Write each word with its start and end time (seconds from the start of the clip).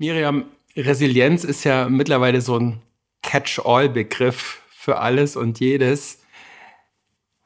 Miriam, 0.00 0.46
Resilienz 0.74 1.44
ist 1.44 1.64
ja 1.64 1.86
mittlerweile 1.90 2.40
so 2.40 2.58
ein 2.58 2.80
Catch-all-Begriff 3.20 4.62
für 4.70 4.96
alles 4.96 5.36
und 5.36 5.60
jedes. 5.60 6.20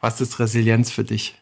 Was 0.01 0.21
ist 0.21 0.39
Resilienz 0.39 0.93
für 0.93 1.03
dich? 1.03 1.35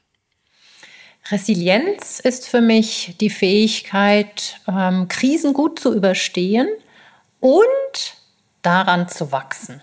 Resilienz 1.31 2.19
ist 2.19 2.49
für 2.49 2.63
mich 2.63 3.15
die 3.21 3.29
Fähigkeit, 3.29 4.59
ähm, 4.67 5.07
Krisen 5.09 5.53
gut 5.53 5.79
zu 5.79 5.95
überstehen 5.95 6.67
und 7.41 8.17
daran 8.63 9.07
zu 9.07 9.33
wachsen. 9.33 9.83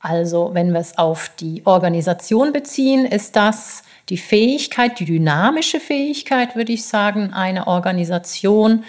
Also 0.00 0.52
wenn 0.54 0.72
wir 0.72 0.80
es 0.80 0.96
auf 0.96 1.28
die 1.36 1.60
Organisation 1.66 2.54
beziehen, 2.54 3.04
ist 3.04 3.36
das 3.36 3.82
die 4.08 4.16
Fähigkeit, 4.16 4.98
die 4.98 5.04
dynamische 5.04 5.78
Fähigkeit, 5.78 6.56
würde 6.56 6.72
ich 6.72 6.86
sagen, 6.86 7.34
eine 7.34 7.66
Organisation 7.66 8.84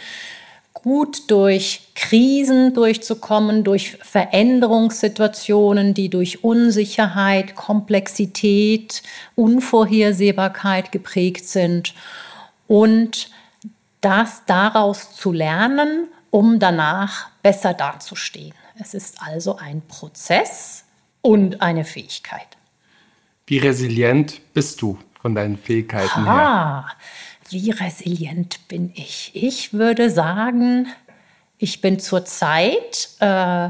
gut 0.88 1.30
durch 1.30 1.90
Krisen 1.96 2.74
durchzukommen, 2.74 3.66
durch 3.66 3.98
Veränderungssituationen, 4.02 5.94
die 5.94 6.08
durch 6.08 6.46
Unsicherheit, 6.46 7.56
Komplexität, 7.56 9.04
Unvorhersehbarkeit 9.36 10.94
geprägt 10.94 11.44
sind 11.44 11.94
und 12.68 13.30
das 14.00 14.44
daraus 14.46 15.14
zu 15.14 15.34
lernen, 15.34 16.08
um 16.30 16.58
danach 16.58 17.32
besser 17.44 17.74
dazustehen. 17.74 18.54
Es 18.80 18.94
ist 18.94 19.18
also 19.22 19.58
ein 19.58 19.82
Prozess 19.90 20.86
und 21.22 21.62
eine 21.62 21.84
Fähigkeit. 21.84 22.48
Wie 23.46 23.58
resilient 23.58 24.40
bist 24.54 24.82
du 24.82 24.98
von 25.22 25.36
deinen 25.36 25.58
Fähigkeiten 25.58 26.26
ah, 26.26 26.86
her? 26.86 26.86
Wie 27.50 27.72
resilient 27.72 28.68
bin 28.68 28.92
ich? 28.96 29.32
Ich 29.34 29.74
würde 29.74 30.10
sagen, 30.10 30.88
ich 31.58 31.82
bin 31.82 32.00
zurzeit 32.00 33.10
äh, 33.20 33.70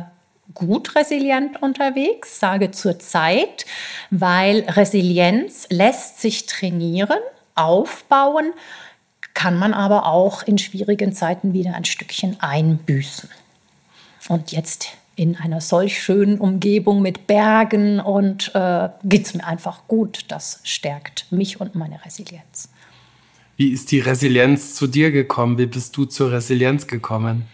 gut 0.54 0.96
resilient 0.96 1.62
unterwegs, 1.62 2.40
sage 2.40 2.72
zurzeit, 2.72 3.66
weil 4.10 4.62
Resilienz 4.62 5.68
lässt 5.70 6.20
sich 6.22 6.46
trainieren, 6.48 7.20
aufbauen, 7.56 8.54
kann 9.34 9.58
man 9.58 9.74
aber 9.74 10.08
auch 10.08 10.44
in 10.44 10.58
schwierigen 10.58 11.14
Zeiten 11.14 11.54
wieder 11.54 11.76
ein 11.76 11.86
Stückchen 11.86 12.38
einbüßen. 12.40 13.30
Und 14.30 14.52
jetzt 14.52 14.90
in 15.16 15.36
einer 15.36 15.62
solch 15.62 16.02
schönen 16.02 16.40
Umgebung 16.40 17.02
mit 17.02 17.28
Bergen 17.28 18.00
und 18.00 18.52
äh, 18.56 18.90
geht 19.04 19.26
es 19.26 19.34
mir 19.34 19.46
einfach 19.46 19.88
gut. 19.88 20.26
Das 20.28 20.60
stärkt 20.64 21.32
mich 21.32 21.62
und 21.62 21.76
meine 21.76 22.04
Resilienz. 22.04 22.70
Wie 23.58 23.72
ist 23.72 23.92
die 23.92 24.00
Resilienz 24.00 24.76
zu 24.76 24.86
dir 24.86 25.12
gekommen? 25.12 25.58
Wie 25.58 25.66
bist 25.66 25.98
du 25.98 26.06
zur 26.06 26.32
Resilienz 26.32 26.86
gekommen? 26.86 27.48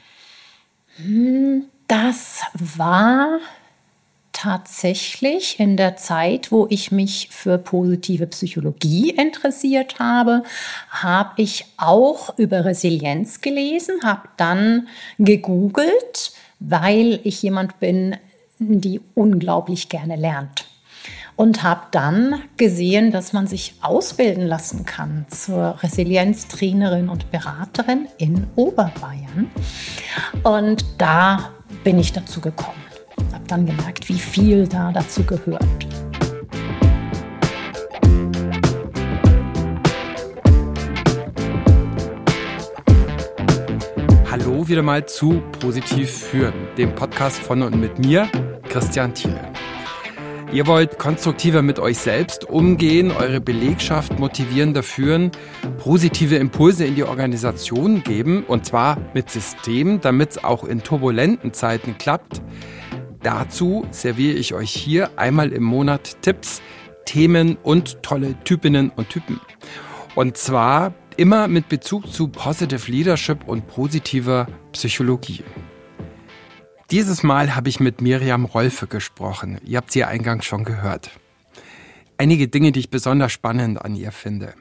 Hm, 0.97 1.63
das 1.87 2.41
war 2.53 3.39
tatsächlich 4.33 5.61
in 5.61 5.77
der 5.77 5.95
Zeit, 5.95 6.51
wo 6.51 6.67
ich 6.69 6.91
mich 6.91 7.29
für 7.31 7.57
positive 7.57 8.27
Psychologie 8.27 9.11
interessiert 9.11 9.99
habe, 9.99 10.43
habe 10.89 11.41
ich 11.41 11.65
auch 11.77 12.37
über 12.37 12.65
Resilienz 12.65 13.39
gelesen, 13.39 14.01
habe 14.03 14.27
dann 14.35 14.89
gegoogelt, 15.19 16.33
weil 16.59 17.21
ich 17.23 17.41
jemand 17.41 17.79
bin, 17.79 18.17
die 18.59 18.99
unglaublich 19.15 19.87
gerne 19.87 20.17
lernt 20.17 20.65
und 21.35 21.63
habe 21.63 21.81
dann 21.91 22.41
gesehen, 22.57 23.11
dass 23.11 23.33
man 23.33 23.47
sich 23.47 23.75
ausbilden 23.81 24.45
lassen 24.45 24.85
kann 24.85 25.25
zur 25.29 25.81
Resilienztrainerin 25.81 27.09
und 27.09 27.31
Beraterin 27.31 28.07
in 28.17 28.47
Oberbayern. 28.55 29.49
Und 30.43 30.85
da 30.97 31.51
bin 31.83 31.99
ich 31.99 32.13
dazu 32.13 32.39
gekommen. 32.39 32.77
Habe 33.31 33.43
dann 33.47 33.65
gemerkt, 33.65 34.09
wie 34.09 34.19
viel 34.19 34.67
da 34.67 34.91
dazu 34.91 35.23
gehört. 35.23 35.63
Hallo 44.29 44.67
wieder 44.67 44.81
mal 44.81 45.05
zu 45.05 45.41
Positiv 45.59 46.11
führen, 46.11 46.53
dem 46.77 46.93
Podcast 46.95 47.37
von 47.37 47.61
und 47.61 47.79
mit 47.79 47.99
mir, 47.99 48.27
Christian 48.67 49.13
Thiele. 49.13 49.53
Ihr 50.53 50.67
wollt 50.67 50.99
konstruktiver 50.99 51.63
mit 51.63 51.79
euch 51.79 51.97
selbst 51.97 52.47
umgehen, 52.47 53.09
eure 53.09 53.41
Belegschaft 53.41 54.19
motivierender 54.19 54.83
führen, 54.83 55.31
positive 55.79 56.35
Impulse 56.35 56.85
in 56.85 56.93
die 56.93 57.05
Organisation 57.05 58.03
geben 58.03 58.43
und 58.43 58.63
zwar 58.63 58.99
mit 59.15 59.31
System, 59.31 59.99
damit 59.99 60.29
es 60.29 60.43
auch 60.43 60.63
in 60.63 60.83
turbulenten 60.83 61.53
Zeiten 61.53 61.97
klappt. 61.97 62.43
Dazu 63.23 63.87
serviere 63.89 64.37
ich 64.37 64.53
euch 64.53 64.69
hier 64.69 65.17
einmal 65.17 65.51
im 65.51 65.63
Monat 65.63 66.21
Tipps, 66.21 66.61
Themen 67.05 67.57
und 67.63 68.03
tolle 68.03 68.35
Typinnen 68.43 68.91
und 68.95 69.09
Typen. 69.09 69.41
Und 70.13 70.37
zwar 70.37 70.93
immer 71.17 71.47
mit 71.47 71.67
Bezug 71.67 72.13
zu 72.13 72.27
Positive 72.27 72.91
Leadership 72.91 73.47
und 73.47 73.65
positiver 73.67 74.45
Psychologie. 74.71 75.43
Dieses 76.93 77.23
Mal 77.23 77.55
habe 77.55 77.69
ich 77.69 77.79
mit 77.79 78.01
Miriam 78.01 78.45
Rolfe 78.45 78.85
gesprochen. 78.85 79.59
Ihr 79.65 79.77
habt 79.77 79.91
sie 79.91 80.03
eingangs 80.03 80.45
schon 80.45 80.63
gehört. 80.63 81.09
Einige 82.19 82.47
Dinge, 82.47 82.71
die 82.71 82.81
ich 82.81 82.91
besonders 82.91 83.31
spannend 83.31 83.83
an 83.83 83.95
ihr 83.95 84.11
finde. 84.11 84.53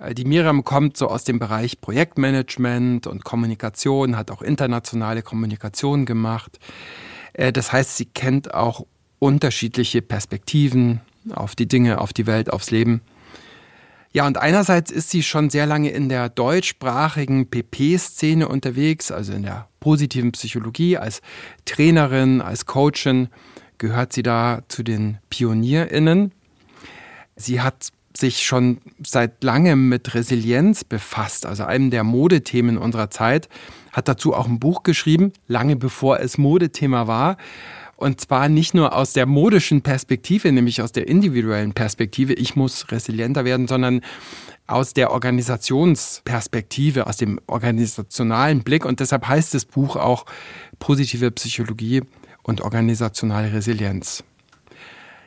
Äh, 0.00 0.14
die 0.14 0.24
Miriam 0.24 0.64
kommt 0.64 0.96
so 0.96 1.06
aus 1.06 1.22
dem 1.22 1.38
Bereich 1.38 1.80
Projektmanagement 1.80 3.06
und 3.06 3.22
Kommunikation, 3.22 4.16
hat 4.16 4.32
auch 4.32 4.42
internationale 4.42 5.22
Kommunikation 5.22 6.06
gemacht. 6.06 6.58
Äh, 7.34 7.52
das 7.52 7.72
heißt, 7.72 7.96
sie 7.96 8.06
kennt 8.06 8.52
auch 8.52 8.84
unterschiedliche 9.20 10.02
Perspektiven 10.02 11.02
auf 11.32 11.54
die 11.54 11.68
Dinge, 11.68 12.00
auf 12.00 12.12
die 12.12 12.26
Welt, 12.26 12.52
aufs 12.52 12.72
Leben. 12.72 13.00
Ja, 14.12 14.26
und 14.26 14.38
einerseits 14.38 14.90
ist 14.90 15.10
sie 15.10 15.22
schon 15.22 15.50
sehr 15.50 15.66
lange 15.66 15.90
in 15.90 16.08
der 16.08 16.28
deutschsprachigen 16.30 17.50
PP-Szene 17.50 18.48
unterwegs, 18.48 19.12
also 19.12 19.32
in 19.32 19.42
der 19.42 19.68
positiven 19.80 20.32
Psychologie. 20.32 20.96
Als 20.96 21.20
Trainerin, 21.66 22.40
als 22.40 22.64
Coachin 22.64 23.28
gehört 23.76 24.12
sie 24.12 24.22
da 24.22 24.62
zu 24.68 24.82
den 24.82 25.18
PionierInnen. 25.28 26.32
Sie 27.36 27.60
hat 27.60 27.92
sich 28.16 28.44
schon 28.44 28.78
seit 29.04 29.44
langem 29.44 29.88
mit 29.88 30.14
Resilienz 30.14 30.84
befasst, 30.84 31.46
also 31.46 31.64
einem 31.64 31.90
der 31.90 32.02
Modethemen 32.02 32.78
unserer 32.78 33.10
Zeit, 33.10 33.48
hat 33.92 34.08
dazu 34.08 34.34
auch 34.34 34.48
ein 34.48 34.58
Buch 34.58 34.82
geschrieben, 34.82 35.32
lange 35.46 35.76
bevor 35.76 36.18
es 36.20 36.38
Modethema 36.38 37.06
war. 37.06 37.36
Und 37.98 38.20
zwar 38.20 38.48
nicht 38.48 38.74
nur 38.74 38.94
aus 38.94 39.12
der 39.12 39.26
modischen 39.26 39.82
Perspektive, 39.82 40.52
nämlich 40.52 40.80
aus 40.82 40.92
der 40.92 41.08
individuellen 41.08 41.72
Perspektive, 41.72 42.32
ich 42.32 42.54
muss 42.54 42.92
resilienter 42.92 43.44
werden, 43.44 43.66
sondern 43.66 44.02
aus 44.68 44.94
der 44.94 45.10
Organisationsperspektive, 45.10 47.08
aus 47.08 47.16
dem 47.16 47.40
organisationalen 47.48 48.62
Blick. 48.62 48.84
Und 48.84 49.00
deshalb 49.00 49.26
heißt 49.26 49.52
das 49.52 49.64
Buch 49.64 49.96
auch 49.96 50.26
Positive 50.78 51.32
Psychologie 51.32 52.02
und 52.44 52.60
organisationale 52.60 53.52
Resilienz. 53.52 54.22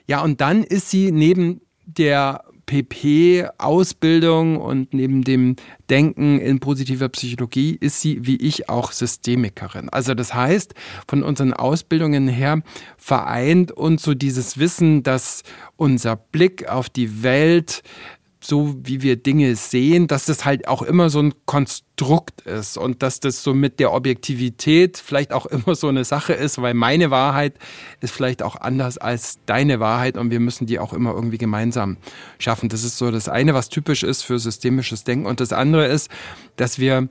Ja, 0.08 0.22
und 0.22 0.40
dann 0.40 0.64
ist 0.64 0.90
sie 0.90 1.12
neben 1.12 1.60
der 1.86 2.46
PP-Ausbildung 2.72 4.56
und 4.56 4.94
neben 4.94 5.26
dem 5.26 5.58
Denken 5.90 6.40
in 6.40 6.62
positiver 6.62 7.10
Psychologie 7.10 7.78
ist 7.78 8.00
sie, 8.00 8.26
wie 8.26 8.38
ich, 8.38 8.70
auch 8.70 8.94
Systemikerin. 8.94 9.90
Also 9.90 10.14
das 10.14 10.34
heißt, 10.34 10.74
von 11.06 11.22
unseren 11.22 11.52
Ausbildungen 11.52 12.30
her 12.30 12.62
vereint 12.96 13.74
uns 13.74 14.04
so 14.04 14.14
dieses 14.14 14.58
Wissen, 14.58 15.04
dass 15.04 15.44
unser 15.76 16.16
Blick 16.16 16.70
auf 16.70 16.90
die 16.90 17.24
Welt 17.24 17.84
so 18.44 18.76
wie 18.84 19.02
wir 19.02 19.16
Dinge 19.18 19.56
sehen, 19.56 20.08
dass 20.08 20.26
das 20.26 20.46
halt 20.46 20.68
auch 20.68 20.82
immer 20.82 21.10
so 21.10 21.20
ein 21.20 21.34
Konstrukt 21.46 22.42
ist 22.42 22.78
und 22.78 23.04
dass 23.04 23.20
das 23.20 23.44
so 23.44 23.54
mit 23.54 23.80
der 23.80 23.94
Objektivität 23.94 24.98
vielleicht 24.98 25.32
auch 25.32 25.46
immer 25.48 25.76
so 25.76 25.88
eine 25.88 26.04
Sache 26.04 26.34
ist, 26.34 26.62
weil 26.62 26.74
meine 26.74 27.12
Wahrheit 27.12 27.54
ist 28.02 28.12
vielleicht 28.12 28.42
auch 28.42 28.56
anders 28.56 28.98
als 28.98 29.40
deine 29.46 29.80
Wahrheit 29.80 30.18
und 30.18 30.32
wir 30.32 30.40
müssen 30.40 30.66
die 30.66 30.80
auch 30.80 30.94
immer 30.94 31.14
irgendwie 31.14 31.38
gemeinsam 31.38 31.98
schaffen. 32.40 32.70
Das 32.70 32.84
ist 32.84 32.98
so 32.98 33.12
das 33.12 33.30
eine, 33.30 33.54
was 33.54 33.70
typisch 33.70 34.04
ist 34.04 34.24
für 34.24 34.40
systemisches 34.40 35.04
Denken 35.04 35.28
und 35.28 35.40
das 35.40 35.54
andere 35.54 35.86
ist, 35.86 36.10
dass 36.56 36.80
wir 36.80 37.10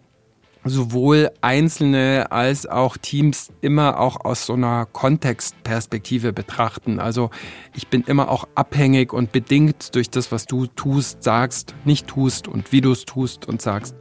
sowohl 0.64 1.30
Einzelne 1.40 2.30
als 2.30 2.66
auch 2.66 2.96
Teams 2.96 3.50
immer 3.60 3.98
auch 3.98 4.24
aus 4.24 4.46
so 4.46 4.54
einer 4.54 4.86
Kontextperspektive 4.86 6.32
betrachten. 6.32 7.00
Also 7.00 7.30
ich 7.74 7.88
bin 7.88 8.02
immer 8.02 8.28
auch 8.30 8.46
abhängig 8.54 9.12
und 9.12 9.32
bedingt 9.32 9.94
durch 9.94 10.10
das, 10.10 10.32
was 10.32 10.46
du 10.46 10.66
tust, 10.66 11.22
sagst, 11.22 11.74
nicht 11.84 12.06
tust 12.06 12.48
und 12.48 12.72
wie 12.72 12.80
du 12.80 12.92
es 12.92 13.04
tust 13.04 13.46
und 13.46 13.62
sagst. 13.62 13.94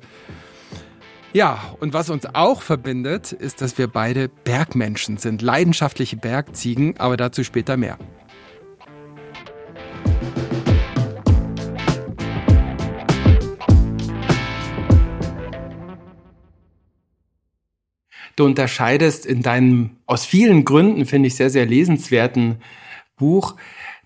Ja, 1.32 1.60
und 1.80 1.94
was 1.94 2.10
uns 2.10 2.26
auch 2.34 2.64
verbindet, 2.64 3.32
ist, 3.32 3.62
dass 3.62 3.78
wir 3.78 3.88
beide 3.88 4.30
Bergmenschen 4.30 5.18
sind, 5.18 5.44
leidenschaftliche 5.44 6.18
Bergziegen, 6.18 6.96
aber 6.98 7.18
dazu 7.18 7.44
später 7.44 7.78
mehr. 7.78 8.00
Du 18.40 18.46
unterscheidest 18.46 19.26
in 19.26 19.42
deinem 19.42 19.98
aus 20.06 20.26
vielen 20.26 20.64
Gründen, 20.64 21.06
finde 21.06 21.28
ich, 21.28 21.36
sehr, 21.36 21.50
sehr 21.50 21.66
lesenswerten 21.66 22.62
Buch 23.18 23.58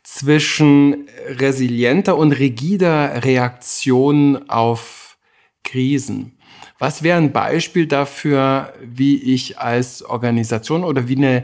zwischen 0.01 1.07
resilienter 1.27 2.17
und 2.17 2.31
rigider 2.31 3.23
Reaktion 3.25 4.49
auf 4.49 5.19
Krisen. 5.63 6.35
Was 6.79 7.03
wäre 7.03 7.19
ein 7.19 7.31
Beispiel 7.31 7.85
dafür, 7.85 8.73
wie 8.81 9.17
ich 9.17 9.59
als 9.59 10.03
Organisation 10.03 10.83
oder 10.83 11.07
wie 11.07 11.17
eine 11.17 11.43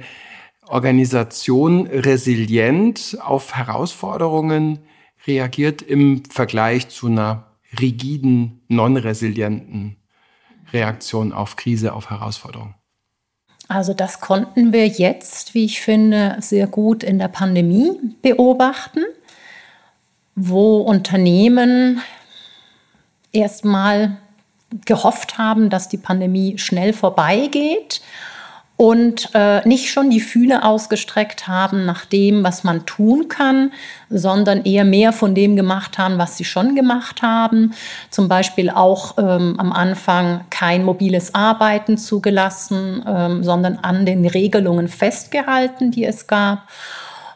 Organisation 0.66 1.86
resilient 1.86 3.20
auf 3.22 3.54
Herausforderungen 3.54 4.80
reagiert 5.28 5.84
im 5.84 6.24
Vergleich 6.26 6.90
zu 6.90 7.06
einer 7.06 7.56
rigiden, 7.80 8.64
non-resilienten 8.68 9.98
Reaktion 10.74 11.34
auf 11.34 11.56
Krise, 11.56 11.94
auf 11.94 12.10
Herausforderungen? 12.10 12.79
Also 13.70 13.94
das 13.94 14.20
konnten 14.20 14.74
wir 14.74 14.88
jetzt, 14.88 15.54
wie 15.54 15.64
ich 15.64 15.80
finde, 15.80 16.38
sehr 16.40 16.66
gut 16.66 17.04
in 17.04 17.20
der 17.20 17.28
Pandemie 17.28 17.92
beobachten, 18.24 19.04
wo 20.36 20.78
Unternehmen 20.78 22.02
erstmal 23.32 24.18
gehofft 24.86 25.38
haben, 25.38 25.70
dass 25.70 25.88
die 25.88 25.98
Pandemie 25.98 26.58
schnell 26.58 26.94
vorbeigeht 26.94 28.02
und 28.80 29.32
äh, 29.34 29.68
nicht 29.68 29.92
schon 29.92 30.10
die 30.10 30.22
Fühle 30.22 30.64
ausgestreckt 30.64 31.50
haben 31.50 31.86
nach 31.86 32.06
dem, 32.06 32.46
was 32.46 32.64
man 32.64 32.86
tun 32.86 33.28
kann, 33.28 33.74
sondern 34.10 34.64
eher 34.64 34.86
mehr 34.86 35.12
von 35.12 35.36
dem 35.36 35.58
gemacht 35.58 35.98
haben, 35.98 36.18
was 36.18 36.38
sie 36.38 36.46
schon 36.46 36.76
gemacht 36.76 37.22
haben. 37.22 37.74
Zum 38.10 38.30
Beispiel 38.30 38.70
auch 38.70 39.18
ähm, 39.18 39.56
am 39.58 39.74
Anfang 39.74 40.46
kein 40.50 40.86
mobiles 40.86 41.36
Arbeiten 41.36 41.98
zugelassen, 41.98 43.04
ähm, 43.06 43.44
sondern 43.44 43.80
an 43.82 44.06
den 44.06 44.26
Regelungen 44.26 44.88
festgehalten, 44.88 45.92
die 45.92 46.06
es 46.06 46.28
gab 46.28 46.70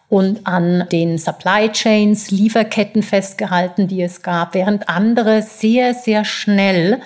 und 0.08 0.48
an 0.48 0.88
den 0.94 1.18
Supply 1.18 1.70
Chains, 1.74 2.32
Lieferketten 2.32 3.04
festgehalten, 3.04 3.90
die 3.90 4.02
es 4.02 4.22
gab, 4.22 4.54
während 4.54 4.88
andere 4.88 5.42
sehr, 5.42 5.94
sehr 5.94 6.24
schnell, 6.24 7.02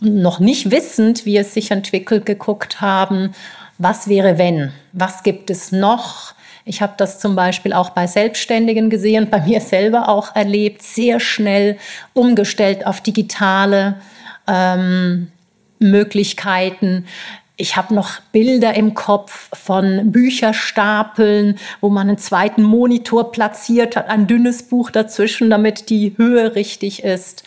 noch 0.00 0.40
nicht 0.40 0.70
wissend, 0.70 1.26
wie 1.26 1.36
es 1.36 1.52
sich 1.52 1.70
entwickelt, 1.70 2.24
geguckt 2.24 2.80
haben, 2.80 3.34
was 3.78 4.08
wäre 4.08 4.38
wenn? 4.38 4.72
Was 4.92 5.22
gibt 5.22 5.50
es 5.50 5.72
noch? 5.72 6.34
Ich 6.64 6.80
habe 6.80 6.94
das 6.96 7.18
zum 7.18 7.36
Beispiel 7.36 7.72
auch 7.72 7.90
bei 7.90 8.06
Selbstständigen 8.06 8.90
gesehen, 8.90 9.28
bei 9.30 9.40
mir 9.46 9.60
selber 9.60 10.08
auch 10.08 10.34
erlebt, 10.34 10.82
sehr 10.82 11.20
schnell 11.20 11.78
umgestellt 12.12 12.86
auf 12.86 13.00
digitale 13.00 13.96
ähm, 14.46 15.30
Möglichkeiten. 15.78 17.06
Ich 17.56 17.76
habe 17.76 17.94
noch 17.94 18.20
Bilder 18.32 18.74
im 18.74 18.94
Kopf 18.94 19.50
von 19.56 20.10
Bücherstapeln, 20.10 21.56
wo 21.80 21.88
man 21.88 22.08
einen 22.08 22.18
zweiten 22.18 22.62
Monitor 22.62 23.30
platziert 23.30 23.94
hat, 23.94 24.08
ein 24.08 24.26
dünnes 24.26 24.64
Buch 24.64 24.90
dazwischen, 24.90 25.50
damit 25.50 25.88
die 25.88 26.14
Höhe 26.16 26.56
richtig 26.56 27.04
ist. 27.04 27.44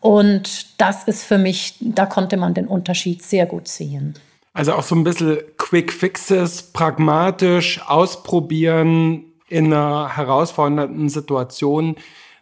Und 0.00 0.66
das 0.80 1.04
ist 1.04 1.24
für 1.24 1.38
mich, 1.38 1.76
da 1.80 2.04
konnte 2.04 2.36
man 2.36 2.52
den 2.52 2.66
Unterschied 2.66 3.22
sehr 3.22 3.46
gut 3.46 3.68
sehen. 3.68 4.14
Also 4.58 4.72
auch 4.72 4.82
so 4.82 4.96
ein 4.96 5.04
bisschen 5.04 5.38
Quick 5.56 5.92
Fixes, 5.92 6.72
pragmatisch 6.72 7.80
ausprobieren 7.86 9.22
in 9.48 9.66
einer 9.66 10.16
herausfordernden 10.16 11.08
Situation. 11.08 11.94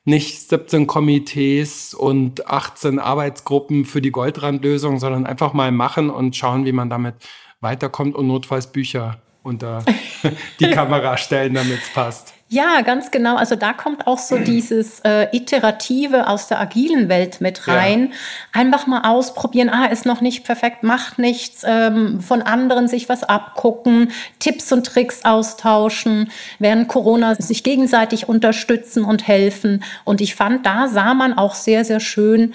Nicht 0.06 0.48
17 0.48 0.86
Komitees 0.86 1.92
und 1.92 2.46
18 2.46 2.98
Arbeitsgruppen 3.00 3.84
für 3.84 4.00
die 4.00 4.12
Goldrandlösung, 4.12 4.98
sondern 4.98 5.26
einfach 5.26 5.52
mal 5.52 5.70
machen 5.72 6.08
und 6.08 6.34
schauen, 6.34 6.64
wie 6.64 6.72
man 6.72 6.88
damit 6.88 7.16
weiterkommt 7.60 8.14
und 8.14 8.28
notfalls 8.28 8.72
Bücher 8.72 9.20
unter 9.42 9.84
die 10.60 10.70
Kamera 10.70 11.18
stellen, 11.18 11.52
damit 11.52 11.82
es 11.82 11.92
passt. 11.92 12.32
Ja, 12.48 12.82
ganz 12.82 13.10
genau. 13.10 13.34
Also 13.34 13.56
da 13.56 13.72
kommt 13.72 14.06
auch 14.06 14.18
so 14.18 14.38
dieses 14.38 15.00
äh, 15.00 15.26
Iterative 15.36 16.28
aus 16.28 16.46
der 16.46 16.60
agilen 16.60 17.08
Welt 17.08 17.40
mit 17.40 17.66
rein. 17.66 18.12
Ja. 18.12 18.60
Einfach 18.60 18.86
mal 18.86 19.00
ausprobieren, 19.00 19.68
ah, 19.68 19.86
ist 19.86 20.06
noch 20.06 20.20
nicht 20.20 20.44
perfekt, 20.44 20.84
macht 20.84 21.18
nichts, 21.18 21.64
ähm, 21.66 22.20
von 22.20 22.42
anderen 22.42 22.86
sich 22.86 23.08
was 23.08 23.24
abgucken, 23.24 24.12
Tipps 24.38 24.70
und 24.70 24.86
Tricks 24.86 25.24
austauschen, 25.24 26.30
während 26.60 26.86
Corona 26.86 27.34
sich 27.34 27.64
gegenseitig 27.64 28.28
unterstützen 28.28 29.04
und 29.04 29.26
helfen. 29.26 29.82
Und 30.04 30.20
ich 30.20 30.36
fand, 30.36 30.64
da 30.64 30.86
sah 30.86 31.14
man 31.14 31.36
auch 31.36 31.54
sehr, 31.54 31.84
sehr 31.84 31.98
schön, 31.98 32.54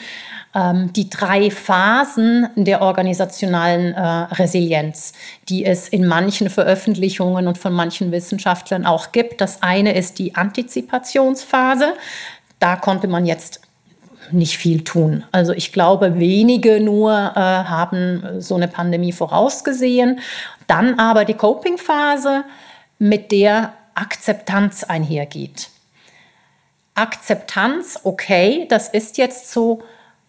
ähm, 0.55 0.91
die 0.93 1.09
drei 1.09 1.49
Phasen 1.51 2.49
der 2.55 2.81
organisationalen 2.81 3.93
äh, 3.93 4.01
Resilienz, 4.01 5.13
die 5.49 5.65
es 5.65 5.87
in 5.87 6.07
manchen 6.07 6.49
Veröffentlichungen 6.49 7.47
und 7.47 7.57
von 7.57 7.73
manchen 7.73 8.11
Wissenschaftlern 8.11 8.85
auch 8.85 9.11
gibt. 9.11 9.41
Das 9.41 9.61
eine 9.61 9.95
ist 9.95 10.19
die 10.19 10.35
Antizipationsphase. 10.35 11.93
Da 12.59 12.75
konnte 12.75 13.07
man 13.07 13.25
jetzt 13.25 13.61
nicht 14.31 14.57
viel 14.57 14.83
tun. 14.83 15.23
Also 15.31 15.51
ich 15.53 15.73
glaube, 15.73 16.19
wenige 16.19 16.79
nur 16.79 17.11
äh, 17.11 17.39
haben 17.39 18.39
so 18.39 18.55
eine 18.55 18.67
Pandemie 18.67 19.11
vorausgesehen. 19.11 20.19
Dann 20.67 20.99
aber 20.99 21.25
die 21.25 21.33
Coping-Phase, 21.33 22.43
mit 23.01 23.31
der 23.31 23.73
Akzeptanz 23.95 24.83
einhergeht. 24.83 25.69
Akzeptanz, 26.93 27.99
okay, 28.03 28.67
das 28.69 28.89
ist 28.89 29.17
jetzt 29.17 29.51
so, 29.51 29.81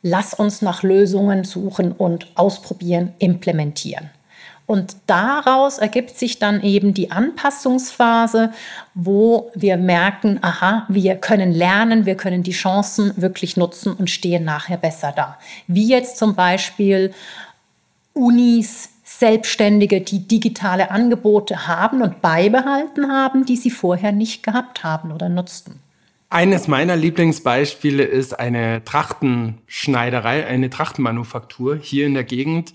lass 0.03 0.35
uns 0.35 0.63
nach 0.63 0.83
Lösungen 0.83 1.45
suchen 1.45 1.93
und 1.93 2.27
ausprobieren, 2.35 3.15
implementieren. 3.19 4.11
Und 4.67 4.97
daraus 5.07 5.79
ergibt 5.79 6.17
sich 6.17 6.39
dann 6.39 6.63
eben 6.63 6.95
die 6.95 7.11
Anpassungsphase, 7.11 8.53
wo 8.95 9.51
wir 9.55 9.77
merken, 9.77 10.39
aha, 10.41 10.87
wir 10.89 11.17
können 11.17 11.53
lernen, 11.53 12.07
wir 12.07 12.17
können 12.17 12.43
die 12.43 12.53
Chancen 12.53 13.13
wirklich 13.17 13.57
nutzen 13.57 13.93
und 13.93 14.09
stehen 14.09 14.45
nachher 14.45 14.79
besser 14.79 15.13
da. 15.15 15.39
Wie 15.67 15.89
jetzt 15.89 16.17
zum 16.17 16.35
Beispiel 16.35 17.13
Unis, 18.15 18.89
Selbstständige, 19.05 20.01
die 20.01 20.27
digitale 20.27 20.91
Angebote 20.91 21.67
haben 21.67 22.01
und 22.01 22.23
beibehalten 22.23 23.11
haben, 23.11 23.45
die 23.45 23.57
sie 23.57 23.71
vorher 23.71 24.13
nicht 24.13 24.43
gehabt 24.43 24.85
haben 24.85 25.13
oder 25.13 25.29
nutzten. 25.29 25.82
Eines 26.33 26.67
meiner 26.67 26.97
Lieblingsbeispiele 26.97 28.05
ist 28.05 28.41
eine 28.41 28.83
Trachtenschneiderei, 28.85 30.47
eine 30.47 30.71
Trachtenmanufaktur 30.71 31.77
hier 31.77 32.07
in 32.07 32.15
der 32.15 32.25
Gegend, 32.25 32.73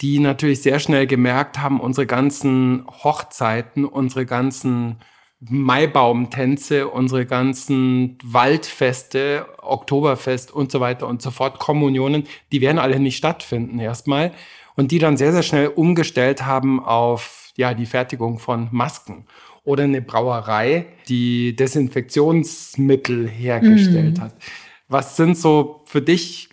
die 0.00 0.18
natürlich 0.18 0.62
sehr 0.62 0.80
schnell 0.80 1.06
gemerkt 1.06 1.60
haben, 1.60 1.78
unsere 1.78 2.08
ganzen 2.08 2.84
Hochzeiten, 3.04 3.84
unsere 3.84 4.26
ganzen 4.26 4.96
Maibaumtänze, 5.38 6.88
unsere 6.88 7.24
ganzen 7.24 8.18
Waldfeste, 8.24 9.46
Oktoberfest 9.62 10.50
und 10.50 10.72
so 10.72 10.80
weiter 10.80 11.06
und 11.06 11.22
so 11.22 11.30
fort, 11.30 11.60
Kommunionen, 11.60 12.26
die 12.50 12.60
werden 12.60 12.80
alle 12.80 12.98
nicht 12.98 13.16
stattfinden 13.16 13.78
erstmal. 13.78 14.32
Und 14.74 14.90
die 14.90 14.98
dann 14.98 15.16
sehr, 15.16 15.30
sehr 15.30 15.44
schnell 15.44 15.68
umgestellt 15.68 16.46
haben 16.46 16.84
auf 16.84 17.52
ja, 17.56 17.74
die 17.74 17.86
Fertigung 17.86 18.40
von 18.40 18.68
Masken 18.72 19.26
oder 19.68 19.84
eine 19.84 20.00
Brauerei, 20.00 20.86
die 21.08 21.54
Desinfektionsmittel 21.54 23.28
hergestellt 23.28 24.16
mm. 24.16 24.20
hat. 24.22 24.32
Was 24.88 25.16
sind 25.16 25.36
so 25.36 25.82
für 25.84 26.00
dich 26.00 26.48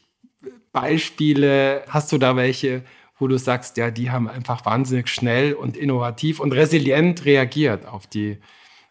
Beispiele? 0.73 1.83
Hast 1.87 2.11
du 2.11 2.17
da 2.17 2.35
welche, 2.35 2.81
wo 3.17 3.29
du 3.29 3.37
sagst, 3.37 3.77
ja, 3.77 3.89
die 3.89 4.11
haben 4.11 4.27
einfach 4.27 4.65
wahnsinnig 4.65 5.07
schnell 5.07 5.53
und 5.53 5.77
innovativ 5.77 6.41
und 6.41 6.51
resilient 6.51 7.23
reagiert 7.23 7.87
auf 7.87 8.05
die, 8.05 8.37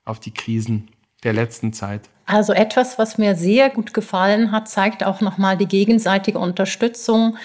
auf 0.07 0.21
die 0.21 0.33
Krisen 0.33 0.89
der 1.23 1.35
letzten 1.35 1.75
Zeit? 1.75 2.09
Also 2.25 2.55
etwas, 2.55 2.99
was 2.99 3.19
mir 3.19 3.35
sehr 3.35 3.69
gut 3.69 3.93
gefallen 3.93 4.53
hat, 4.53 4.71
zeigt 4.71 5.05
auch 5.05 5.21
nochmal 5.21 5.59
die 5.59 5.69
gegenseitige 5.69 6.39
Unterstützung 6.39 7.37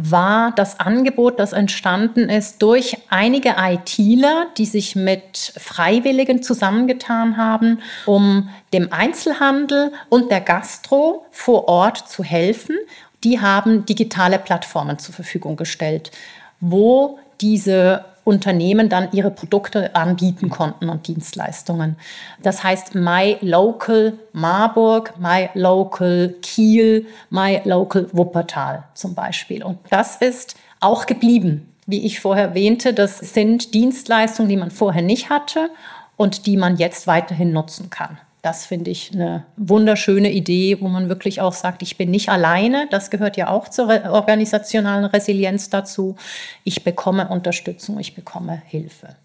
war 0.00 0.52
das 0.52 0.78
Angebot, 0.78 1.40
das 1.40 1.52
entstanden 1.52 2.28
ist 2.28 2.62
durch 2.62 2.96
einige 3.10 3.56
ITler, 3.58 4.46
die 4.56 4.64
sich 4.64 4.94
mit 4.94 5.52
Freiwilligen 5.58 6.40
zusammengetan 6.40 7.36
haben, 7.36 7.80
um 8.06 8.48
dem 8.72 8.92
Einzelhandel 8.92 9.92
und 10.08 10.30
der 10.30 10.40
Gastro 10.40 11.26
vor 11.32 11.66
Ort 11.66 12.08
zu 12.08 12.22
helfen. 12.22 12.76
Die 13.24 13.40
haben 13.40 13.86
digitale 13.86 14.38
Plattformen 14.38 15.00
zur 15.00 15.16
Verfügung 15.16 15.56
gestellt, 15.56 16.12
wo 16.60 17.18
diese 17.40 18.04
Unternehmen 18.28 18.90
dann 18.90 19.08
ihre 19.12 19.30
Produkte 19.30 19.94
anbieten 19.94 20.50
konnten 20.50 20.90
und 20.90 21.08
Dienstleistungen. 21.08 21.96
Das 22.42 22.62
heißt 22.62 22.94
My 22.94 23.38
Local 23.40 24.18
Marburg, 24.32 25.14
My 25.18 25.48
Local 25.54 26.34
Kiel, 26.42 27.06
My 27.30 27.62
Local 27.64 28.06
Wuppertal 28.12 28.84
zum 28.92 29.14
Beispiel. 29.14 29.64
Und 29.64 29.78
das 29.88 30.16
ist 30.16 30.56
auch 30.78 31.06
geblieben. 31.06 31.72
Wie 31.86 32.04
ich 32.04 32.20
vorher 32.20 32.48
erwähnte, 32.48 32.92
das 32.92 33.18
sind 33.18 33.72
Dienstleistungen, 33.72 34.50
die 34.50 34.58
man 34.58 34.70
vorher 34.70 35.00
nicht 35.00 35.30
hatte 35.30 35.70
und 36.18 36.44
die 36.44 36.58
man 36.58 36.76
jetzt 36.76 37.06
weiterhin 37.06 37.52
nutzen 37.52 37.88
kann. 37.88 38.18
Das 38.48 38.64
finde 38.64 38.90
ich 38.90 39.10
eine 39.12 39.44
wunderschöne 39.58 40.32
Idee, 40.32 40.78
wo 40.80 40.88
man 40.88 41.10
wirklich 41.10 41.42
auch 41.42 41.52
sagt, 41.52 41.82
ich 41.82 41.98
bin 41.98 42.10
nicht 42.10 42.30
alleine. 42.30 42.88
Das 42.90 43.10
gehört 43.10 43.36
ja 43.36 43.48
auch 43.48 43.68
zur 43.68 43.88
organisationalen 44.06 45.04
Resilienz 45.04 45.68
dazu. 45.68 46.16
Ich 46.64 46.82
bekomme 46.82 47.28
Unterstützung, 47.28 48.00
ich 48.00 48.14
bekomme 48.14 48.62
Hilfe. 48.64 49.16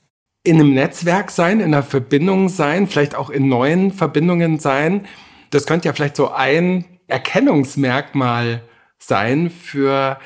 In 0.44 0.58
einem 0.58 0.74
Netzwerk 0.74 1.32
sein, 1.32 1.62
in 1.62 1.68
einer 1.68 1.84
Verbindung 1.84 2.50
sein, 2.50 2.86
vielleicht 2.86 3.16
auch 3.16 3.30
in 3.30 3.48
neuen 3.48 3.94
Verbindungen 3.94 4.60
sein. 4.60 5.06
Das 5.52 5.66
könnte 5.66 5.88
ja 5.88 5.94
vielleicht 5.94 6.18
so 6.18 6.30
ein 6.30 6.84
Erkennungsmerkmal 7.08 8.62
sein 9.00 9.50
für 9.50 10.20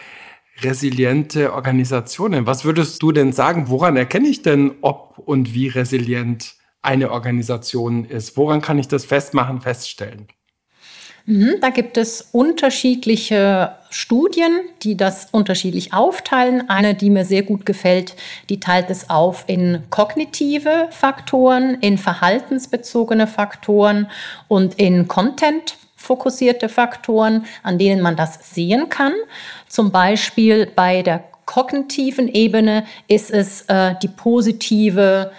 resiliente 0.61 1.53
Organisationen. 1.53 2.47
Was 2.47 2.65
würdest 2.65 3.03
du 3.03 3.11
denn 3.11 3.31
sagen? 3.31 3.69
Woran 3.69 3.95
erkenne 3.95 4.27
ich 4.27 4.41
denn, 4.41 4.71
ob 4.81 5.19
und 5.19 5.53
wie 5.53 5.67
resilient 5.67 6.56
eine 6.87 7.11
Organisation 7.11 8.05
ist? 8.05 8.37
Woran 8.37 8.61
kann 8.61 8.79
ich 8.79 8.87
das 8.87 9.05
festmachen, 9.05 9.61
feststellen? 9.61 10.27
Mhm, 11.25 11.55
da 11.59 11.69
gibt 11.71 11.97
es 11.97 12.29
unterschiedliche 12.31 13.73
Studien, 13.89 14.61
die 14.83 14.95
das 14.95 15.27
unterschiedlich 15.31 15.93
aufteilen. 15.93 16.69
Eine, 16.69 16.95
die 16.95 17.09
mir 17.09 17.25
sehr 17.25 17.43
gut 17.43 17.65
gefällt, 17.65 18.15
die 18.49 18.61
teilt 18.61 18.89
es 18.89 19.09
auf 19.09 19.43
in 19.47 19.83
kognitive 19.89 20.87
Faktoren, 20.91 21.75
in 21.81 21.97
verhaltensbezogene 21.97 23.27
Faktoren 23.27 24.07
und 24.47 24.75
in 24.75 25.09
Content 25.09 25.75
fokussierte 25.97 26.69
Faktoren, 26.69 27.45
an 27.63 27.77
denen 27.77 28.01
man 28.01 28.15
das 28.15 28.53
sehen 28.53 28.87
kann. 28.87 29.13
Zum 29.67 29.91
Beispiel 29.91 30.71
bei 30.73 31.01
der 31.01 31.25
kognitiven 31.43 32.29
Ebene 32.29 32.85
ist 33.09 33.31
es 33.31 33.63
äh, 33.63 33.95
die 34.01 34.07
positive, 34.07 35.31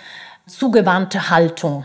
zugewandte 0.48 1.30
Haltung. 1.30 1.84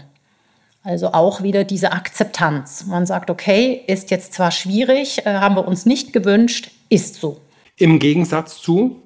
Also 0.84 1.14
auch 1.14 1.44
wieder 1.44 1.64
diese 1.64 1.94
Akzeptanz. 1.94 2.86
Man 2.88 3.06
sagt, 3.06 3.30
okay, 3.30 3.84
ist 3.88 4.12
jetzt 4.12 4.34
zwar 4.34 4.52
schwierig, 4.52 5.26
äh, 5.26 5.36
haben 5.36 5.56
wir 5.56 5.68
uns 5.68 5.86
nicht 5.86 6.12
gewünscht, 6.12 6.72
ist 6.90 7.16
so. 7.16 7.40
Im 7.78 8.00
Gegensatz 8.00 8.62
zu? 8.62 9.02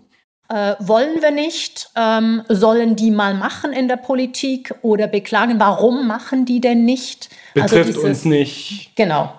Äh, 0.49 0.75
wollen 0.79 1.21
wir 1.21 1.31
nicht, 1.31 1.89
ähm, 1.95 2.41
sollen 2.47 2.95
die 2.95 3.11
mal 3.11 3.33
machen 3.33 3.73
in 3.73 3.87
der 3.87 3.97
Politik 3.97 4.73
oder 4.81 5.07
beklagen, 5.07 5.59
warum 5.59 6.07
machen 6.07 6.45
die 6.45 6.61
denn 6.61 6.85
nicht? 6.85 7.29
Also 7.53 7.75
Betrifft 7.75 7.87
also 7.89 7.91
dieses, 7.91 8.03
uns 8.03 8.25
nicht. 8.25 8.91
Genau, 8.95 9.33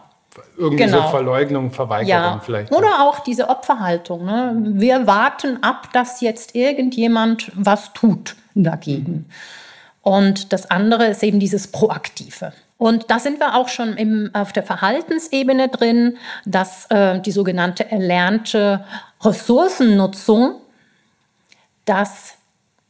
irgendwie 0.56 0.84
genau. 0.84 1.02
so 1.02 1.08
Verleugnung, 1.08 1.70
Verweigerung 1.70 2.08
ja. 2.08 2.40
vielleicht. 2.44 2.72
Oder 2.72 3.02
auch 3.02 3.20
diese 3.20 3.48
Opferhaltung. 3.48 4.24
Ne? 4.24 4.56
Wir 4.74 5.06
warten 5.06 5.62
ab, 5.62 5.92
dass 5.92 6.20
jetzt 6.20 6.54
irgendjemand 6.54 7.52
was 7.54 7.92
tut 7.92 8.36
dagegen. 8.54 9.26
Und 10.02 10.52
das 10.52 10.70
andere 10.70 11.06
ist 11.06 11.22
eben 11.22 11.40
dieses 11.40 11.68
Proaktive. 11.68 12.52
Und 12.78 13.10
da 13.10 13.18
sind 13.18 13.40
wir 13.40 13.56
auch 13.56 13.68
schon 13.68 13.96
im, 13.96 14.30
auf 14.32 14.52
der 14.52 14.62
Verhaltensebene 14.62 15.68
drin, 15.68 16.16
dass 16.46 16.86
äh, 16.90 17.20
die 17.20 17.32
sogenannte 17.32 17.90
erlernte 17.90 18.84
Ressourcennutzung, 19.20 20.54
dass 21.84 22.34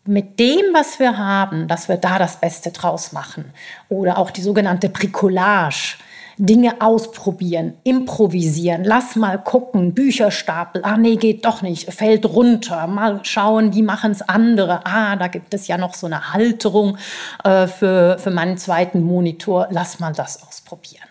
mit 0.04 0.38
dem, 0.38 0.72
was 0.72 0.98
wir 0.98 1.16
haben, 1.16 1.68
dass 1.68 1.88
wir 1.88 1.96
da 1.96 2.18
das 2.18 2.40
Beste 2.40 2.70
draus 2.70 3.12
machen. 3.12 3.52
Oder 3.88 4.18
auch 4.18 4.30
die 4.30 4.42
sogenannte 4.42 4.88
Bricolage, 4.88 5.96
Dinge 6.38 6.80
ausprobieren, 6.80 7.74
improvisieren, 7.82 8.84
lass 8.84 9.16
mal 9.16 9.38
gucken, 9.38 9.92
Bücherstapel, 9.92 10.82
ah 10.84 10.96
nee, 10.96 11.16
geht 11.16 11.44
doch 11.44 11.62
nicht, 11.62 11.92
fällt 11.92 12.26
runter, 12.26 12.86
mal 12.86 13.20
schauen, 13.24 13.74
wie 13.74 13.82
machen 13.82 14.12
es 14.12 14.22
andere, 14.22 14.86
ah, 14.86 15.16
da 15.16 15.26
gibt 15.26 15.52
es 15.52 15.66
ja 15.66 15.76
noch 15.76 15.94
so 15.94 16.06
eine 16.06 16.32
Halterung 16.32 16.96
äh, 17.42 17.66
für, 17.66 18.18
für 18.18 18.30
meinen 18.30 18.56
zweiten 18.56 19.02
Monitor, 19.02 19.66
lass 19.70 19.98
mal 19.98 20.12
das 20.12 20.46
ausprobieren. 20.46 21.02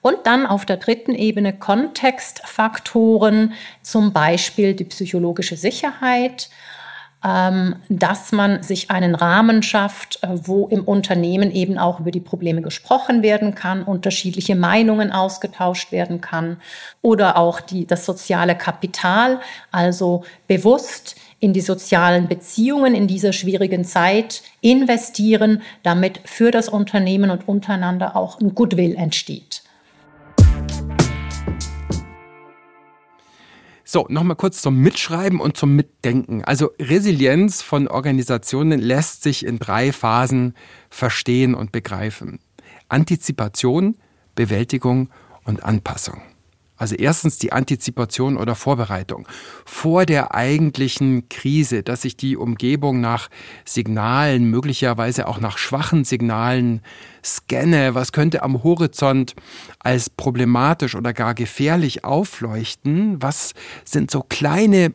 Und 0.00 0.18
dann 0.24 0.46
auf 0.46 0.66
der 0.66 0.76
dritten 0.76 1.14
Ebene 1.14 1.52
Kontextfaktoren, 1.52 3.54
zum 3.82 4.12
Beispiel 4.12 4.74
die 4.74 4.84
psychologische 4.84 5.56
Sicherheit, 5.56 6.48
dass 7.88 8.32
man 8.32 8.62
sich 8.62 8.90
einen 8.90 9.14
Rahmen 9.14 9.62
schafft, 9.62 10.22
äh, 10.22 10.28
wo 10.30 10.66
im 10.68 10.84
Unternehmen 10.84 11.50
eben 11.50 11.78
auch 11.78 12.00
über 12.00 12.10
die 12.10 12.20
Probleme 12.20 12.60
gesprochen 12.60 13.22
werden 13.22 13.54
kann, 13.54 13.82
unterschiedliche 13.82 14.54
Meinungen 14.56 15.10
ausgetauscht 15.10 15.90
werden 15.90 16.20
kann 16.20 16.58
oder 17.00 17.38
auch 17.38 17.60
die, 17.60 17.86
das 17.86 18.04
soziale 18.04 18.56
Kapital, 18.56 19.40
also 19.72 20.24
bewusst 20.48 21.16
in 21.40 21.52
die 21.52 21.60
sozialen 21.60 22.28
Beziehungen 22.28 22.94
in 22.94 23.06
dieser 23.06 23.32
schwierigen 23.32 23.84
Zeit 23.84 24.42
investieren, 24.60 25.62
damit 25.82 26.20
für 26.24 26.50
das 26.50 26.68
Unternehmen 26.68 27.30
und 27.30 27.48
untereinander 27.48 28.16
auch 28.16 28.40
ein 28.40 28.54
Goodwill 28.54 28.96
entsteht. 28.96 29.53
So, 33.94 34.06
nochmal 34.08 34.34
kurz 34.34 34.60
zum 34.60 34.80
Mitschreiben 34.80 35.38
und 35.38 35.56
zum 35.56 35.76
Mitdenken. 35.76 36.42
Also 36.42 36.72
Resilienz 36.80 37.62
von 37.62 37.86
Organisationen 37.86 38.80
lässt 38.80 39.22
sich 39.22 39.46
in 39.46 39.60
drei 39.60 39.92
Phasen 39.92 40.54
verstehen 40.90 41.54
und 41.54 41.70
begreifen. 41.70 42.40
Antizipation, 42.88 43.96
Bewältigung 44.34 45.10
und 45.44 45.62
Anpassung. 45.62 46.20
Also 46.76 46.96
erstens 46.96 47.38
die 47.38 47.52
Antizipation 47.52 48.36
oder 48.36 48.56
Vorbereitung 48.56 49.28
vor 49.64 50.06
der 50.06 50.34
eigentlichen 50.34 51.28
Krise, 51.28 51.84
dass 51.84 52.02
sich 52.02 52.16
die 52.16 52.36
Umgebung 52.36 53.00
nach 53.00 53.28
Signalen, 53.64 54.50
möglicherweise 54.50 55.28
auch 55.28 55.38
nach 55.38 55.56
schwachen 55.56 56.04
Signalen 56.04 56.82
scanne. 57.24 57.94
Was 57.94 58.10
könnte 58.10 58.42
am 58.42 58.64
Horizont 58.64 59.36
als 59.78 60.10
problematisch 60.10 60.96
oder 60.96 61.12
gar 61.12 61.34
gefährlich 61.34 62.04
aufleuchten? 62.04 63.22
Was 63.22 63.54
sind 63.84 64.10
so 64.10 64.22
kleine 64.22 64.94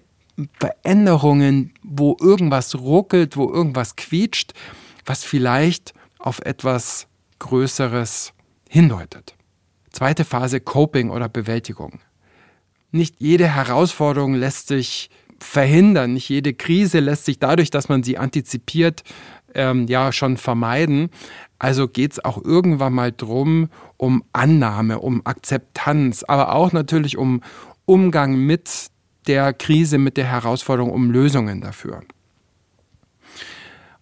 Veränderungen, 0.60 1.74
wo 1.82 2.18
irgendwas 2.20 2.76
ruckelt, 2.76 3.38
wo 3.38 3.50
irgendwas 3.50 3.96
quietscht, 3.96 4.54
was 5.06 5.24
vielleicht 5.24 5.94
auf 6.18 6.40
etwas 6.40 7.08
Größeres 7.40 8.34
hindeutet? 8.68 9.39
Zweite 9.92 10.26
Phase 10.26 10.60
Coping 10.60 11.10
oder 11.10 11.30
Bewältigung. 11.30 12.00
Nicht 12.92 13.16
jede 13.20 13.48
Herausforderung 13.48 14.36
lässt 14.36 14.68
sich 14.68 15.10
verhindern, 15.40 16.14
nicht 16.14 16.30
jede 16.30 16.54
Krise 16.54 17.00
lässt 17.00 17.26
sich 17.26 17.40
dadurch, 17.40 17.70
dass 17.70 17.90
man 17.90 18.04
sie 18.04 18.18
antizipiert, 18.18 19.04
ähm, 19.54 19.88
ja 19.88 20.12
schon 20.12 20.38
vermeiden. 20.38 21.10
Also 21.58 21.88
geht 21.88 22.14
es 22.14 22.26
auch 22.26 22.44
irgendwann 22.44 22.94
mal 22.94 23.12
drum 23.12 23.70
um 23.98 24.24
Annahme, 24.34 25.00
um 25.00 25.26
Akzeptanz, 25.26 26.24
aber 26.24 26.54
auch 26.54 26.72
natürlich 26.72 27.18
um 27.18 27.42
Umgang 27.86 28.36
mit 28.36 28.88
der 29.28 29.54
Krise, 29.54 29.98
mit 29.98 30.18
der 30.18 30.26
Herausforderung, 30.26 30.92
um 30.92 31.12
Lösungen 31.12 31.62
dafür. 31.62 32.02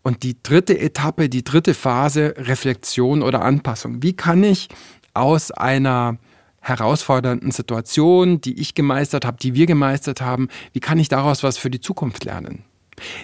Und 0.03 0.23
die 0.23 0.41
dritte 0.41 0.79
Etappe, 0.79 1.27
die 1.27 1.43
dritte 1.43 1.73
Phase, 1.73 2.33
Reflexion 2.37 3.21
oder 3.21 3.41
Anpassung. 3.41 4.01
Wie 4.01 4.13
kann 4.13 4.43
ich 4.43 4.69
aus 5.17 5.51
einer 5.51 6.17
herausfordernden 6.61 7.51
Situation, 7.51 8.41
die 8.41 8.59
ich 8.59 8.75
gemeistert 8.75 9.25
habe, 9.25 9.37
die 9.37 9.53
wir 9.53 9.65
gemeistert 9.65 10.21
haben, 10.21 10.49
wie 10.73 10.79
kann 10.79 10.99
ich 10.99 11.07
daraus 11.07 11.43
was 11.43 11.57
für 11.57 11.69
die 11.69 11.79
Zukunft 11.79 12.25
lernen? 12.25 12.63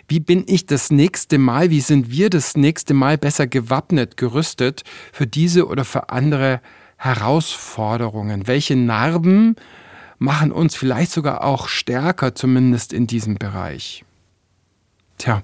Wie 0.08 0.20
bin 0.20 0.44
ich 0.48 0.66
das 0.66 0.92
nächste 0.92 1.38
Mal, 1.38 1.70
wie 1.70 1.82
sind 1.82 2.12
wir 2.12 2.30
das 2.30 2.56
nächste 2.56 2.94
Mal 2.94 3.18
besser 3.18 3.48
gewappnet, 3.48 4.18
gerüstet 4.18 4.84
für 5.12 5.28
diese 5.28 5.68
oder 5.68 5.84
für 5.84 6.10
andere 6.10 6.62
Herausforderungen? 6.98 8.48
Welche 8.48 8.76
Narben 8.76 9.56
machen 10.20 10.52
uns 10.52 10.76
vielleicht 10.76 11.12
sogar 11.12 11.44
auch 11.44 11.68
stärker, 11.68 12.36
zumindest 12.36 12.94
in 12.94 13.08
diesem 13.08 13.36
Bereich? 13.36 14.06
Tja, 15.18 15.44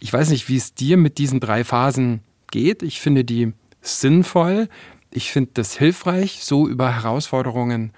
ich 0.00 0.12
weiß 0.12 0.30
nicht, 0.30 0.48
wie 0.48 0.56
es 0.56 0.74
dir 0.74 0.96
mit 0.96 1.18
diesen 1.18 1.40
drei 1.40 1.62
Phasen 1.62 2.20
geht. 2.50 2.82
Ich 2.82 3.00
finde 3.00 3.24
die 3.24 3.52
sinnvoll. 3.80 4.68
Ich 5.10 5.32
finde 5.32 5.50
das 5.54 5.76
hilfreich, 5.76 6.40
so 6.42 6.68
über 6.68 6.94
Herausforderungen 6.94 7.92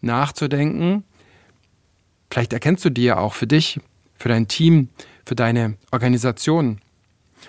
nachzudenken. 0.00 1.04
Vielleicht 2.30 2.52
erkennst 2.52 2.84
du 2.84 2.90
die 2.90 3.04
ja 3.04 3.18
auch 3.18 3.34
für 3.34 3.46
dich, 3.46 3.80
für 4.14 4.28
dein 4.28 4.48
Team, 4.48 4.88
für 5.24 5.34
deine 5.34 5.76
Organisation. 5.90 6.80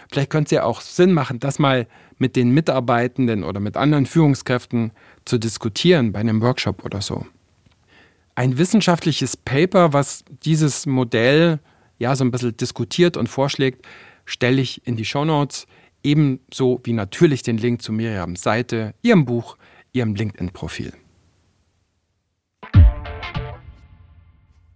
Vielleicht 0.09 0.29
könnte 0.29 0.47
es 0.47 0.51
ja 0.51 0.63
auch 0.63 0.81
Sinn 0.81 1.13
machen, 1.13 1.39
das 1.39 1.59
mal 1.59 1.87
mit 2.17 2.35
den 2.35 2.51
Mitarbeitenden 2.51 3.43
oder 3.43 3.59
mit 3.59 3.77
anderen 3.77 4.05
Führungskräften 4.05 4.91
zu 5.25 5.37
diskutieren 5.37 6.11
bei 6.11 6.19
einem 6.19 6.41
Workshop 6.41 6.85
oder 6.85 7.01
so. 7.01 7.25
Ein 8.35 8.57
wissenschaftliches 8.57 9.35
Paper, 9.35 9.93
was 9.93 10.23
dieses 10.43 10.85
Modell 10.85 11.59
ja 11.99 12.15
so 12.15 12.23
ein 12.23 12.31
bisschen 12.31 12.55
diskutiert 12.55 13.17
und 13.17 13.27
vorschlägt, 13.27 13.85
stelle 14.25 14.61
ich 14.61 14.85
in 14.87 14.95
die 14.95 15.05
Show 15.05 15.25
Notes 15.25 15.67
ebenso 16.03 16.79
wie 16.83 16.93
natürlich 16.93 17.43
den 17.43 17.57
Link 17.57 17.81
zu 17.81 17.91
Miriams 17.91 18.41
Seite, 18.41 18.93
ihrem 19.01 19.25
Buch, 19.25 19.57
ihrem 19.93 20.15
LinkedIn-Profil. 20.15 20.93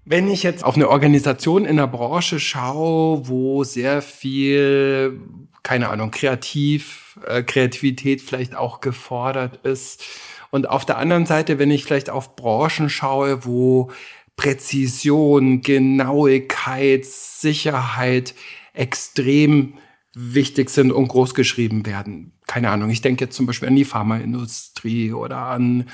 Wenn 0.08 0.30
ich 0.30 0.44
jetzt 0.44 0.64
auf 0.64 0.76
eine 0.76 0.90
Organisation 0.90 1.66
in 1.66 1.78
der 1.78 1.88
Branche 1.88 2.40
schaue, 2.40 3.28
wo 3.28 3.64
sehr 3.64 4.04
viel 4.04 5.20
keine 5.66 5.90
Ahnung, 5.90 6.12
kreativ, 6.12 7.20
äh, 7.26 7.42
Kreativität 7.42 8.22
vielleicht 8.22 8.56
auch 8.56 8.82
gefordert 8.82 9.66
ist. 9.66 10.04
Und 10.52 10.70
auf 10.70 10.86
der 10.86 11.00
anderen 11.00 11.26
Seite, 11.26 11.58
wenn 11.58 11.72
ich 11.72 11.84
vielleicht 11.84 12.12
auf 12.12 12.36
Branchen 12.36 12.88
schaue, 12.88 13.46
wo 13.46 13.92
Präzision, 14.38 15.62
Genauigkeit, 15.62 17.04
Sicherheit 17.04 18.36
extrem 18.74 19.74
wichtig 20.16 20.70
sind 20.70 20.92
und 20.92 21.10
großgeschrieben 21.10 21.86
werden. 21.86 22.32
Keine 22.48 22.70
Ahnung, 22.70 22.90
ich 22.90 23.02
denke 23.02 23.26
jetzt 23.26 23.36
zum 23.36 23.46
Beispiel 23.46 23.68
an 23.68 23.76
die 23.76 23.86
Pharmaindustrie 23.86 25.12
oder 25.12 25.38
an 25.38 25.88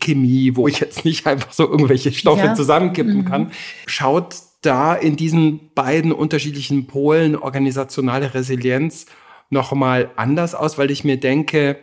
Chemie, 0.00 0.56
wo 0.56 0.66
ich 0.66 0.80
jetzt 0.80 1.04
nicht 1.04 1.26
einfach 1.26 1.52
so 1.52 1.68
irgendwelche 1.68 2.12
Stoffe 2.12 2.46
ja. 2.46 2.54
zusammenkippen 2.54 3.18
mhm. 3.18 3.24
kann. 3.24 3.52
Schaut 3.86 4.34
da 4.62 4.94
in 4.94 5.16
diesen 5.16 5.72
beiden 5.74 6.10
unterschiedlichen 6.10 6.88
Polen 6.88 7.36
organisationale 7.36 8.34
Resilienz 8.34 9.06
nochmal 9.50 10.10
anders 10.16 10.56
aus, 10.56 10.76
weil 10.76 10.90
ich 10.90 11.04
mir 11.04 11.18
denke, 11.18 11.78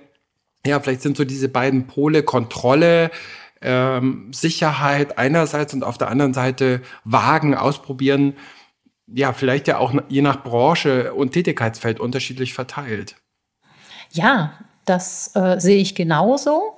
ja, 0.66 0.80
vielleicht 0.80 1.02
sind 1.02 1.16
so 1.16 1.24
diese 1.24 1.48
beiden 1.48 1.88
Pole 1.88 2.24
Kontrolle, 2.24 3.12
ähm, 3.62 4.32
Sicherheit 4.34 5.18
einerseits 5.18 5.74
und 5.74 5.84
auf 5.84 5.98
der 5.98 6.10
anderen 6.10 6.34
Seite 6.34 6.82
wagen, 7.06 7.56
ausprobieren, 7.56 8.34
ja, 9.08 9.34
vielleicht 9.34 9.68
ja 9.68 9.78
auch 9.78 9.94
je 10.10 10.22
nach 10.22 10.44
Branche 10.44 11.14
und 11.14 11.32
Tätigkeitsfeld 11.32 12.00
unterschiedlich 12.00 12.54
verteilt. 12.54 13.16
Ja, 14.12 14.54
das 14.86 15.36
äh, 15.36 15.60
sehe 15.60 15.78
ich 15.78 15.96
genauso. 15.96 16.75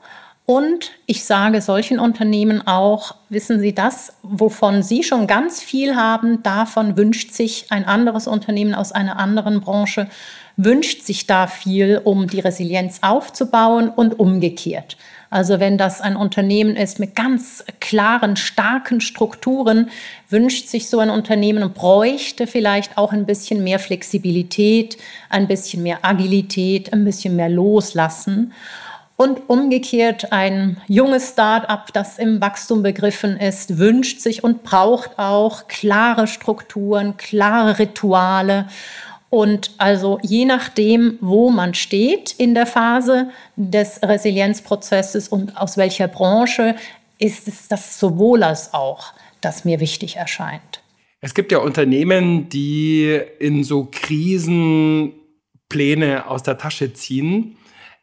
Und 0.50 0.92
ich 1.08 1.25
sage 1.25 1.62
solchen 1.62 2.00
Unternehmen 2.00 2.66
auch, 2.66 3.16
wissen 3.27 3.60
Sie 3.60 3.75
das, 3.75 4.13
wovon 4.24 4.82
Sie 4.82 5.04
schon 5.04 5.27
ganz 5.27 5.62
viel 5.62 5.98
haben, 5.98 6.42
davon 6.42 6.96
wünscht 6.96 7.34
sich 7.34 7.66
ein 7.70 7.84
anderes 7.84 8.27
Unternehmen 8.27 8.74
aus 8.74 8.94
einer 8.94 9.20
anderen 9.20 9.60
Branche, 9.60 10.08
wünscht 10.56 11.01
sich 11.01 11.27
da 11.27 11.48
viel, 11.48 12.00
um 12.01 12.27
die 12.27 12.39
Resilienz 12.39 13.00
aufzubauen 13.01 13.89
und 13.89 14.22
umgekehrt. 14.22 14.96
Also 15.30 15.60
wenn 15.60 15.77
das 15.77 16.00
ein 16.00 16.16
Unternehmen 16.16 16.77
ist 16.77 16.98
mit 16.98 17.13
ganz 17.13 17.66
klaren, 17.82 18.38
starken 18.38 19.01
Strukturen, 19.01 19.89
wünscht 20.30 20.70
sich 20.70 20.88
so 20.88 21.00
ein 21.00 21.10
Unternehmen 21.10 21.62
und 21.62 21.74
bräuchte 21.74 22.48
vielleicht 22.48 22.98
auch 22.98 23.12
ein 23.12 23.25
bisschen 23.25 23.66
mehr 23.66 23.80
Flexibilität, 23.80 24.98
ein 25.30 25.50
bisschen 25.50 25.84
mehr 25.84 26.00
Agilität, 26.04 26.94
ein 26.94 27.04
bisschen 27.04 27.36
mehr 27.36 27.50
Loslassen. 27.50 28.54
Und 29.20 29.50
umgekehrt 29.50 30.32
ein 30.32 30.80
junges 30.88 31.30
Start-up, 31.30 31.92
das 31.92 32.20
im 32.20 32.40
Wachstum 32.40 32.84
begriffen 32.84 33.36
ist, 33.38 33.80
wünscht 33.80 34.20
sich 34.20 34.44
und 34.44 34.62
braucht 34.62 35.18
auch 35.18 35.68
klare 35.68 36.28
Strukturen, 36.28 37.18
klare 37.18 37.80
Rituale. 37.80 38.68
Und 39.32 39.72
also 39.80 40.20
je 40.22 40.46
nachdem, 40.46 41.18
wo 41.20 41.50
man 41.50 41.74
steht 41.74 42.36
in 42.38 42.54
der 42.54 42.68
Phase 42.68 43.32
des 43.56 44.00
Resilienzprozesses 44.04 45.30
und 45.30 45.58
aus 45.58 45.78
welcher 45.78 46.08
Branche, 46.08 46.76
ist 47.18 47.48
es 47.48 47.68
das 47.68 48.00
sowohl 48.00 48.44
als 48.44 48.76
auch, 48.76 49.14
das 49.42 49.66
mir 49.66 49.80
wichtig 49.80 50.18
erscheint. 50.18 50.84
Es 51.22 51.34
gibt 51.34 51.52
ja 51.52 51.58
Unternehmen, 51.58 52.50
die 52.50 53.20
in 53.40 53.64
so 53.64 53.88
Krisen 53.92 55.14
Pläne 55.70 56.30
aus 56.30 56.44
der 56.44 56.60
Tasche 56.60 56.94
ziehen 56.94 57.58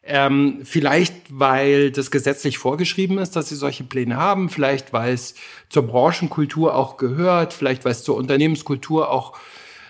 ähm, 0.05 0.59
vielleicht, 0.63 1.13
weil 1.29 1.91
das 1.91 2.11
gesetzlich 2.11 2.59
vorgeschrieben 2.59 3.17
ist, 3.17 3.35
dass 3.35 3.49
sie 3.49 3.55
solche 3.55 3.83
Pläne 3.83 4.17
haben, 4.17 4.49
vielleicht, 4.49 4.93
weil 4.93 5.13
es 5.13 5.35
zur 5.69 5.83
Branchenkultur 5.83 6.75
auch 6.75 6.97
gehört, 6.97 7.53
vielleicht, 7.53 7.85
weil 7.85 7.91
es 7.91 8.03
zur 8.03 8.15
Unternehmenskultur 8.15 9.09
auch 9.09 9.37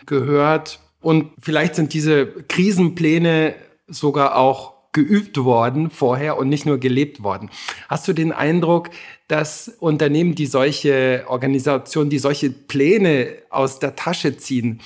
gehört. 0.06 0.80
Und 1.02 1.32
vielleicht 1.40 1.76
sind 1.76 1.94
diese 1.94 2.28
Krisenpläne 2.28 3.56
sogar 3.88 4.38
auch 4.38 4.74
geübt 4.94 5.38
worden 5.38 5.90
vorher 5.90 6.38
und 6.38 6.48
nicht 6.48 6.66
nur 6.66 6.78
gelebt 6.78 7.22
worden. 7.22 7.50
Hast 7.90 8.08
du 8.08 8.14
den 8.14 8.32
Eindruck, 8.32 8.90
dass 9.28 9.68
Unternehmen, 9.80 10.36
die 10.36 10.46
solche 10.46 11.26
Organisationen, 11.28 12.10
die 12.10 12.20
solche 12.20 12.50
Pläne 12.50 13.34
aus 13.50 13.80
der 13.80 13.98
Tasche 13.98 14.38
ziehen, 14.38 14.80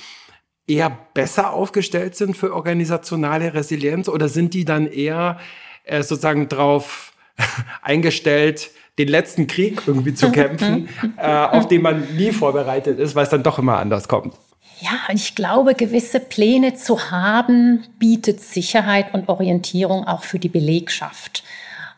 eher 0.70 0.96
besser 1.14 1.52
aufgestellt 1.52 2.16
sind 2.16 2.36
für 2.36 2.54
organisationale 2.54 3.54
Resilienz 3.54 4.08
oder 4.08 4.28
sind 4.28 4.54
die 4.54 4.64
dann 4.64 4.86
eher 4.86 5.38
äh, 5.84 6.02
sozusagen 6.02 6.48
darauf 6.48 7.12
eingestellt, 7.82 8.70
den 8.98 9.08
letzten 9.08 9.46
Krieg 9.46 9.82
irgendwie 9.86 10.14
zu 10.14 10.30
kämpfen, 10.32 10.88
äh, 11.16 11.26
auf 11.26 11.68
den 11.68 11.82
man 11.82 12.16
nie 12.16 12.32
vorbereitet 12.32 12.98
ist, 12.98 13.14
weil 13.14 13.24
es 13.24 13.30
dann 13.30 13.42
doch 13.42 13.58
immer 13.58 13.78
anders 13.78 14.08
kommt? 14.08 14.34
Ja, 14.80 14.92
ich 15.12 15.34
glaube, 15.34 15.74
gewisse 15.74 16.20
Pläne 16.20 16.74
zu 16.74 17.10
haben, 17.10 17.84
bietet 17.98 18.40
Sicherheit 18.40 19.12
und 19.12 19.28
Orientierung 19.28 20.06
auch 20.06 20.24
für 20.24 20.38
die 20.38 20.48
Belegschaft. 20.48 21.44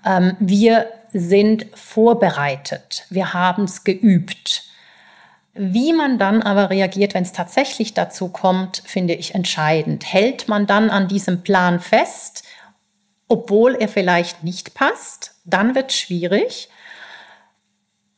Ähm, 0.04 0.36
wir 0.40 0.86
sind 1.12 1.66
vorbereitet, 1.74 3.04
wir 3.10 3.34
haben 3.34 3.64
es 3.64 3.84
geübt. 3.84 4.64
Wie 5.54 5.92
man 5.92 6.18
dann 6.18 6.42
aber 6.42 6.70
reagiert, 6.70 7.12
wenn 7.12 7.24
es 7.24 7.32
tatsächlich 7.32 7.92
dazu 7.92 8.28
kommt, 8.28 8.82
finde 8.86 9.14
ich 9.14 9.34
entscheidend. 9.34 10.10
Hält 10.10 10.48
man 10.48 10.66
dann 10.66 10.88
an 10.88 11.08
diesem 11.08 11.42
Plan 11.42 11.78
fest, 11.78 12.44
obwohl 13.28 13.74
er 13.74 13.88
vielleicht 13.88 14.44
nicht 14.44 14.74
passt, 14.74 15.34
dann 15.44 15.74
wird 15.74 15.90
es 15.90 15.98
schwierig. 15.98 16.70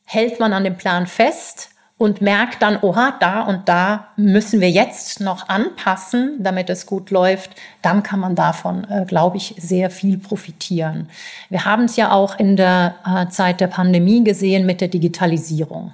Hält 0.05 0.39
man 0.39 0.53
an 0.53 0.63
dem 0.63 0.77
Plan 0.77 1.07
fest 1.07 1.71
und 1.97 2.21
merkt 2.21 2.61
dann, 2.61 2.77
oha, 2.81 3.15
da 3.19 3.41
und 3.41 3.67
da 3.67 4.07
müssen 4.15 4.61
wir 4.61 4.69
jetzt 4.69 5.19
noch 5.19 5.49
anpassen, 5.49 6.37
damit 6.39 6.69
es 6.69 6.85
gut 6.85 7.09
läuft, 7.09 7.51
dann 7.81 8.03
kann 8.03 8.19
man 8.19 8.35
davon, 8.35 8.85
äh, 8.89 9.05
glaube 9.05 9.37
ich, 9.37 9.55
sehr 9.57 9.89
viel 9.89 10.17
profitieren. 10.17 11.09
Wir 11.49 11.65
haben 11.65 11.85
es 11.85 11.95
ja 11.95 12.11
auch 12.11 12.37
in 12.37 12.55
der 12.55 12.95
äh, 13.05 13.27
Zeit 13.29 13.61
der 13.61 13.67
Pandemie 13.67 14.23
gesehen 14.23 14.65
mit 14.65 14.79
der 14.81 14.89
Digitalisierung 14.89 15.93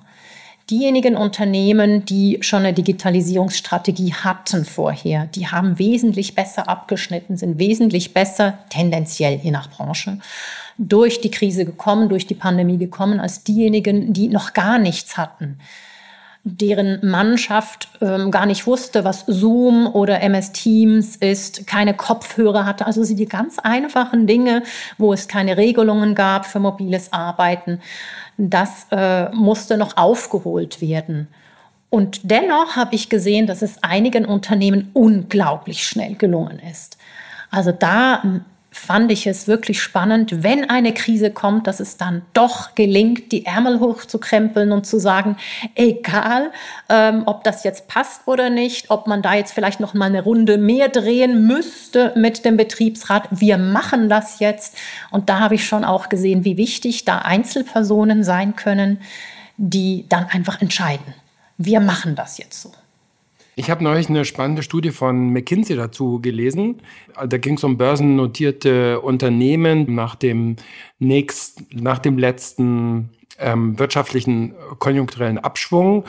diejenigen 0.71 1.17
Unternehmen, 1.17 2.05
die 2.05 2.39
schon 2.41 2.59
eine 2.59 2.73
Digitalisierungsstrategie 2.73 4.13
hatten 4.13 4.63
vorher, 4.63 5.27
die 5.27 5.47
haben 5.47 5.77
wesentlich 5.77 6.33
besser 6.33 6.69
abgeschnitten, 6.69 7.35
sind 7.37 7.59
wesentlich 7.59 8.13
besser, 8.13 8.59
tendenziell 8.69 9.39
je 9.43 9.51
nach 9.51 9.69
Branche, 9.69 10.17
durch 10.77 11.19
die 11.19 11.29
Krise 11.29 11.65
gekommen, 11.65 12.07
durch 12.07 12.25
die 12.25 12.35
Pandemie 12.35 12.77
gekommen, 12.77 13.19
als 13.19 13.43
diejenigen, 13.43 14.13
die 14.13 14.29
noch 14.29 14.53
gar 14.53 14.79
nichts 14.79 15.17
hatten 15.17 15.59
deren 16.43 16.99
Mannschaft 17.07 17.87
ähm, 18.01 18.31
gar 18.31 18.47
nicht 18.47 18.65
wusste, 18.65 19.03
was 19.03 19.25
Zoom 19.27 19.85
oder 19.85 20.21
MS 20.21 20.51
Teams 20.51 21.15
ist, 21.15 21.67
keine 21.67 21.93
Kopfhörer 21.93 22.65
hatte. 22.65 22.87
Also 22.87 23.03
sie 23.03 23.15
die 23.15 23.27
ganz 23.27 23.59
einfachen 23.59 24.25
Dinge, 24.25 24.63
wo 24.97 25.13
es 25.13 25.27
keine 25.27 25.57
Regelungen 25.57 26.15
gab 26.15 26.47
für 26.47 26.59
mobiles 26.59 27.13
Arbeiten, 27.13 27.79
das 28.49 28.87
äh, 28.91 29.29
musste 29.33 29.77
noch 29.77 29.97
aufgeholt 29.97 30.81
werden. 30.81 31.27
Und 31.89 32.21
dennoch 32.23 32.75
habe 32.75 32.95
ich 32.95 33.09
gesehen, 33.09 33.47
dass 33.47 33.61
es 33.61 33.83
einigen 33.83 34.25
Unternehmen 34.25 34.89
unglaublich 34.93 35.85
schnell 35.85 36.15
gelungen 36.15 36.59
ist. 36.59 36.97
Also 37.51 37.71
da 37.71 38.23
fand 38.73 39.11
ich 39.11 39.27
es 39.27 39.49
wirklich 39.49 39.81
spannend, 39.81 40.43
wenn 40.43 40.69
eine 40.69 40.93
Krise 40.93 41.29
kommt, 41.29 41.67
dass 41.67 41.81
es 41.81 41.97
dann 41.97 42.21
doch 42.33 42.73
gelingt, 42.73 43.33
die 43.33 43.45
Ärmel 43.45 43.81
hochzukrempeln 43.81 44.71
und 44.71 44.85
zu 44.87 44.97
sagen, 44.97 45.35
egal, 45.75 46.51
ähm, 46.87 47.23
ob 47.25 47.43
das 47.43 47.65
jetzt 47.65 47.89
passt 47.89 48.21
oder 48.27 48.49
nicht, 48.49 48.89
ob 48.89 49.07
man 49.07 49.21
da 49.21 49.33
jetzt 49.33 49.51
vielleicht 49.51 49.81
noch 49.81 49.93
mal 49.93 50.05
eine 50.05 50.23
Runde 50.23 50.57
mehr 50.57 50.87
drehen 50.87 51.45
müsste 51.47 52.13
mit 52.15 52.45
dem 52.45 52.55
Betriebsrat, 52.55 53.27
wir 53.29 53.57
machen 53.57 54.07
das 54.07 54.39
jetzt. 54.39 54.77
Und 55.11 55.27
da 55.27 55.39
habe 55.39 55.55
ich 55.55 55.65
schon 55.67 55.83
auch 55.83 56.07
gesehen, 56.07 56.45
wie 56.45 56.55
wichtig 56.55 57.03
da 57.03 57.19
Einzelpersonen 57.19 58.23
sein 58.23 58.55
können, 58.55 59.01
die 59.57 60.05
dann 60.07 60.27
einfach 60.27 60.61
entscheiden, 60.61 61.13
wir 61.57 61.81
machen 61.81 62.15
das 62.15 62.37
jetzt 62.37 62.61
so. 62.61 62.71
Ich 63.61 63.69
habe 63.69 63.83
neulich 63.83 64.09
eine 64.09 64.25
spannende 64.25 64.63
Studie 64.63 64.89
von 64.89 65.29
McKinsey 65.33 65.75
dazu 65.75 66.19
gelesen. 66.19 66.81
Da 67.23 67.37
ging 67.37 67.57
es 67.57 67.63
um 67.63 67.77
börsennotierte 67.77 68.99
Unternehmen 69.01 69.93
nach 69.93 70.15
dem, 70.15 70.55
nächst, 70.97 71.71
nach 71.71 71.99
dem 71.99 72.17
letzten 72.17 73.11
ähm, 73.37 73.77
wirtschaftlichen 73.77 74.55
konjunkturellen 74.79 75.37
Abschwung. 75.37 76.05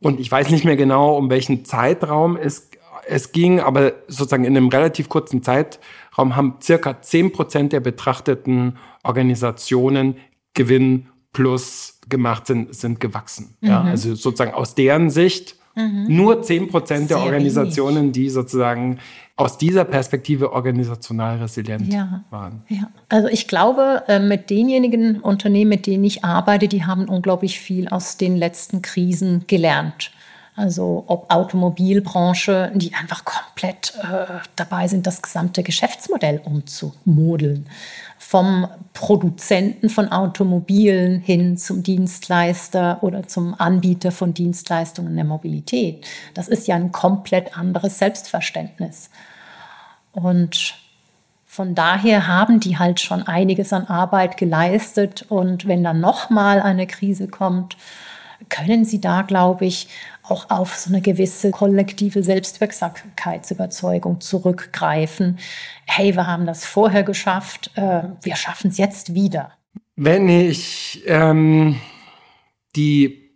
Und 0.00 0.20
ich 0.20 0.32
weiß 0.32 0.48
nicht 0.48 0.64
mehr 0.64 0.76
genau, 0.76 1.18
um 1.18 1.28
welchen 1.28 1.66
Zeitraum 1.66 2.38
es, 2.38 2.70
es 3.06 3.30
ging, 3.30 3.60
aber 3.60 3.92
sozusagen 4.08 4.46
in 4.46 4.56
einem 4.56 4.68
relativ 4.68 5.10
kurzen 5.10 5.42
Zeitraum 5.42 6.34
haben 6.34 6.54
circa 6.62 7.02
10 7.02 7.30
Prozent 7.30 7.74
der 7.74 7.80
betrachteten 7.80 8.78
Organisationen 9.02 10.16
Gewinn 10.54 11.08
plus 11.34 12.00
gemacht, 12.08 12.46
sind, 12.46 12.74
sind 12.74 13.00
gewachsen. 13.00 13.54
Mhm. 13.60 13.68
Ja, 13.68 13.82
also 13.82 14.14
sozusagen 14.14 14.54
aus 14.54 14.74
deren 14.74 15.10
Sicht 15.10 15.56
Mhm. 15.76 16.06
Nur 16.08 16.42
10 16.42 16.68
Prozent 16.68 17.10
der 17.10 17.18
Organisationen, 17.18 18.04
wenig. 18.04 18.12
die 18.12 18.30
sozusagen 18.30 18.98
aus 19.36 19.58
dieser 19.58 19.84
Perspektive 19.84 20.52
organisational 20.52 21.36
resilient 21.36 21.92
ja. 21.92 22.24
waren. 22.30 22.62
Ja. 22.68 22.88
Also 23.10 23.28
ich 23.28 23.46
glaube, 23.46 24.02
äh, 24.08 24.18
mit 24.18 24.48
denjenigen 24.48 25.20
Unternehmen, 25.20 25.68
mit 25.68 25.86
denen 25.86 26.04
ich 26.04 26.24
arbeite, 26.24 26.68
die 26.68 26.86
haben 26.86 27.04
unglaublich 27.06 27.60
viel 27.60 27.88
aus 27.88 28.16
den 28.16 28.36
letzten 28.36 28.80
Krisen 28.80 29.44
gelernt. 29.46 30.10
Also 30.56 31.04
ob 31.06 31.30
Automobilbranche, 31.30 32.72
die 32.74 32.94
einfach 32.94 33.26
komplett 33.26 33.92
äh, 34.02 34.38
dabei 34.56 34.88
sind, 34.88 35.06
das 35.06 35.20
gesamte 35.20 35.62
Geschäftsmodell 35.62 36.40
umzumodeln. 36.42 37.66
Vom 38.18 38.66
Produzenten 38.92 39.88
von 39.88 40.10
Automobilen 40.10 41.20
hin 41.20 41.56
zum 41.56 41.82
Dienstleister 41.82 43.02
oder 43.02 43.26
zum 43.28 43.54
Anbieter 43.58 44.10
von 44.10 44.34
Dienstleistungen 44.34 45.14
der 45.14 45.24
Mobilität. 45.24 46.06
Das 46.34 46.48
ist 46.48 46.66
ja 46.66 46.76
ein 46.76 46.92
komplett 46.92 47.56
anderes 47.56 47.98
Selbstverständnis. 47.98 49.10
Und 50.12 50.74
von 51.44 51.74
daher 51.74 52.26
haben 52.26 52.60
die 52.60 52.78
halt 52.78 53.00
schon 53.00 53.22
einiges 53.22 53.72
an 53.72 53.86
Arbeit 53.86 54.36
geleistet. 54.36 55.24
Und 55.28 55.66
wenn 55.66 55.84
dann 55.84 56.00
nochmal 56.00 56.60
eine 56.60 56.86
Krise 56.86 57.28
kommt, 57.28 57.76
können 58.48 58.84
sie 58.84 59.00
da, 59.00 59.22
glaube 59.22 59.64
ich, 59.64 59.88
auch 60.28 60.50
auf 60.50 60.76
so 60.76 60.90
eine 60.90 61.00
gewisse 61.00 61.50
kollektive 61.50 62.22
Selbstwirksamkeitsüberzeugung 62.22 64.20
zurückgreifen. 64.20 65.38
Hey, 65.86 66.14
wir 66.14 66.26
haben 66.26 66.46
das 66.46 66.64
vorher 66.64 67.02
geschafft, 67.02 67.70
äh, 67.76 68.02
wir 68.22 68.36
schaffen 68.36 68.70
es 68.70 68.78
jetzt 68.78 69.14
wieder. 69.14 69.52
Wenn 69.96 70.28
ich 70.28 71.02
ähm, 71.06 71.80
die 72.74 73.26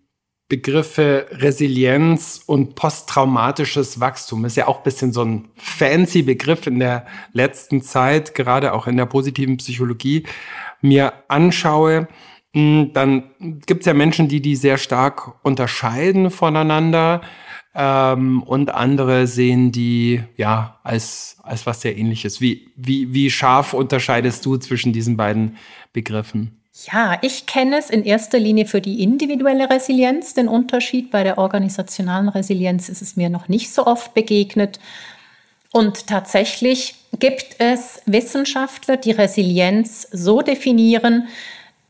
Begriffe 0.50 1.28
Resilienz 1.30 2.42
und 2.44 2.74
posttraumatisches 2.74 4.00
Wachstum. 4.00 4.44
Ist 4.44 4.56
ja 4.56 4.66
auch 4.66 4.78
ein 4.78 4.82
bisschen 4.82 5.12
so 5.12 5.22
ein 5.22 5.48
fancy 5.54 6.22
Begriff 6.22 6.66
in 6.66 6.80
der 6.80 7.06
letzten 7.32 7.82
Zeit, 7.82 8.34
gerade 8.34 8.72
auch 8.72 8.88
in 8.88 8.96
der 8.96 9.06
positiven 9.06 9.58
Psychologie, 9.58 10.26
mir 10.80 11.12
anschaue, 11.28 12.08
dann 12.52 13.30
gibt 13.66 13.80
es 13.80 13.86
ja 13.86 13.94
Menschen, 13.94 14.28
die 14.28 14.40
die 14.40 14.56
sehr 14.56 14.76
stark 14.76 15.34
unterscheiden 15.44 16.30
voneinander 16.30 17.20
ähm, 17.74 18.42
und 18.42 18.70
andere 18.70 19.26
sehen 19.26 19.70
die 19.70 20.22
ja 20.36 20.80
als, 20.82 21.36
als 21.42 21.66
was 21.66 21.80
sehr 21.80 21.96
ähnliches. 21.96 22.40
Wie, 22.40 22.72
wie, 22.76 23.14
wie 23.14 23.30
scharf 23.30 23.74
unterscheidest 23.74 24.44
du 24.44 24.56
zwischen 24.56 24.92
diesen 24.92 25.16
beiden 25.16 25.56
Begriffen? 25.92 26.56
Ja, 26.90 27.18
ich 27.22 27.46
kenne 27.46 27.78
es 27.78 27.90
in 27.90 28.04
erster 28.04 28.38
Linie 28.38 28.66
für 28.66 28.80
die 28.80 29.02
individuelle 29.02 29.68
Resilienz. 29.68 30.34
Den 30.34 30.48
Unterschied 30.48 31.10
bei 31.10 31.22
der 31.22 31.38
organisationalen 31.38 32.28
Resilienz 32.28 32.88
ist 32.88 33.02
es 33.02 33.16
mir 33.16 33.28
noch 33.28 33.48
nicht 33.48 33.72
so 33.72 33.86
oft 33.86 34.14
begegnet. 34.14 34.80
Und 35.72 36.06
tatsächlich 36.08 36.96
gibt 37.18 37.56
es 37.58 38.02
Wissenschaftler, 38.06 38.96
die 38.96 39.12
Resilienz 39.12 40.08
so 40.10 40.42
definieren, 40.42 41.28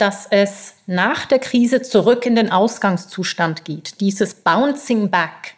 dass 0.01 0.27
es 0.31 0.75
nach 0.87 1.27
der 1.27 1.39
Krise 1.39 1.83
zurück 1.83 2.27
in 2.27 2.37
den 2.37 2.51
Ausgangszustand 2.51 3.65
geht. 3.65 4.01
Dieses 4.01 4.35
Bouncing 4.35 5.11
Back. 5.11 5.55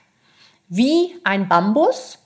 Wie 0.69 1.15
ein 1.25 1.49
Bambus, 1.49 2.19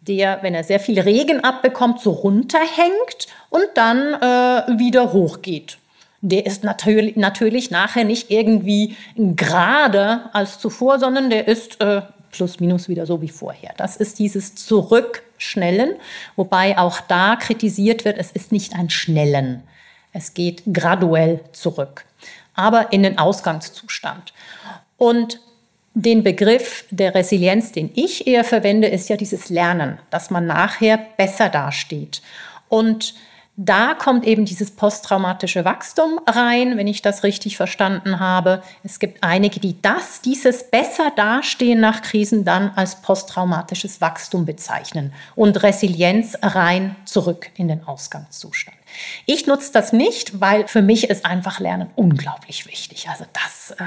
der, 0.00 0.42
wenn 0.42 0.54
er 0.54 0.64
sehr 0.64 0.80
viel 0.80 1.00
Regen 1.00 1.42
abbekommt, 1.42 2.00
so 2.00 2.10
runterhängt 2.10 3.26
und 3.50 3.66
dann 3.74 4.14
äh, 4.14 4.78
wieder 4.78 5.12
hochgeht 5.12 5.78
der 6.20 6.46
ist 6.46 6.64
natürlich, 6.64 7.16
natürlich 7.16 7.70
nachher 7.70 8.04
nicht 8.04 8.30
irgendwie 8.30 8.96
gerade 9.16 10.22
als 10.32 10.58
zuvor, 10.58 10.98
sondern 10.98 11.30
der 11.30 11.46
ist 11.46 11.80
äh, 11.80 12.02
plus 12.32 12.60
minus 12.60 12.88
wieder 12.88 13.06
so 13.06 13.22
wie 13.22 13.28
vorher. 13.28 13.72
Das 13.76 13.96
ist 13.96 14.18
dieses 14.18 14.54
Zurückschnellen, 14.54 15.94
wobei 16.36 16.76
auch 16.76 17.00
da 17.00 17.36
kritisiert 17.36 18.04
wird, 18.04 18.18
es 18.18 18.32
ist 18.32 18.52
nicht 18.52 18.74
ein 18.74 18.90
Schnellen. 18.90 19.62
Es 20.18 20.34
geht 20.34 20.64
graduell 20.72 21.40
zurück, 21.52 22.04
aber 22.54 22.92
in 22.92 23.04
den 23.04 23.18
Ausgangszustand. 23.18 24.32
Und 24.96 25.40
den 25.94 26.24
Begriff 26.24 26.86
der 26.90 27.14
Resilienz, 27.14 27.70
den 27.70 27.90
ich 27.94 28.26
eher 28.26 28.42
verwende, 28.42 28.88
ist 28.88 29.08
ja 29.08 29.16
dieses 29.16 29.48
Lernen, 29.48 29.98
dass 30.10 30.30
man 30.30 30.44
nachher 30.46 30.98
besser 31.16 31.48
dasteht. 31.48 32.20
Und 32.68 33.14
da 33.56 33.94
kommt 33.94 34.24
eben 34.24 34.44
dieses 34.44 34.72
posttraumatische 34.72 35.64
Wachstum 35.64 36.20
rein, 36.26 36.76
wenn 36.76 36.88
ich 36.88 37.00
das 37.00 37.22
richtig 37.22 37.56
verstanden 37.56 38.18
habe. 38.18 38.62
Es 38.82 38.98
gibt 38.98 39.22
einige, 39.22 39.60
die 39.60 39.80
das, 39.80 40.20
dieses 40.20 40.68
besser 40.68 41.12
dastehen 41.14 41.78
nach 41.78 42.02
Krisen 42.02 42.44
dann 42.44 42.70
als 42.74 43.02
posttraumatisches 43.02 44.00
Wachstum 44.00 44.46
bezeichnen 44.46 45.12
und 45.36 45.62
Resilienz 45.62 46.36
rein 46.42 46.96
zurück 47.04 47.50
in 47.56 47.68
den 47.68 47.86
Ausgangszustand. 47.86 48.77
Ich 49.26 49.46
nutze 49.46 49.72
das 49.72 49.92
nicht, 49.92 50.40
weil 50.40 50.66
für 50.68 50.82
mich 50.82 51.10
ist 51.10 51.24
einfach 51.24 51.60
Lernen 51.60 51.90
unglaublich 51.96 52.66
wichtig. 52.66 53.08
Also 53.08 53.24
das 53.32 53.76
äh, 53.78 53.84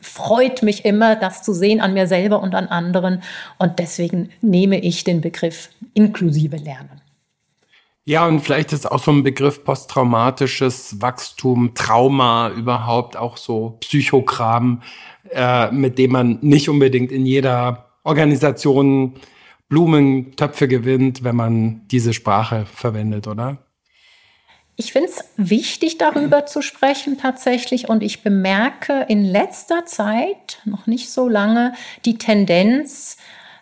freut 0.00 0.62
mich 0.62 0.84
immer, 0.84 1.16
das 1.16 1.42
zu 1.42 1.52
sehen 1.52 1.80
an 1.80 1.94
mir 1.94 2.06
selber 2.06 2.42
und 2.42 2.54
an 2.54 2.68
anderen. 2.68 3.22
Und 3.58 3.78
deswegen 3.78 4.30
nehme 4.40 4.80
ich 4.80 5.04
den 5.04 5.20
Begriff 5.20 5.70
inklusive 5.94 6.56
Lernen. 6.56 7.00
Ja, 8.04 8.26
und 8.26 8.40
vielleicht 8.40 8.72
ist 8.72 8.90
auch 8.90 8.98
so 8.98 9.12
ein 9.12 9.22
Begriff 9.22 9.62
posttraumatisches 9.62 11.00
Wachstum, 11.00 11.74
Trauma 11.74 12.50
überhaupt 12.50 13.16
auch 13.16 13.36
so 13.36 13.76
Psychokram, 13.80 14.82
äh, 15.30 15.70
mit 15.70 15.98
dem 15.98 16.12
man 16.12 16.38
nicht 16.40 16.68
unbedingt 16.68 17.12
in 17.12 17.26
jeder 17.26 17.90
Organisation 18.02 19.14
Blumentöpfe 19.68 20.66
gewinnt, 20.66 21.22
wenn 21.22 21.36
man 21.36 21.86
diese 21.88 22.12
Sprache 22.12 22.66
verwendet, 22.66 23.28
oder? 23.28 23.58
Ich 24.80 24.94
finde 24.94 25.10
es 25.10 25.24
wichtig, 25.36 25.98
darüber 25.98 26.46
zu 26.46 26.62
sprechen 26.62 27.18
tatsächlich. 27.18 27.90
Und 27.90 28.02
ich 28.02 28.22
bemerke 28.22 29.04
in 29.08 29.26
letzter 29.26 29.84
Zeit, 29.84 30.60
noch 30.64 30.86
nicht 30.86 31.10
so 31.10 31.28
lange, 31.28 31.74
die 32.06 32.16
Tendenz, 32.16 33.18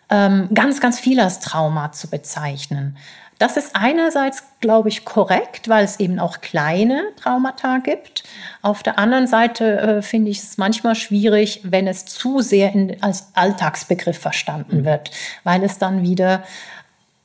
ähm, 0.09 0.47
ganz, 0.53 0.79
ganz 0.79 0.97
viel 0.97 1.19
als 1.19 1.41
Trauma 1.41 1.91
zu 1.91 2.09
bezeichnen. 2.09 2.95
Das 3.37 3.57
ist 3.57 3.75
einerseits, 3.75 4.43
glaube 4.61 4.87
ich, 4.87 5.03
korrekt, 5.03 5.67
weil 5.67 5.83
es 5.83 5.99
eben 5.99 6.19
auch 6.19 6.39
kleine 6.39 7.03
Traumata 7.17 7.79
gibt. 7.79 8.23
Auf 8.61 8.81
der 8.81 8.97
anderen 8.97 9.27
Seite 9.27 9.77
äh, 9.77 10.01
finde 10.01 10.31
ich 10.31 10.39
es 10.39 10.57
manchmal 10.57 10.95
schwierig, 10.95 11.59
wenn 11.65 11.87
es 11.87 12.05
zu 12.05 12.39
sehr 12.39 12.71
in, 12.73 13.03
als 13.03 13.31
Alltagsbegriff 13.33 14.17
verstanden 14.17 14.79
mhm. 14.79 14.85
wird, 14.85 15.11
weil 15.43 15.63
es 15.65 15.77
dann 15.77 16.01
wieder 16.01 16.43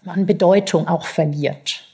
an 0.05 0.27
Bedeutung 0.27 0.89
auch 0.89 1.07
verliert. 1.07 1.85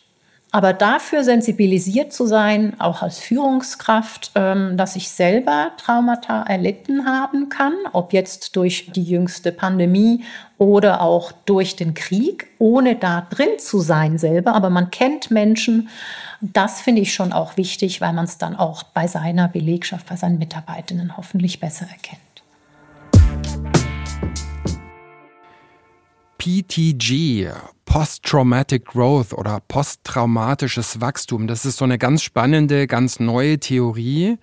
Aber 0.52 0.72
dafür 0.72 1.22
sensibilisiert 1.22 2.12
zu 2.12 2.26
sein, 2.26 2.78
auch 2.80 3.02
als 3.02 3.20
Führungskraft, 3.20 4.32
ähm, 4.34 4.76
dass 4.76 4.96
ich 4.96 5.08
selber 5.08 5.70
Traumata 5.76 6.42
erlitten 6.42 7.06
haben 7.06 7.48
kann, 7.48 7.74
ob 7.92 8.12
jetzt 8.12 8.56
durch 8.56 8.90
die 8.90 9.04
jüngste 9.04 9.52
Pandemie 9.52 10.24
oder 10.58 11.02
auch 11.02 11.30
durch 11.46 11.76
den 11.76 11.94
Krieg, 11.94 12.48
ohne 12.58 12.96
da 12.96 13.28
drin 13.30 13.58
zu 13.58 13.78
sein 13.78 14.18
selber. 14.18 14.54
Aber 14.54 14.70
man 14.70 14.90
kennt 14.90 15.30
Menschen. 15.30 15.88
Das 16.40 16.80
finde 16.80 17.02
ich 17.02 17.14
schon 17.14 17.32
auch 17.32 17.56
wichtig, 17.56 18.00
weil 18.00 18.12
man 18.12 18.24
es 18.24 18.36
dann 18.36 18.56
auch 18.56 18.82
bei 18.82 19.06
seiner 19.06 19.46
Belegschaft, 19.46 20.08
bei 20.08 20.16
seinen 20.16 20.38
Mitarbeitenden 20.38 21.16
hoffentlich 21.16 21.60
besser 21.60 21.86
erkennt. 21.86 22.29
PTG, 26.40 27.50
Post-Traumatic 27.84 28.86
Growth 28.86 29.34
oder 29.34 29.60
posttraumatisches 29.68 30.98
Wachstum. 30.98 31.46
Das 31.46 31.66
ist 31.66 31.76
so 31.76 31.84
eine 31.84 31.98
ganz 31.98 32.22
spannende, 32.22 32.86
ganz 32.86 33.20
neue 33.20 33.58
Theorie, 33.58 34.38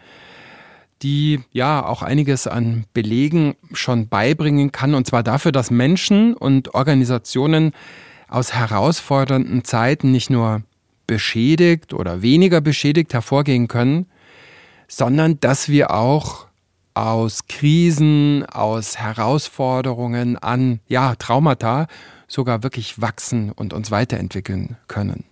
die 1.02 1.40
ja 1.52 1.84
auch 1.84 2.04
einiges 2.04 2.46
an 2.46 2.86
Belegen 2.94 3.56
schon 3.74 4.10
beibringen 4.10 4.72
kann. 4.72 4.94
Und 4.94 5.08
zwar 5.08 5.24
dafür, 5.24 5.52
dass 5.52 5.72
Menschen 5.72 6.36
und 6.36 6.76
Organisationen 6.76 7.72
aus 8.28 8.54
herausfordernden 8.54 9.64
Zeiten 9.64 10.12
nicht 10.12 10.30
nur 10.30 10.62
beschädigt 11.08 11.94
oder 11.94 12.22
weniger 12.22 12.62
beschädigt 12.62 13.12
hervorgehen 13.16 13.68
können, 13.68 14.06
sondern 14.88 15.40
dass 15.40 15.68
wir 15.68 15.90
auch 15.90 16.47
aus 16.98 17.48
Krisen, 17.48 18.44
aus 18.46 18.98
Herausforderungen 18.98 20.36
an, 20.36 20.80
ja, 20.88 21.14
Traumata 21.16 21.88
sogar 22.28 22.64
wirklich 22.64 23.00
wachsen 23.00 23.52
und 23.52 23.72
uns 23.72 23.92
weiterentwickeln 23.92 24.78
können. 24.88 25.24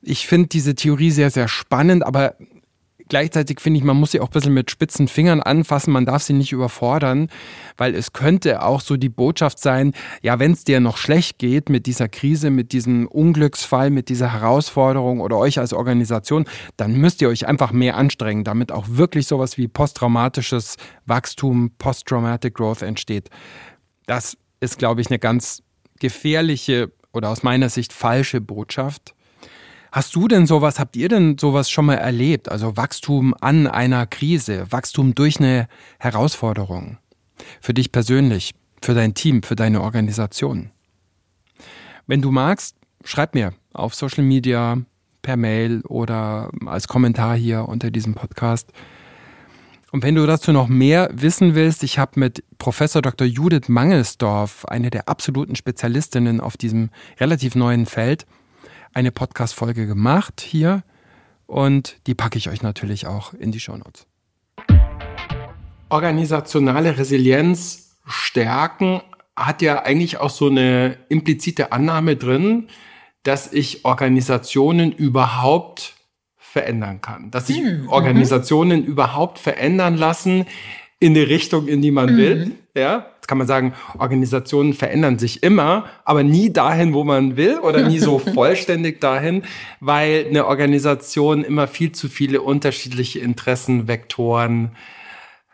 Ich 0.00 0.26
finde 0.26 0.48
diese 0.48 0.74
Theorie 0.74 1.10
sehr, 1.10 1.30
sehr 1.30 1.46
spannend, 1.46 2.06
aber 2.06 2.36
gleichzeitig 3.08 3.60
finde 3.60 3.78
ich, 3.78 3.84
man 3.84 3.96
muss 3.96 4.12
sie 4.12 4.20
auch 4.20 4.28
ein 4.28 4.32
bisschen 4.32 4.54
mit 4.54 4.70
spitzen 4.70 5.08
Fingern 5.08 5.42
anfassen, 5.42 5.92
man 5.92 6.06
darf 6.06 6.22
sie 6.22 6.32
nicht 6.32 6.52
überfordern, 6.52 7.28
weil 7.76 7.94
es 7.94 8.12
könnte 8.12 8.62
auch 8.62 8.80
so 8.80 8.96
die 8.96 9.08
Botschaft 9.08 9.58
sein, 9.58 9.92
ja, 10.22 10.38
wenn 10.38 10.52
es 10.52 10.64
dir 10.64 10.80
noch 10.80 10.96
schlecht 10.96 11.38
geht 11.38 11.68
mit 11.68 11.86
dieser 11.86 12.08
Krise, 12.08 12.50
mit 12.50 12.72
diesem 12.72 13.06
Unglücksfall, 13.06 13.90
mit 13.90 14.08
dieser 14.08 14.32
Herausforderung 14.32 15.20
oder 15.20 15.36
euch 15.36 15.58
als 15.58 15.72
Organisation, 15.72 16.44
dann 16.76 16.94
müsst 16.94 17.22
ihr 17.22 17.28
euch 17.28 17.46
einfach 17.46 17.72
mehr 17.72 17.96
anstrengen, 17.96 18.44
damit 18.44 18.72
auch 18.72 18.86
wirklich 18.88 19.26
sowas 19.26 19.58
wie 19.58 19.68
posttraumatisches 19.68 20.76
Wachstum, 21.06 21.72
Post-Traumatic 21.78 22.54
Growth 22.54 22.82
entsteht. 22.82 23.30
Das 24.06 24.36
ist, 24.60 24.78
glaube 24.78 25.00
ich, 25.00 25.08
eine 25.08 25.18
ganz 25.18 25.62
gefährliche 26.00 26.92
oder 27.12 27.30
aus 27.30 27.42
meiner 27.42 27.68
Sicht 27.68 27.92
falsche 27.92 28.40
Botschaft. 28.40 29.14
Hast 29.90 30.14
du 30.14 30.28
denn 30.28 30.46
sowas, 30.46 30.78
habt 30.78 30.96
ihr 30.96 31.08
denn 31.08 31.38
sowas 31.38 31.70
schon 31.70 31.86
mal 31.86 31.94
erlebt? 31.94 32.50
Also 32.50 32.76
Wachstum 32.76 33.34
an 33.40 33.66
einer 33.66 34.06
Krise, 34.06 34.66
Wachstum 34.70 35.14
durch 35.14 35.38
eine 35.38 35.68
Herausforderung? 35.98 36.98
Für 37.60 37.74
dich 37.74 37.92
persönlich, 37.92 38.54
für 38.82 38.94
dein 38.94 39.14
Team, 39.14 39.42
für 39.42 39.56
deine 39.56 39.80
Organisation. 39.80 40.70
Wenn 42.06 42.22
du 42.22 42.30
magst, 42.30 42.76
schreib 43.04 43.34
mir 43.34 43.54
auf 43.72 43.94
Social 43.94 44.24
Media, 44.24 44.78
per 45.22 45.36
Mail 45.36 45.82
oder 45.82 46.50
als 46.66 46.88
Kommentar 46.88 47.36
hier 47.36 47.68
unter 47.68 47.90
diesem 47.90 48.14
Podcast. 48.14 48.72
Und 49.90 50.02
wenn 50.02 50.14
du 50.14 50.26
dazu 50.26 50.52
noch 50.52 50.68
mehr 50.68 51.10
wissen 51.12 51.54
willst, 51.54 51.82
ich 51.82 51.98
habe 51.98 52.20
mit 52.20 52.44
Professor 52.58 53.02
Dr. 53.02 53.26
Judith 53.26 53.68
Mangelsdorf, 53.68 54.64
eine 54.66 54.90
der 54.90 55.08
absoluten 55.08 55.56
Spezialistinnen 55.56 56.40
auf 56.40 56.56
diesem 56.56 56.90
relativ 57.18 57.54
neuen 57.54 57.86
Feld, 57.86 58.26
eine 58.98 59.12
Podcast-Folge 59.12 59.86
gemacht 59.86 60.40
hier 60.40 60.82
und 61.46 61.98
die 62.08 62.16
packe 62.16 62.36
ich 62.36 62.48
euch 62.48 62.62
natürlich 62.62 63.06
auch 63.06 63.32
in 63.32 63.52
die 63.52 63.60
Shownotes. 63.60 64.08
Organisationale 65.88 66.98
Resilienz 66.98 67.96
stärken 68.04 69.00
hat 69.36 69.62
ja 69.62 69.84
eigentlich 69.84 70.18
auch 70.18 70.30
so 70.30 70.48
eine 70.48 70.96
implizite 71.08 71.70
Annahme 71.70 72.16
drin, 72.16 72.66
dass 73.22 73.52
ich 73.52 73.84
Organisationen 73.84 74.90
überhaupt 74.90 75.94
verändern 76.36 77.00
kann, 77.00 77.30
dass 77.30 77.46
sich 77.46 77.58
hm, 77.58 77.82
mhm. 77.82 77.88
Organisationen 77.90 78.84
überhaupt 78.84 79.38
verändern 79.38 79.96
lassen 79.96 80.44
in 80.98 81.14
die 81.14 81.20
Richtung, 81.20 81.68
in 81.68 81.82
die 81.82 81.92
man 81.92 82.14
mhm. 82.14 82.16
will. 82.16 82.52
Ja, 82.74 83.06
kann 83.28 83.38
man 83.38 83.46
sagen, 83.46 83.74
Organisationen 83.98 84.72
verändern 84.72 85.18
sich 85.18 85.42
immer, 85.42 85.84
aber 86.04 86.24
nie 86.24 86.50
dahin, 86.52 86.94
wo 86.94 87.04
man 87.04 87.36
will 87.36 87.58
oder 87.58 87.86
nie 87.86 87.98
so 87.98 88.18
vollständig 88.34 89.00
dahin, 89.00 89.44
weil 89.80 90.26
eine 90.28 90.46
Organisation 90.46 91.44
immer 91.44 91.68
viel 91.68 91.92
zu 91.92 92.08
viele 92.08 92.40
unterschiedliche 92.40 93.20
Interessenvektoren, 93.20 94.72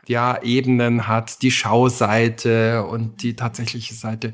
ja, 0.06 0.40
Ebenen 0.42 1.08
hat, 1.08 1.42
die 1.42 1.50
Schauseite 1.50 2.84
und 2.84 3.22
die 3.22 3.36
tatsächliche 3.36 3.94
Seite. 3.94 4.32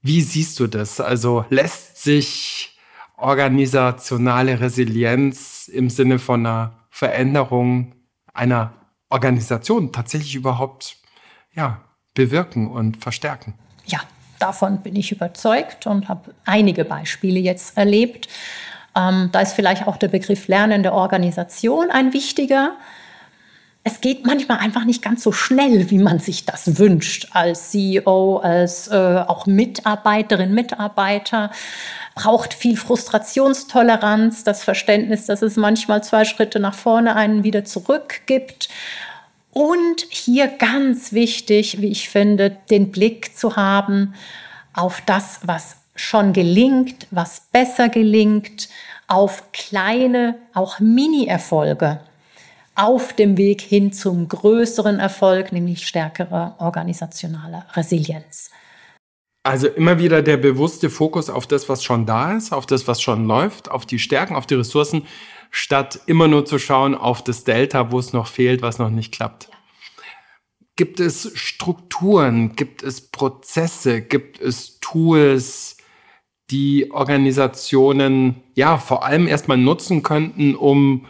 Wie 0.00 0.20
siehst 0.20 0.60
du 0.60 0.66
das? 0.66 1.00
Also 1.00 1.44
lässt 1.50 2.02
sich 2.02 2.78
organisationale 3.16 4.60
Resilienz 4.60 5.68
im 5.68 5.90
Sinne 5.90 6.18
von 6.18 6.40
einer 6.40 6.86
Veränderung 6.90 7.94
einer 8.32 8.74
Organisation 9.08 9.90
tatsächlich 9.90 10.34
überhaupt 10.34 10.98
ja, 11.54 11.83
bewirken 12.14 12.68
und 12.68 13.02
verstärken? 13.02 13.54
Ja, 13.86 14.00
davon 14.38 14.78
bin 14.78 14.96
ich 14.96 15.12
überzeugt 15.12 15.86
und 15.86 16.08
habe 16.08 16.34
einige 16.44 16.84
Beispiele 16.84 17.40
jetzt 17.40 17.76
erlebt. 17.76 18.28
Ähm, 18.96 19.28
da 19.32 19.40
ist 19.40 19.52
vielleicht 19.52 19.86
auch 19.86 19.96
der 19.96 20.08
Begriff 20.08 20.48
lernende 20.48 20.92
Organisation 20.92 21.90
ein 21.90 22.12
wichtiger 22.12 22.76
es 23.86 24.00
geht 24.00 24.26
manchmal 24.26 24.58
einfach 24.58 24.86
nicht 24.86 25.02
ganz 25.02 25.22
so 25.22 25.30
schnell, 25.30 25.90
wie 25.90 25.98
man 25.98 26.18
sich 26.18 26.46
das 26.46 26.78
wünscht, 26.78 27.28
als 27.32 27.70
CEO, 27.70 28.38
als 28.38 28.88
äh, 28.88 28.94
auch 28.94 29.44
Mitarbeiterin, 29.44 30.54
Mitarbeiter. 30.54 31.50
Braucht 32.14 32.54
viel 32.54 32.78
Frustrationstoleranz, 32.78 34.42
das 34.42 34.64
Verständnis, 34.64 35.26
dass 35.26 35.42
es 35.42 35.56
manchmal 35.56 36.02
zwei 36.02 36.24
Schritte 36.24 36.60
nach 36.60 36.74
vorne 36.74 37.14
einen 37.14 37.44
wieder 37.44 37.66
zurück 37.66 38.22
gibt. 38.24 38.70
Und 39.54 40.04
hier 40.10 40.48
ganz 40.48 41.12
wichtig, 41.12 41.80
wie 41.80 41.88
ich 41.88 42.10
finde, 42.10 42.50
den 42.70 42.90
Blick 42.90 43.36
zu 43.36 43.56
haben 43.56 44.14
auf 44.74 45.00
das, 45.06 45.40
was 45.44 45.76
schon 45.94 46.32
gelingt, 46.32 47.06
was 47.10 47.46
besser 47.52 47.88
gelingt, 47.88 48.68
auf 49.06 49.52
kleine, 49.52 50.36
auch 50.52 50.80
Mini-Erfolge 50.80 52.00
auf 52.74 53.12
dem 53.12 53.36
Weg 53.36 53.60
hin 53.60 53.92
zum 53.92 54.28
größeren 54.28 54.98
Erfolg, 54.98 55.52
nämlich 55.52 55.86
stärkerer 55.86 56.56
organisationaler 56.58 57.66
Resilienz. 57.74 58.50
Also 59.46 59.68
immer 59.68 59.98
wieder 59.98 60.22
der 60.22 60.38
bewusste 60.38 60.88
Fokus 60.88 61.28
auf 61.28 61.46
das, 61.46 61.68
was 61.68 61.84
schon 61.84 62.06
da 62.06 62.36
ist, 62.36 62.52
auf 62.52 62.66
das, 62.66 62.88
was 62.88 63.02
schon 63.02 63.26
läuft, 63.26 63.70
auf 63.70 63.84
die 63.84 63.98
Stärken, 63.98 64.34
auf 64.34 64.46
die 64.46 64.54
Ressourcen, 64.54 65.06
statt 65.50 66.00
immer 66.06 66.28
nur 66.28 66.44
zu 66.46 66.58
schauen 66.58 66.94
auf 66.94 67.22
das 67.22 67.44
Delta, 67.44 67.90
wo 67.90 67.98
es 67.98 68.12
noch 68.12 68.26
fehlt, 68.26 68.62
was 68.62 68.78
noch 68.78 68.90
nicht 68.90 69.12
klappt. 69.12 69.48
Gibt 70.76 70.98
es 70.98 71.30
Strukturen, 71.34 72.56
gibt 72.56 72.82
es 72.82 73.10
Prozesse, 73.10 74.02
gibt 74.02 74.40
es 74.40 74.80
Tools, 74.80 75.76
die 76.50 76.90
Organisationen 76.90 78.42
ja 78.54 78.76
vor 78.76 79.04
allem 79.04 79.28
erstmal 79.28 79.56
nutzen 79.56 80.02
könnten, 80.02 80.54
um 80.54 81.06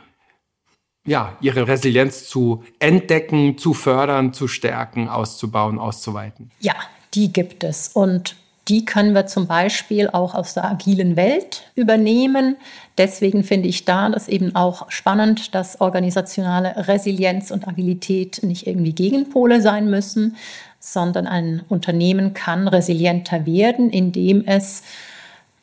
ja, 1.06 1.36
ihre 1.40 1.68
Resilienz 1.68 2.28
zu 2.28 2.64
entdecken, 2.78 3.58
zu 3.58 3.74
fördern, 3.74 4.32
zu 4.32 4.48
stärken, 4.48 5.08
auszubauen, 5.08 5.78
auszuweiten? 5.78 6.50
Ja, 6.60 6.74
die 7.12 7.32
gibt 7.32 7.62
es. 7.62 7.88
Und 7.88 8.36
die 8.68 8.84
können 8.84 9.14
wir 9.14 9.26
zum 9.26 9.46
Beispiel 9.46 10.08
auch 10.08 10.34
aus 10.34 10.54
der 10.54 10.64
agilen 10.64 11.16
Welt 11.16 11.64
übernehmen. 11.74 12.56
Deswegen 12.96 13.44
finde 13.44 13.68
ich 13.68 13.84
da 13.84 14.08
das 14.08 14.28
eben 14.28 14.54
auch 14.54 14.90
spannend, 14.90 15.54
dass 15.54 15.80
organisationale 15.80 16.88
Resilienz 16.88 17.50
und 17.50 17.68
Agilität 17.68 18.42
nicht 18.42 18.66
irgendwie 18.66 18.94
Gegenpole 18.94 19.60
sein 19.60 19.90
müssen, 19.90 20.36
sondern 20.80 21.26
ein 21.26 21.62
Unternehmen 21.68 22.32
kann 22.32 22.66
resilienter 22.68 23.44
werden, 23.44 23.90
indem 23.90 24.44
es 24.46 24.82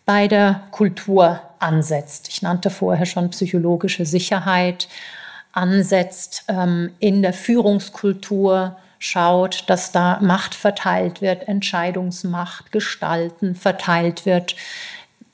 bei 0.06 0.28
der 0.28 0.64
Kultur 0.72 1.42
ansetzt. 1.60 2.28
Ich 2.30 2.42
nannte 2.42 2.70
vorher 2.70 3.06
schon 3.06 3.30
psychologische 3.30 4.06
Sicherheit 4.06 4.88
ansetzt 5.54 6.46
ähm, 6.48 6.92
in 7.00 7.22
der 7.22 7.34
Führungskultur, 7.34 8.78
schaut, 9.02 9.64
dass 9.68 9.92
da 9.92 10.20
Macht 10.22 10.54
verteilt 10.54 11.22
wird, 11.22 11.48
Entscheidungsmacht, 11.48 12.72
Gestalten 12.72 13.56
verteilt 13.56 14.28
wird, 14.28 14.56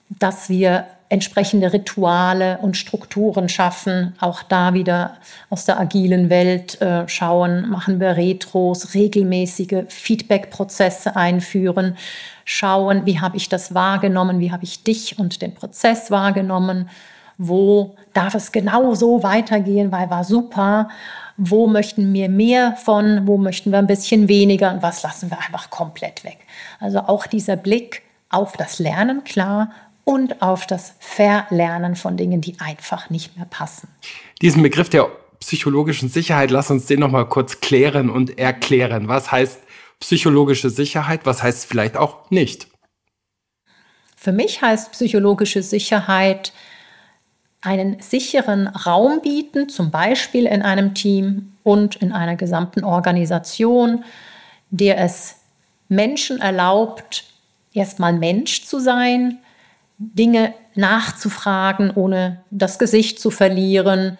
dass 0.10 0.48
wir 0.48 0.88
entsprechende 1.10 1.74
Rituale 1.74 2.60
und 2.62 2.78
Strukturen 2.78 3.50
schaffen. 3.50 4.16
Auch 4.22 4.42
da 4.42 4.74
wieder 4.74 5.18
aus 5.50 5.66
der 5.66 5.80
agilen 5.80 6.30
Welt 6.30 6.80
äh, 6.82 7.08
schauen, 7.10 7.70
machen 7.70 8.00
wir 8.00 8.16
Retros, 8.16 8.94
regelmäßige 8.94 9.84
Feedback-Prozesse 9.90 11.18
einführen, 11.18 11.98
schauen, 12.46 13.06
wie 13.06 13.20
habe 13.20 13.36
ich 13.36 13.50
das 13.50 13.74
wahrgenommen, 13.74 14.40
wie 14.40 14.54
habe 14.54 14.64
ich 14.64 14.84
dich 14.84 15.20
und 15.20 15.42
den 15.42 15.54
Prozess 15.54 16.10
wahrgenommen 16.10 16.90
wo 17.38 17.96
darf 18.14 18.34
es 18.34 18.52
genau 18.52 18.96
so 18.96 19.22
weitergehen, 19.22 19.92
weil 19.92 20.10
war 20.10 20.24
super, 20.24 20.90
wo 21.38 21.68
möchten 21.68 22.14
wir 22.14 22.30
mehr 22.30 22.76
von, 22.84 23.28
wo 23.28 23.38
möchten 23.38 23.72
wir 23.72 23.78
ein 23.78 23.88
bisschen 23.88 24.28
weniger 24.28 24.74
und 24.74 24.82
was 24.82 25.04
lassen 25.04 25.30
wir 25.30 25.38
einfach 25.38 25.70
komplett 25.70 26.24
weg. 26.24 26.40
Also 26.80 27.00
auch 27.00 27.28
dieser 27.28 27.56
Blick 27.56 28.02
auf 28.30 28.58
das 28.58 28.80
Lernen, 28.80 29.24
klar, 29.24 29.72
und 30.04 30.42
auf 30.42 30.66
das 30.66 30.96
Verlernen 31.00 31.96
von 31.96 32.18
Dingen, 32.18 32.42
die 32.42 32.56
einfach 32.60 33.10
nicht 33.10 33.36
mehr 33.36 33.46
passen. 33.46 33.88
Diesen 34.42 34.64
Begriff 34.64 34.90
der 34.90 35.10
psychologischen 35.40 36.10
Sicherheit, 36.10 36.50
lass 36.50 36.72
uns 36.72 36.86
den 36.88 37.00
nochmal 37.00 37.28
kurz 37.28 37.60
klären 37.60 38.10
und 38.10 38.40
erklären. 38.40 39.08
Was 39.08 39.32
heißt 39.32 39.60
psychologische 40.00 40.70
Sicherheit? 40.70 41.22
Was 41.26 41.44
heißt 41.44 41.66
vielleicht 41.66 41.98
auch 41.98 42.32
nicht? 42.32 42.68
Für 44.16 44.32
mich 44.32 44.62
heißt 44.62 44.92
psychologische 44.94 45.62
Sicherheit, 45.62 46.54
einen 47.62 48.00
sicheren 48.00 48.68
Raum 48.68 49.22
bieten, 49.22 49.70
zum 49.70 49.92
Beispiel 49.92 50.46
in 50.46 50.62
einem 50.62 50.94
Team 50.94 51.54
und 51.64 51.96
in 51.98 52.12
einer 52.12 52.36
gesamten 52.36 52.84
Organisation, 52.84 54.04
der 54.70 55.00
es 55.00 55.36
Menschen 55.90 56.40
erlaubt, 56.40 57.26
erstmal 57.74 58.14
Mensch 58.14 58.66
zu 58.66 58.80
sein, 58.80 59.40
Dinge 59.98 60.54
nachzufragen, 60.76 61.92
ohne 61.92 62.44
das 62.52 62.78
Gesicht 62.78 63.20
zu 63.20 63.32
verlieren, 63.32 64.18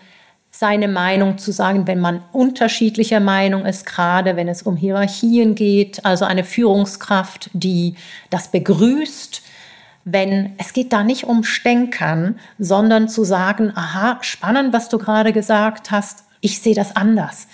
seine 0.50 0.88
Meinung 0.88 1.38
zu 1.38 1.52
sagen, 1.52 1.86
wenn 1.86 2.00
man 2.00 2.24
unterschiedlicher 2.32 3.20
Meinung 3.20 3.66
ist, 3.66 3.86
gerade 3.86 4.36
wenn 4.36 4.48
es 4.48 4.64
um 4.64 4.76
Hierarchien 4.76 5.54
geht, 5.54 6.04
also 6.04 6.26
eine 6.26 6.44
Führungskraft, 6.44 7.52
die 7.54 7.96
das 8.32 8.50
begrüßt, 8.50 9.44
wenn 10.10 10.54
es 10.58 10.72
geht 10.72 10.94
da 10.94 11.04
nicht 11.04 11.26
um 11.26 11.44
Stänkern, 11.44 12.40
sondern 12.58 13.10
zu 13.10 13.26
sagen, 13.26 13.74
aha, 13.76 14.20
spannend, 14.22 14.72
was 14.72 14.88
du 14.88 14.98
gerade 14.98 15.34
gesagt 15.34 15.92
hast, 15.92 16.24
ich 16.40 16.62
sehe 16.62 16.76
das 16.76 16.96
anders. 16.96 17.48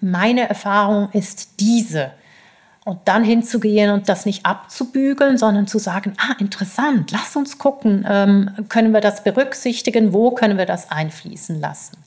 Meine 0.00 0.48
Erfahrung 0.48 1.10
ist 1.12 1.60
diese. 1.60 2.12
Und 2.86 3.00
dann 3.04 3.24
hinzugehen 3.24 3.90
und 3.90 4.08
das 4.08 4.24
nicht 4.24 4.46
abzubügeln, 4.46 5.36
sondern 5.36 5.66
zu 5.66 5.78
sagen, 5.78 6.14
ah, 6.16 6.34
interessant, 6.38 7.10
lass 7.10 7.36
uns 7.36 7.58
gucken, 7.58 8.06
ähm, 8.08 8.52
können 8.70 8.94
wir 8.94 9.02
das 9.02 9.22
berücksichtigen, 9.22 10.14
wo 10.14 10.30
können 10.30 10.56
wir 10.56 10.64
das 10.64 10.90
einfließen 10.90 11.60
lassen. 11.60 11.98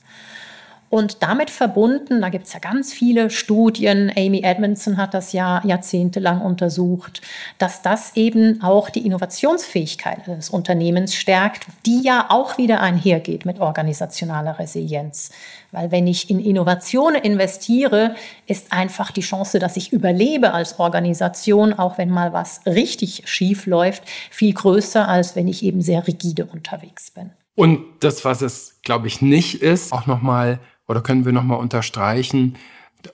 Und 0.92 1.22
damit 1.22 1.48
verbunden, 1.48 2.20
da 2.20 2.28
gibt 2.28 2.46
es 2.46 2.52
ja 2.52 2.58
ganz 2.58 2.92
viele 2.92 3.30
Studien, 3.30 4.12
Amy 4.14 4.42
Edmondson 4.44 4.98
hat 4.98 5.14
das 5.14 5.32
ja 5.32 5.62
jahrzehntelang 5.64 6.42
untersucht, 6.42 7.22
dass 7.56 7.80
das 7.80 8.14
eben 8.14 8.62
auch 8.62 8.90
die 8.90 9.06
Innovationsfähigkeit 9.06 10.26
des 10.26 10.50
Unternehmens 10.50 11.14
stärkt, 11.14 11.66
die 11.86 12.02
ja 12.02 12.26
auch 12.28 12.58
wieder 12.58 12.82
einhergeht 12.82 13.46
mit 13.46 13.58
organisationaler 13.58 14.58
Resilienz. 14.58 15.30
Weil 15.70 15.90
wenn 15.90 16.06
ich 16.06 16.28
in 16.28 16.38
Innovationen 16.38 17.22
investiere, 17.22 18.14
ist 18.46 18.70
einfach 18.70 19.12
die 19.12 19.22
Chance, 19.22 19.58
dass 19.60 19.78
ich 19.78 19.94
überlebe 19.94 20.52
als 20.52 20.78
Organisation, 20.78 21.72
auch 21.72 21.96
wenn 21.96 22.10
mal 22.10 22.34
was 22.34 22.60
richtig 22.66 23.22
schief 23.24 23.64
läuft, 23.64 24.02
viel 24.30 24.52
größer, 24.52 25.08
als 25.08 25.36
wenn 25.36 25.48
ich 25.48 25.64
eben 25.64 25.80
sehr 25.80 26.06
rigide 26.06 26.44
unterwegs 26.44 27.10
bin. 27.12 27.30
Und 27.54 27.84
das, 28.00 28.24
was 28.24 28.42
es, 28.42 28.80
glaube 28.82 29.06
ich, 29.06 29.20
nicht 29.20 29.62
ist, 29.62 29.92
auch 29.92 30.06
nochmal 30.06 30.58
oder 30.88 31.00
können 31.00 31.24
wir 31.24 31.32
nochmal 31.32 31.58
unterstreichen? 31.58 32.56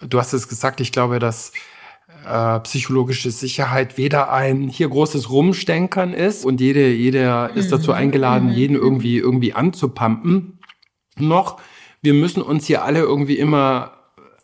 Du 0.01 0.19
hast 0.19 0.33
es 0.33 0.49
gesagt, 0.49 0.81
ich 0.81 0.93
glaube, 0.93 1.19
dass 1.19 1.53
äh, 2.27 2.61
psychologische 2.61 3.31
Sicherheit 3.31 3.97
weder 3.97 4.33
ein 4.33 4.69
hier 4.69 4.89
großes 4.89 5.31
Rumstenkern 5.31 6.13
ist 6.13 6.45
und 6.45 6.61
jede, 6.61 6.89
jeder 6.93 7.51
ist 7.55 7.73
dazu 7.73 7.91
mhm. 7.91 7.97
eingeladen, 7.97 8.49
mhm. 8.49 8.55
jeden 8.55 8.77
irgendwie, 8.77 9.19
irgendwie 9.19 9.55
anzupumpen, 9.55 10.59
noch 11.17 11.61
wir 12.01 12.15
müssen 12.15 12.43
uns 12.43 12.67
hier 12.67 12.85
alle 12.85 13.01
irgendwie 13.01 13.39
immer 13.39 13.93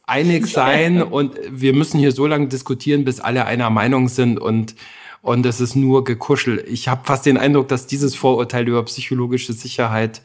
einig 0.07 0.47
sein 0.51 1.03
und 1.03 1.39
wir 1.49 1.73
müssen 1.73 1.99
hier 1.99 2.13
so 2.13 2.27
lange 2.27 2.49
diskutieren, 2.49 3.05
bis 3.05 3.21
alle 3.21 3.47
einer 3.47 3.71
Meinung 3.71 4.09
sind 4.09 4.39
und 4.39 4.75
und 5.23 5.47
es 5.47 5.59
ist 5.59 5.75
nur 5.75 6.05
gekuschel. 6.05 6.63
Ich 6.69 6.87
habe 6.89 7.01
fast 7.05 7.25
den 7.25 7.39
Eindruck, 7.39 7.69
dass 7.69 7.87
dieses 7.87 8.15
Vorurteil 8.15 8.69
über 8.69 8.85
psychologische 8.85 9.55
Sicherheit 9.55 10.21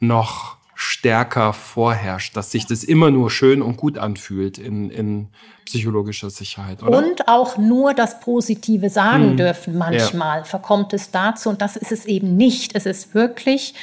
noch 0.00 0.56
stärker 0.74 1.52
vorherrscht, 1.52 2.36
dass 2.36 2.50
sich 2.50 2.66
das 2.66 2.84
immer 2.84 3.10
nur 3.10 3.30
schön 3.30 3.62
und 3.62 3.76
gut 3.76 3.98
anfühlt 3.98 4.58
in, 4.58 4.90
in 4.90 5.28
psychologischer 5.64 6.30
Sicherheit. 6.30 6.82
Oder? 6.82 6.98
Und 6.98 7.28
auch 7.28 7.56
nur 7.56 7.94
das 7.94 8.20
Positive 8.20 8.90
sagen 8.90 9.30
hm. 9.30 9.36
dürfen. 9.36 9.78
Manchmal 9.78 10.38
ja. 10.38 10.44
verkommt 10.44 10.92
es 10.92 11.10
dazu 11.10 11.48
und 11.48 11.62
das 11.62 11.76
ist 11.76 11.92
es 11.92 12.06
eben 12.06 12.36
nicht. 12.36 12.74
Es 12.74 12.86
ist 12.86 13.14
wirklich, 13.14 13.74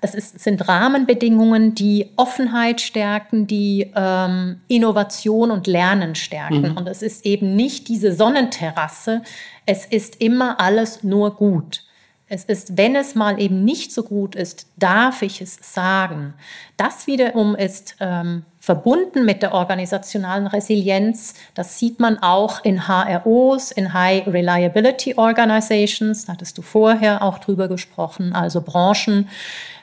es 0.00 0.14
ist, 0.14 0.38
sind 0.40 0.68
Rahmenbedingungen, 0.68 1.74
die 1.74 2.10
Offenheit 2.16 2.80
stärken, 2.80 3.46
die 3.46 3.90
ähm, 3.94 4.60
Innovation 4.68 5.50
und 5.50 5.66
Lernen 5.66 6.14
stärken. 6.14 6.72
Mhm. 6.72 6.76
Und 6.76 6.86
es 6.86 7.02
ist 7.02 7.24
eben 7.24 7.56
nicht 7.56 7.88
diese 7.88 8.12
Sonnenterrasse. 8.12 9.22
Es 9.64 9.86
ist 9.86 10.20
immer 10.20 10.60
alles 10.60 11.02
nur 11.02 11.34
gut. 11.34 11.85
Es 12.28 12.42
ist, 12.44 12.76
wenn 12.76 12.96
es 12.96 13.14
mal 13.14 13.40
eben 13.40 13.64
nicht 13.64 13.92
so 13.92 14.02
gut 14.02 14.34
ist, 14.34 14.66
darf 14.76 15.22
ich 15.22 15.40
es 15.40 15.58
sagen. 15.62 16.34
Das 16.76 17.06
wiederum 17.06 17.54
ist 17.54 17.94
ähm, 18.00 18.44
verbunden 18.58 19.24
mit 19.24 19.42
der 19.42 19.54
organisationalen 19.54 20.48
Resilienz. 20.48 21.34
Das 21.54 21.78
sieht 21.78 22.00
man 22.00 22.18
auch 22.18 22.64
in 22.64 22.88
HROs, 22.88 23.70
in 23.70 23.92
High 23.92 24.26
Reliability 24.26 25.14
Organizations. 25.16 26.24
Da 26.24 26.32
hattest 26.32 26.58
du 26.58 26.62
vorher 26.62 27.22
auch 27.22 27.38
drüber 27.38 27.68
gesprochen. 27.68 28.32
Also 28.32 28.60
Branchen 28.60 29.28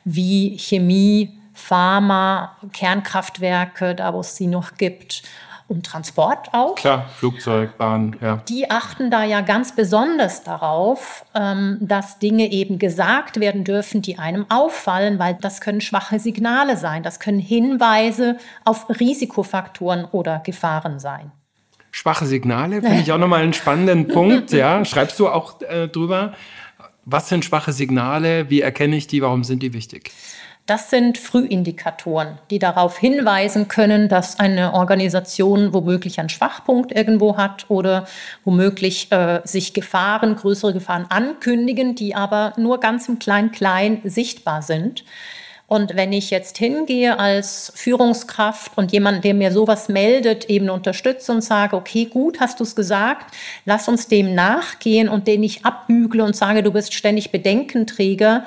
wie 0.04 0.58
Chemie, 0.60 1.40
Pharma, 1.54 2.58
Kernkraftwerke, 2.74 3.96
da 3.96 4.14
wo 4.14 4.20
es 4.20 4.36
sie 4.36 4.48
noch 4.48 4.76
gibt 4.76 5.24
und 5.68 5.86
Transport 5.86 6.54
auch. 6.54 6.76
Klar, 6.76 7.10
Flugzeug, 7.16 7.78
Bahn, 7.78 8.16
ja. 8.22 8.38
Die 8.50 8.70
achten 8.70 9.10
da 9.10 9.24
ja 9.24 9.42
ganz 9.42 9.76
besonders 9.76 10.44
darauf, 10.44 11.26
ähm, 11.36 11.78
dass 11.82 12.20
Dinge 12.20 12.52
eben 12.52 12.80
gesagt 12.80 13.40
werden 13.40 13.64
dürfen, 13.64 14.02
die 14.02 14.20
einem 14.20 14.46
auffallen, 14.50 15.20
weil 15.20 15.38
das 15.42 15.62
können 15.62 15.82
schwache 15.82 16.20
Signale 16.20 16.78
sein, 16.78 17.04
das 17.04 17.20
können 17.20 17.40
Hinweise 17.40 18.38
auf 18.66 18.88
Risikofaktoren 18.90 20.06
oder 20.06 20.40
Gefahren 20.40 21.00
sein. 21.00 21.32
Schwache 21.92 22.26
Signale 22.26 22.82
finde 22.82 23.02
ich 23.02 23.12
auch 23.12 23.20
nochmal 23.20 23.44
einen 23.44 23.54
spannenden 23.54 24.08
Punkt. 24.14 24.52
Ja, 24.52 24.84
schreibst 24.84 25.20
du 25.20 25.30
auch 25.30 25.62
äh, 25.62 25.88
drüber? 25.88 26.34
Was 27.06 27.30
sind 27.30 27.46
schwache 27.46 27.72
Signale? 27.72 28.50
Wie 28.50 28.62
erkenne 28.62 28.96
ich 28.96 29.08
die? 29.08 29.22
Warum 29.22 29.44
sind 29.44 29.62
die 29.62 29.74
wichtig? 29.74 30.12
Das 30.66 30.90
sind 30.90 31.18
Frühindikatoren, 31.18 32.38
die 32.50 32.58
darauf 32.58 32.98
hinweisen 32.98 33.68
können, 33.68 34.08
dass 34.08 34.40
eine 34.40 34.74
Organisation 34.74 35.74
womöglich 35.74 36.22
einen 36.22 36.30
Schwachpunkt 36.30 36.94
irgendwo 36.94 37.36
hat 37.36 37.66
oder 37.68 38.08
womöglich 38.46 39.12
äh, 39.12 39.42
sich 39.44 39.74
Gefahren, 39.74 40.38
größere 40.38 40.72
Gefahren 40.72 41.06
ankündigen, 41.10 41.96
die 41.96 42.16
aber 42.16 42.54
nur 42.56 42.80
ganz 42.80 43.10
im 43.10 43.20
Klein-Klein 43.20 44.00
sichtbar 44.06 44.62
sind. 44.62 45.04
Und 45.68 45.98
wenn 45.98 46.14
ich 46.14 46.30
jetzt 46.30 46.58
hingehe 46.58 47.20
als 47.20 47.74
Führungskraft 47.76 48.78
und 48.78 48.94
jemand, 48.94 49.26
der 49.26 49.34
mir 49.34 49.52
sowas 49.52 49.90
meldet, 49.90 50.46
eben 50.50 50.70
unterstütze 50.70 51.34
und 51.34 51.42
sage, 51.42 51.76
okay, 51.76 52.06
gut, 52.06 52.40
hast 52.40 52.62
du 52.62 52.64
es 52.64 52.76
gesagt, 52.76 53.36
lass 53.66 53.90
uns 53.90 54.08
dem 54.08 54.34
nachgehen 54.34 55.10
und 55.10 55.28
den 55.28 55.42
nicht 55.42 55.66
abbügle 55.66 56.24
und 56.24 56.38
sage, 56.38 56.64
du 56.64 56.72
bist 56.72 56.94
ständig 56.94 57.32
Bedenkenträger, 57.32 58.46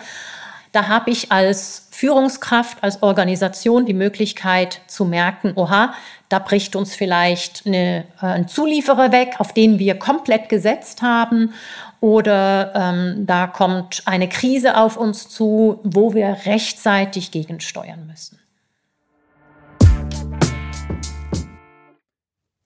da 0.76 0.88
habe 0.88 1.10
ich 1.10 1.32
als 1.32 1.88
Führungskraft, 1.90 2.82
als 2.82 3.02
Organisation 3.02 3.86
die 3.86 3.94
Möglichkeit 3.94 4.82
zu 4.86 5.06
merken, 5.06 5.54
oha, 5.56 5.94
da 6.28 6.38
bricht 6.38 6.76
uns 6.76 6.94
vielleicht 6.94 7.66
eine, 7.66 8.04
äh, 8.20 8.26
ein 8.26 8.46
Zulieferer 8.46 9.10
weg, 9.10 9.36
auf 9.38 9.54
den 9.54 9.78
wir 9.78 9.98
komplett 9.98 10.50
gesetzt 10.50 11.00
haben. 11.00 11.54
Oder 12.00 12.74
ähm, 12.74 13.24
da 13.24 13.46
kommt 13.46 14.02
eine 14.04 14.28
Krise 14.28 14.76
auf 14.76 14.98
uns 14.98 15.30
zu, 15.30 15.80
wo 15.82 16.12
wir 16.12 16.40
rechtzeitig 16.44 17.30
gegensteuern 17.30 18.06
müssen. 18.06 18.38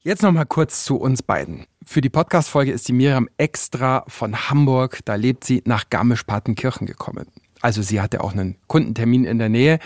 Jetzt 0.03 0.25
noch 0.25 0.33
mal 0.33 0.47
kurz 0.47 0.83
zu 0.83 0.97
uns 0.97 1.23
beiden. 1.23 1.65
Für 1.85 2.01
die 2.01 2.11
Podcast-Folge 2.11 2.73
ist 2.73 2.89
die 2.89 2.93
Miriam 2.93 3.29
extra 3.37 4.03
von 4.09 4.51
Hamburg, 4.51 4.99
da 5.05 5.15
lebt 5.15 5.45
sie, 5.45 5.63
nach 5.65 5.91
Garmisch-Partenkirchen 5.91 6.89
gekommen. 6.89 7.27
Also 7.61 7.83
sie 7.83 8.01
hatte 8.01 8.23
auch 8.23 8.33
einen 8.33 8.57
Kundentermin 8.67 9.25
in 9.25 9.39
der 9.39 9.49
Nähe, 9.49 9.79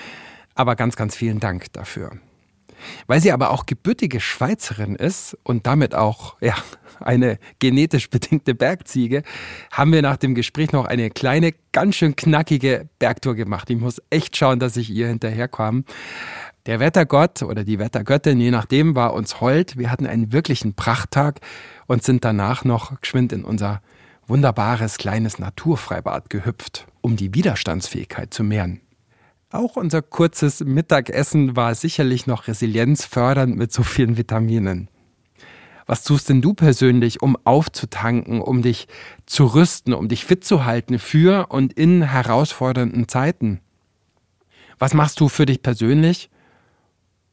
aber 0.54 0.76
ganz, 0.76 0.96
ganz 0.96 1.16
vielen 1.16 1.40
Dank 1.40 1.72
dafür. 1.72 2.12
Weil 3.06 3.20
sie 3.20 3.32
aber 3.32 3.50
auch 3.50 3.66
gebürtige 3.66 4.20
Schweizerin 4.20 4.94
ist 4.94 5.37
und 5.42 5.66
damit 5.66 5.94
auch 5.94 6.37
ja, 6.40 6.54
eine 7.00 7.38
genetisch 7.58 8.10
bedingte 8.10 8.54
Bergziege, 8.54 9.22
haben 9.70 9.92
wir 9.92 10.02
nach 10.02 10.16
dem 10.16 10.34
Gespräch 10.34 10.72
noch 10.72 10.84
eine 10.84 11.10
kleine, 11.10 11.52
ganz 11.72 11.96
schön 11.96 12.16
knackige 12.16 12.88
Bergtour 12.98 13.34
gemacht. 13.34 13.70
Ich 13.70 13.78
muss 13.78 14.02
echt 14.10 14.37
schauen, 14.37 14.58
dass 14.58 14.76
ich 14.76 14.90
ihr 14.90 15.08
hinterherkam. 15.08 15.84
Der 16.66 16.80
Wettergott 16.80 17.42
oder 17.42 17.62
die 17.62 17.78
Wettergöttin, 17.78 18.40
je 18.40 18.50
nachdem, 18.50 18.94
war 18.94 19.12
uns 19.12 19.40
hold. 19.40 19.76
Wir 19.76 19.90
hatten 19.90 20.06
einen 20.06 20.32
wirklichen 20.32 20.74
Prachttag 20.74 21.40
und 21.87 22.02
sind 22.02 22.24
danach 22.24 22.64
noch 22.64 23.00
geschwind 23.00 23.32
in 23.32 23.44
unser 23.44 23.82
wunderbares 24.26 24.98
kleines 24.98 25.38
Naturfreibad 25.38 26.30
gehüpft, 26.30 26.87
um 27.00 27.16
die 27.16 27.34
Widerstandsfähigkeit 27.34 28.32
zu 28.32 28.44
mehren. 28.44 28.80
Auch 29.50 29.76
unser 29.76 30.02
kurzes 30.02 30.60
Mittagessen 30.60 31.54
war 31.54 31.74
sicherlich 31.74 32.26
noch 32.26 32.48
resilienzfördernd 32.48 33.56
mit 33.56 33.72
so 33.72 33.82
vielen 33.82 34.16
Vitaminen. 34.16 34.88
Was 35.87 36.02
tust 36.02 36.28
denn 36.28 36.40
du 36.40 36.54
persönlich, 36.54 37.22
um 37.22 37.37
aufzutanken, 37.44 38.40
um 38.40 38.62
dich 38.62 38.88
zu 39.26 39.46
rüsten, 39.46 39.92
um 39.92 40.08
dich 40.08 40.24
fit 40.24 40.44
zu 40.44 40.64
halten 40.64 40.98
für 40.98 41.46
und 41.50 41.72
in 41.74 42.02
herausfordernden 42.02 43.06
Zeiten? 43.06 43.60
Was 44.78 44.94
machst 44.94 45.20
du 45.20 45.28
für 45.28 45.46
dich 45.46 45.62
persönlich? 45.62 46.30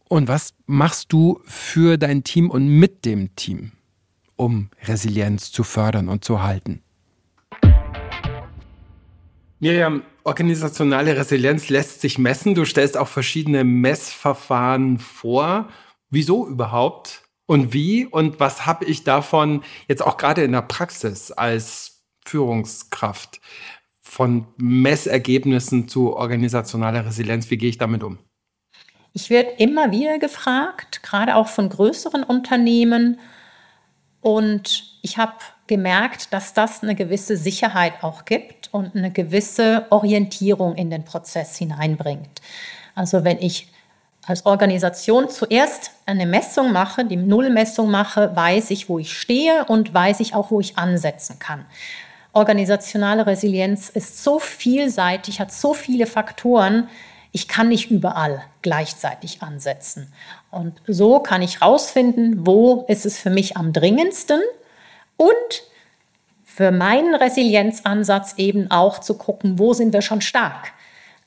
Und 0.10 0.28
was 0.28 0.54
machst 0.66 1.14
du 1.14 1.40
für 1.46 1.98
dein 1.98 2.24
Team 2.24 2.52
und 2.52 2.68
mit 2.68 3.06
dem 3.06 3.36
Team? 3.36 3.72
Um 4.42 4.72
Resilienz 4.86 5.52
zu 5.52 5.64
fördern 5.64 6.10
und 6.10 6.26
zu 6.26 6.42
halten. 6.42 6.82
Miriam, 9.60 10.02
organisationale 10.24 11.16
Resilienz 11.16 11.70
lässt 11.70 12.02
sich 12.02 12.18
messen. 12.18 12.56
Du 12.56 12.66
stellst 12.66 12.98
auch 12.98 13.08
verschiedene 13.08 13.64
Messverfahren 13.64 14.98
vor. 14.98 15.70
Wieso 16.10 16.48
überhaupt? 16.48 17.22
Und 17.46 17.72
wie? 17.72 18.08
Und 18.08 18.40
was 18.40 18.66
habe 18.66 18.86
ich 18.86 19.04
davon 19.04 19.64
jetzt 19.88 20.02
auch 20.02 20.18
gerade 20.18 20.44
in 20.44 20.54
der 20.54 20.64
Praxis 20.64 21.32
als 21.32 22.02
Führungskraft 22.26 23.42
von 24.02 24.48
Messergebnissen 24.58 25.88
zu 25.88 26.16
organisationaler 26.16 27.06
Resilienz? 27.06 27.52
Wie 27.52 27.58
gehe 27.58 27.70
ich 27.70 27.78
damit 27.78 28.02
um? 28.02 28.18
Ich 29.14 29.30
werde 29.30 29.52
immer 29.60 29.92
wieder 29.92 30.18
gefragt, 30.18 31.04
gerade 31.04 31.36
auch 31.36 31.48
von 31.48 31.70
größeren 31.70 32.24
Unternehmen, 32.24 33.20
und 34.22 34.84
ich 35.02 35.18
habe 35.18 35.34
gemerkt, 35.68 36.34
dass 36.34 36.54
das 36.54 36.84
eine 36.84 36.96
gewisse 36.96 37.38
Sicherheit 37.38 38.04
auch 38.04 38.26
gibt 38.26 38.70
und 38.72 38.96
eine 38.96 39.12
gewisse 39.12 39.86
Orientierung 39.90 40.76
in 40.76 40.90
den 40.90 41.04
Prozess 41.04 41.58
hineinbringt. 41.58 42.42
Also 42.94 43.24
wenn 43.24 43.40
ich 43.40 43.68
als 44.28 44.46
Organisation 44.46 45.30
zuerst 45.30 45.92
eine 46.06 46.28
Messung 46.28 46.72
mache, 46.72 47.06
die 47.06 47.16
Nullmessung 47.16 47.90
mache, 47.90 48.36
weiß 48.36 48.70
ich, 48.72 48.88
wo 48.88 49.00
ich 49.00 49.18
stehe 49.18 49.66
und 49.66 49.94
weiß 49.94 50.20
ich 50.20 50.36
auch, 50.36 50.52
wo 50.52 50.60
ich 50.60 50.78
ansetzen 50.78 51.40
kann. 51.40 51.66
Organisationale 52.34 53.26
Resilienz 53.26 53.90
ist 53.90 54.24
so 54.24 54.40
vielseitig, 54.40 55.40
hat 55.40 55.52
so 55.52 55.74
viele 55.74 56.06
Faktoren. 56.06 56.88
Ich 57.32 57.48
kann 57.48 57.70
nicht 57.70 57.90
überall 57.90 58.44
gleichzeitig 58.62 59.42
ansetzen. 59.42 60.14
Und 60.52 60.82
so 60.86 61.20
kann 61.20 61.42
ich 61.42 61.62
herausfinden, 61.62 62.46
wo 62.46 62.86
ist 62.88 63.06
es 63.06 63.18
für 63.18 63.30
mich 63.30 63.58
am 63.58 63.74
dringendsten 63.74 64.42
und 65.16 65.64
für 66.44 66.72
meinen 66.72 67.16
Resilienzansatz 67.16 68.34
eben 68.38 68.70
auch 68.70 69.00
zu 69.00 69.18
gucken, 69.18 69.58
wo 69.58 69.74
sind 69.74 69.94
wir 69.94 70.02
schon 70.02 70.20
stark. 70.20 70.74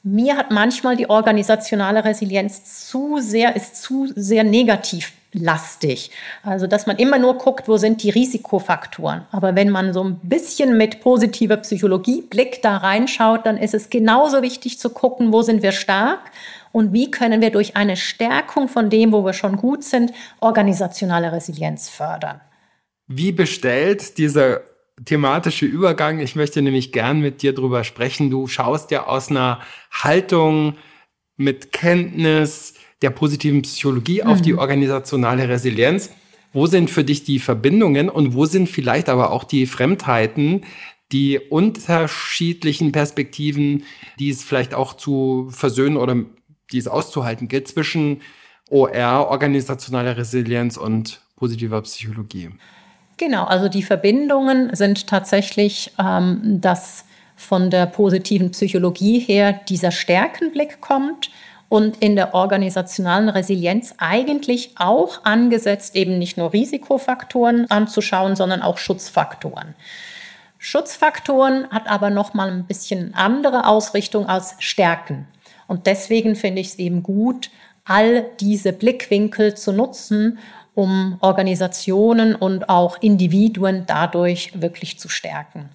Mir 0.03 0.37
hat 0.37 0.51
manchmal 0.51 0.97
die 0.97 1.09
organisationale 1.09 2.05
Resilienz 2.05 2.89
zu 2.91 3.19
sehr, 3.21 3.57
ist 3.57 3.81
zu 3.83 4.07
sehr 4.15 4.45
negativ 4.45 5.15
lastig. 5.33 6.11
Also, 6.43 6.67
dass 6.67 6.87
man 6.87 6.99
immer 6.99 7.19
nur 7.19 7.39
guckt, 7.39 7.69
wo 7.69 7.79
sind 7.79 8.03
die 8.03 8.11
Risikofaktoren. 8.11 9.23
Aber 9.33 9.57
wenn 9.57 9.71
man 9.71 9.95
so 9.95 10.05
ein 10.05 10.17
bisschen 10.23 10.77
mit 10.77 11.01
positiver 11.01 11.57
Psychologieblick 11.57 12.61
da 12.61 12.77
reinschaut, 12.77 13.47
dann 13.47 13.57
ist 13.57 13.73
es 13.73 13.89
genauso 13.89 14.43
wichtig 14.43 14.79
zu 14.79 14.91
gucken, 14.91 15.33
wo 15.33 15.41
sind 15.41 15.63
wir 15.63 15.73
stark 15.73 16.21
und 16.75 16.93
wie 16.93 17.09
können 17.09 17.41
wir 17.41 17.51
durch 17.51 17.77
eine 17.77 17.97
Stärkung 17.97 18.67
von 18.67 18.91
dem, 18.91 19.13
wo 19.13 19.25
wir 19.25 19.33
schon 19.33 19.57
gut 19.57 19.85
sind, 19.85 20.13
organisationale 20.41 21.31
Resilienz 21.31 21.89
fördern. 21.89 22.41
Wie 23.07 23.31
bestellt 23.31 24.19
dieser 24.19 24.63
thematische 25.05 25.67
Übergang. 25.67 26.19
Ich 26.19 26.35
möchte 26.35 26.63
nämlich 26.63 26.91
gern 26.91 27.21
mit 27.21 27.43
dir 27.43 27.55
drüber 27.55 27.85
sprechen. 27.85 28.29
Du 28.29 28.49
schaust 28.49 28.91
ja 28.91 29.07
aus 29.07 29.31
einer 29.31 29.61
Haltung 29.93 30.75
mit 31.37 31.71
Kenntnis 31.71 32.75
der 33.03 33.11
positiven 33.11 33.63
Psychologie 33.63 34.23
mhm. 34.23 34.29
auf 34.29 34.43
die 34.43 34.55
mhm. 34.55 34.59
organisationale 34.59 35.49
Resilienz. 35.49 36.11
Wo 36.53 36.67
sind 36.67 36.91
für 36.91 37.05
dich 37.05 37.23
die 37.23 37.39
Verbindungen 37.39 38.09
und 38.09 38.35
wo 38.35 38.47
sind 38.47 38.69
vielleicht 38.69 39.09
aber 39.09 39.31
auch 39.31 39.45
die 39.45 39.67
Fremdheiten, 39.67 40.63
die 41.13 41.39
unterschiedlichen 41.39 42.91
Perspektiven, 42.91 43.85
die 44.19 44.31
es 44.31 44.43
vielleicht 44.43 44.75
auch 44.75 44.95
zu 44.95 45.49
versöhnen 45.51 45.97
oder 45.97 46.25
die 46.73 46.79
es 46.79 46.89
auszuhalten 46.89 47.49
gilt 47.49 47.69
zwischen 47.69 48.23
OR, 48.71 49.29
organisationaler 49.31 50.17
Resilienz 50.17 50.77
und 50.77 51.21
positiver 51.37 51.83
Psychologie? 51.83 52.51
Genau, 53.17 53.45
also 53.45 53.69
die 53.69 53.83
Verbindungen 53.83 54.75
sind 54.75 55.07
tatsächlich, 55.07 55.93
ähm, 55.99 56.61
dass 56.61 57.05
von 57.37 57.71
der 57.71 57.87
positiven 57.87 58.51
Psychologie 58.51 59.19
her 59.19 59.53
dieser 59.53 59.91
Stärkenblick 59.91 60.81
kommt 60.81 61.31
und 61.69 61.97
in 61.99 62.17
der 62.17 62.35
organisationalen 62.35 63.29
Resilienz 63.29 63.95
eigentlich 63.99 64.73
auch 64.77 65.25
angesetzt, 65.25 65.97
eben 65.97 66.19
nicht 66.19 66.37
nur 66.37 66.53
Risikofaktoren 66.53 67.71
anzuschauen, 67.71 68.37
sondern 68.37 68.63
auch 68.63 68.79
Schutzfaktoren. 68.79 69.75
Schutzfaktoren 70.59 71.69
hat 71.71 71.89
aber 71.89 72.11
noch 72.11 72.33
mal 72.33 72.51
ein 72.51 72.65
bisschen 72.65 73.15
andere 73.15 73.67
Ausrichtung 73.67 74.27
als 74.27 74.55
Stärken. 74.61 75.27
Und 75.67 75.87
deswegen 75.87 76.37
finde 76.37 76.61
ich 76.61 76.69
es 76.69 76.79
eben 76.79 77.03
gut, 77.03 77.51
all 77.85 78.25
diese 78.41 78.73
Blickwinkel 78.73 79.55
zu 79.55 79.73
nutzen 79.73 80.39
um 80.75 81.19
Organisationen 81.21 82.35
und 82.35 82.69
auch 82.69 83.01
Individuen 83.01 83.85
dadurch 83.87 84.61
wirklich 84.61 84.99
zu 84.99 85.09
stärken. 85.09 85.71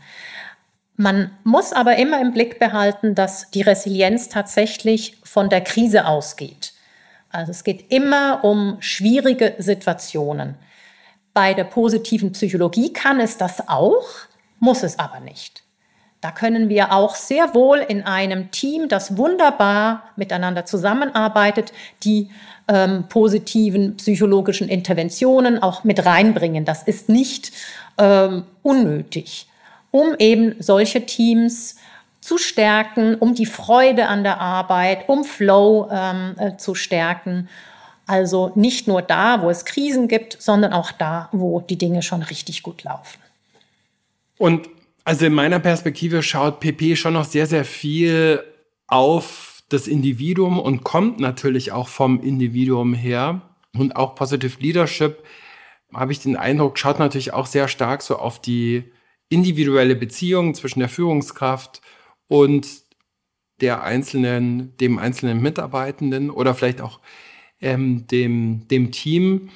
Man 0.96 1.32
muss 1.46 1.72
aber 1.72 1.96
immer 1.96 2.20
im 2.22 2.34
Blick 2.34 2.60
behalten, 2.60 3.16
dass 3.16 3.50
die 3.52 3.62
Resilienz 3.62 4.28
tatsächlich 4.28 5.18
von 5.24 5.50
der 5.50 5.62
Krise 5.62 6.06
ausgeht. 6.06 6.74
Also 7.30 7.52
es 7.52 7.64
geht 7.64 7.92
immer 7.92 8.44
um 8.44 8.78
schwierige 8.82 9.56
Situationen. 9.60 10.56
Bei 11.34 11.54
der 11.54 11.64
positiven 11.64 12.34
Psychologie 12.34 12.92
kann 12.92 13.22
es 13.22 13.38
das 13.38 13.70
auch, 13.70 14.04
muss 14.60 14.84
es 14.84 15.00
aber 15.00 15.22
nicht. 15.22 15.64
Da 16.22 16.32
können 16.32 16.68
wir 16.68 16.92
auch 16.92 17.16
sehr 17.16 17.54
wohl 17.54 17.78
in 17.78 18.04
einem 18.04 18.52
Team, 18.52 18.90
das 18.90 19.16
wunderbar 19.16 20.04
miteinander 20.18 20.66
zusammenarbeitet, 20.66 21.72
die 22.04 22.30
ähm, 22.68 23.06
positiven 23.08 23.96
psychologischen 23.96 24.68
Interventionen 24.68 25.64
auch 25.64 25.86
mit 25.86 26.06
reinbringen. 26.06 26.66
Das 26.66 26.84
ist 26.84 27.08
nicht 27.08 27.54
ähm, 27.98 28.44
unnötig, 28.64 29.48
um 29.92 30.14
eben 30.20 30.56
solche 30.60 31.06
Teams 31.06 31.78
zu 32.20 32.38
stärken, 32.38 33.16
um 33.16 33.34
die 33.34 33.46
Freude 33.46 34.08
an 34.08 34.24
der 34.24 34.42
Arbeit, 34.42 35.08
um 35.08 35.24
Flow 35.24 35.90
ähm, 35.90 36.36
äh, 36.38 36.58
zu 36.58 36.76
stärken. 36.76 37.48
Also 38.06 38.52
nicht 38.56 38.88
nur 38.88 39.02
da, 39.02 39.42
wo 39.42 39.50
es 39.50 39.64
Krisen 39.64 40.10
gibt, 40.10 40.42
sondern 40.42 40.74
auch 40.74 40.92
da, 40.92 41.30
wo 41.32 41.62
die 41.62 41.78
Dinge 41.78 42.02
schon 42.02 42.24
richtig 42.24 42.62
gut 42.62 42.84
laufen. 42.84 43.20
Und 44.38 44.68
also 45.10 45.26
in 45.26 45.34
meiner 45.34 45.58
Perspektive 45.58 46.22
schaut 46.22 46.60
PP 46.60 46.96
schon 46.96 47.14
noch 47.14 47.26
sehr, 47.26 47.48
sehr 47.48 47.66
viel 47.66 48.44
auf 48.86 49.64
das 49.68 49.88
Individuum 49.88 50.60
und 50.60 50.84
kommt 50.84 51.20
natürlich 51.20 51.72
auch 51.72 51.88
vom 51.88 52.22
Individuum 52.22 52.94
her. 52.94 53.42
Und 53.76 53.96
auch 53.96 54.14
Positive 54.14 54.62
Leadership, 54.62 55.24
habe 55.92 56.12
ich 56.12 56.20
den 56.20 56.36
Eindruck, 56.36 56.78
schaut 56.78 57.00
natürlich 57.00 57.34
auch 57.34 57.48
sehr 57.48 57.68
stark 57.68 58.04
so 58.04 58.18
auf 58.18 58.40
die 58.40 58.84
individuelle 59.30 59.96
Beziehung 59.96 60.54
zwischen 60.54 60.80
der 60.80 60.90
Führungskraft 60.90 61.82
und 62.28 62.68
der 63.62 63.82
einzelnen, 63.82 64.78
dem 64.78 65.00
einzelnen 65.00 65.42
Mitarbeitenden 65.42 66.30
oder 66.30 66.54
vielleicht 66.54 66.82
auch 66.82 67.00
ähm, 67.62 68.06
dem, 68.06 68.68
dem 68.68 68.92
Team. 68.92 69.50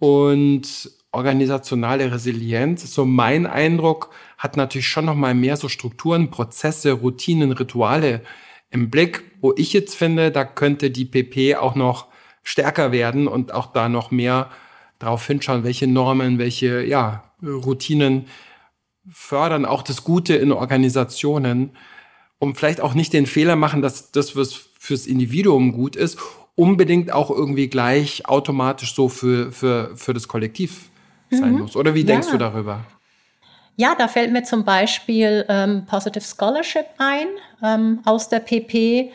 Und 0.00 0.90
organisationale 1.12 2.12
Resilienz, 2.12 2.94
so 2.94 3.04
mein 3.04 3.46
Eindruck, 3.46 4.10
hat 4.38 4.56
natürlich 4.56 4.88
schon 4.88 5.04
noch 5.04 5.16
mal 5.16 5.34
mehr 5.34 5.56
so 5.56 5.68
Strukturen, 5.68 6.30
Prozesse, 6.30 6.92
Routinen, 6.92 7.52
Rituale 7.52 8.22
im 8.70 8.90
Blick, 8.90 9.24
wo 9.40 9.52
ich 9.56 9.72
jetzt 9.72 9.96
finde, 9.96 10.30
da 10.30 10.44
könnte 10.44 10.90
die 10.90 11.04
PP 11.04 11.56
auch 11.56 11.74
noch 11.74 12.06
stärker 12.42 12.92
werden 12.92 13.26
und 13.26 13.52
auch 13.52 13.72
da 13.72 13.88
noch 13.88 14.10
mehr 14.10 14.50
drauf 14.98 15.26
hinschauen, 15.26 15.64
welche 15.64 15.86
Normen, 15.86 16.38
welche 16.38 16.84
ja, 16.84 17.24
Routinen 17.42 18.26
fördern 19.10 19.64
auch 19.64 19.82
das 19.82 20.04
Gute 20.04 20.36
in 20.36 20.52
Organisationen, 20.52 21.70
um 22.38 22.54
vielleicht 22.54 22.80
auch 22.80 22.94
nicht 22.94 23.12
den 23.12 23.26
Fehler 23.26 23.56
machen, 23.56 23.82
dass 23.82 24.12
das, 24.12 24.36
was 24.36 24.54
fürs 24.78 25.06
Individuum 25.06 25.72
gut 25.72 25.96
ist, 25.96 26.18
unbedingt 26.54 27.12
auch 27.12 27.30
irgendwie 27.30 27.68
gleich 27.68 28.26
automatisch 28.26 28.94
so 28.94 29.08
für, 29.08 29.50
für, 29.50 29.96
für 29.96 30.14
das 30.14 30.28
Kollektiv 30.28 30.89
sein 31.30 31.52
mhm. 31.52 31.60
muss. 31.60 31.76
Oder 31.76 31.94
wie 31.94 32.04
denkst 32.04 32.28
ja. 32.28 32.32
du 32.32 32.38
darüber? 32.38 32.84
Ja, 33.76 33.94
da 33.96 34.08
fällt 34.08 34.32
mir 34.32 34.42
zum 34.42 34.64
Beispiel 34.64 35.44
ähm, 35.48 35.86
Positive 35.86 36.24
Scholarship 36.24 36.86
ein 36.98 37.28
ähm, 37.62 38.00
aus 38.04 38.28
der 38.28 38.40
PP, 38.40 39.10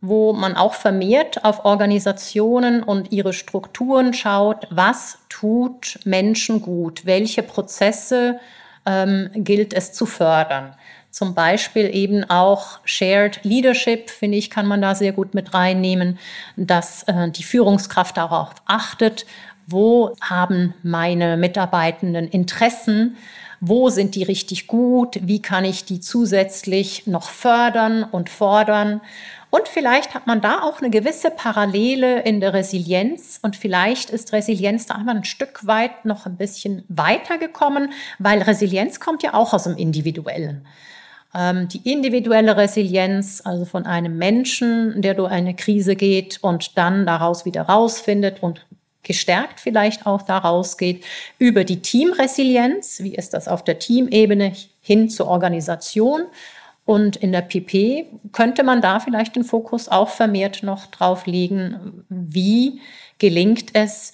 wo 0.00 0.32
man 0.32 0.54
auch 0.54 0.74
vermehrt 0.74 1.44
auf 1.44 1.64
Organisationen 1.64 2.82
und 2.82 3.10
ihre 3.10 3.32
Strukturen 3.32 4.14
schaut, 4.14 4.68
was 4.70 5.18
tut 5.28 5.98
Menschen 6.04 6.62
gut, 6.62 7.06
welche 7.06 7.42
Prozesse 7.42 8.38
ähm, 8.86 9.30
gilt 9.34 9.74
es 9.74 9.92
zu 9.92 10.06
fördern. 10.06 10.76
Zum 11.10 11.34
Beispiel 11.34 11.92
eben 11.94 12.22
auch 12.30 12.78
Shared 12.84 13.40
Leadership, 13.42 14.10
finde 14.10 14.38
ich, 14.38 14.50
kann 14.50 14.66
man 14.66 14.82
da 14.82 14.94
sehr 14.94 15.12
gut 15.12 15.34
mit 15.34 15.54
reinnehmen, 15.54 16.18
dass 16.56 17.02
äh, 17.04 17.30
die 17.30 17.42
Führungskraft 17.42 18.16
darauf 18.16 18.50
achtet, 18.66 19.26
wo 19.68 20.16
haben 20.20 20.74
meine 20.82 21.36
Mitarbeitenden 21.36 22.28
Interessen, 22.28 23.16
wo 23.60 23.90
sind 23.90 24.14
die 24.14 24.22
richtig 24.22 24.66
gut, 24.66 25.18
wie 25.22 25.42
kann 25.42 25.64
ich 25.64 25.84
die 25.84 26.00
zusätzlich 26.00 27.06
noch 27.06 27.28
fördern 27.28 28.04
und 28.04 28.30
fordern. 28.30 29.00
Und 29.50 29.66
vielleicht 29.66 30.14
hat 30.14 30.26
man 30.26 30.40
da 30.40 30.62
auch 30.62 30.80
eine 30.80 30.90
gewisse 30.90 31.30
Parallele 31.30 32.22
in 32.22 32.40
der 32.40 32.52
Resilienz. 32.52 33.40
Und 33.42 33.56
vielleicht 33.56 34.10
ist 34.10 34.32
Resilienz 34.32 34.86
da 34.86 34.94
einfach 34.94 35.14
ein 35.14 35.24
Stück 35.24 35.66
weit 35.66 36.04
noch 36.04 36.26
ein 36.26 36.36
bisschen 36.36 36.84
weitergekommen, 36.88 37.90
weil 38.18 38.42
Resilienz 38.42 39.00
kommt 39.00 39.22
ja 39.22 39.34
auch 39.34 39.52
aus 39.52 39.64
dem 39.64 39.76
Individuellen. 39.76 40.66
Ähm, 41.34 41.68
die 41.68 41.90
individuelle 41.90 42.56
Resilienz, 42.56 43.42
also 43.44 43.64
von 43.64 43.86
einem 43.86 44.16
Menschen, 44.16 45.02
der 45.02 45.14
durch 45.14 45.30
eine 45.30 45.54
Krise 45.54 45.94
geht 45.94 46.38
und 46.42 46.78
dann 46.78 47.06
daraus 47.06 47.44
wieder 47.44 47.62
rausfindet 47.62 48.42
und 48.42 48.64
gestärkt 49.08 49.58
vielleicht 49.58 50.06
auch 50.06 50.22
daraus 50.22 50.76
geht, 50.76 51.04
über 51.38 51.64
die 51.64 51.82
Teamresilienz, 51.82 53.00
wie 53.02 53.16
ist 53.16 53.34
das 53.34 53.48
auf 53.48 53.64
der 53.64 53.80
Teamebene 53.80 54.52
hin 54.80 55.08
zur 55.08 55.26
Organisation. 55.26 56.26
Und 56.84 57.16
in 57.16 57.32
der 57.32 57.42
PP 57.42 58.06
könnte 58.32 58.62
man 58.62 58.80
da 58.80 59.00
vielleicht 59.00 59.34
den 59.34 59.44
Fokus 59.44 59.88
auch 59.88 60.10
vermehrt 60.10 60.62
noch 60.62 60.86
drauf 60.86 61.26
legen, 61.26 62.04
wie 62.08 62.80
gelingt 63.18 63.70
es, 63.72 64.12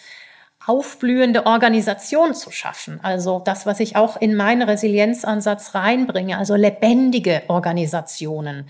aufblühende 0.66 1.44
Organisation 1.44 2.34
zu 2.34 2.50
schaffen. 2.50 2.98
Also 3.02 3.42
das, 3.44 3.66
was 3.66 3.80
ich 3.80 3.96
auch 3.96 4.16
in 4.16 4.34
meinen 4.34 4.62
Resilienzansatz 4.62 5.74
reinbringe, 5.74 6.38
also 6.38 6.54
lebendige 6.54 7.42
Organisationen. 7.48 8.66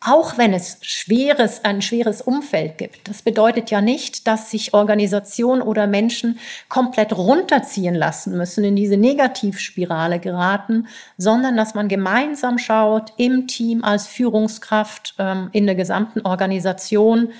Auch 0.00 0.36
wenn 0.36 0.52
es 0.52 0.78
schweres, 0.82 1.64
ein 1.64 1.80
schweres 1.80 2.20
Umfeld 2.20 2.78
gibt. 2.78 3.08
Das 3.08 3.22
bedeutet 3.22 3.70
ja 3.70 3.80
nicht, 3.80 4.26
dass 4.26 4.50
sich 4.50 4.74
Organisationen 4.74 5.62
oder 5.62 5.86
Menschen 5.86 6.38
komplett 6.68 7.16
runterziehen 7.16 7.94
lassen 7.94 8.36
müssen, 8.36 8.62
in 8.62 8.76
diese 8.76 8.96
Negativspirale 8.98 10.20
geraten, 10.20 10.86
sondern 11.16 11.56
dass 11.56 11.74
man 11.74 11.88
gemeinsam 11.88 12.58
schaut, 12.58 13.14
im 13.16 13.46
Team 13.46 13.84
als 13.84 14.06
Führungskraft, 14.06 15.14
ähm, 15.18 15.48
in 15.52 15.66
der 15.66 15.74
gesamten 15.74 16.20
Organisation, 16.20 17.32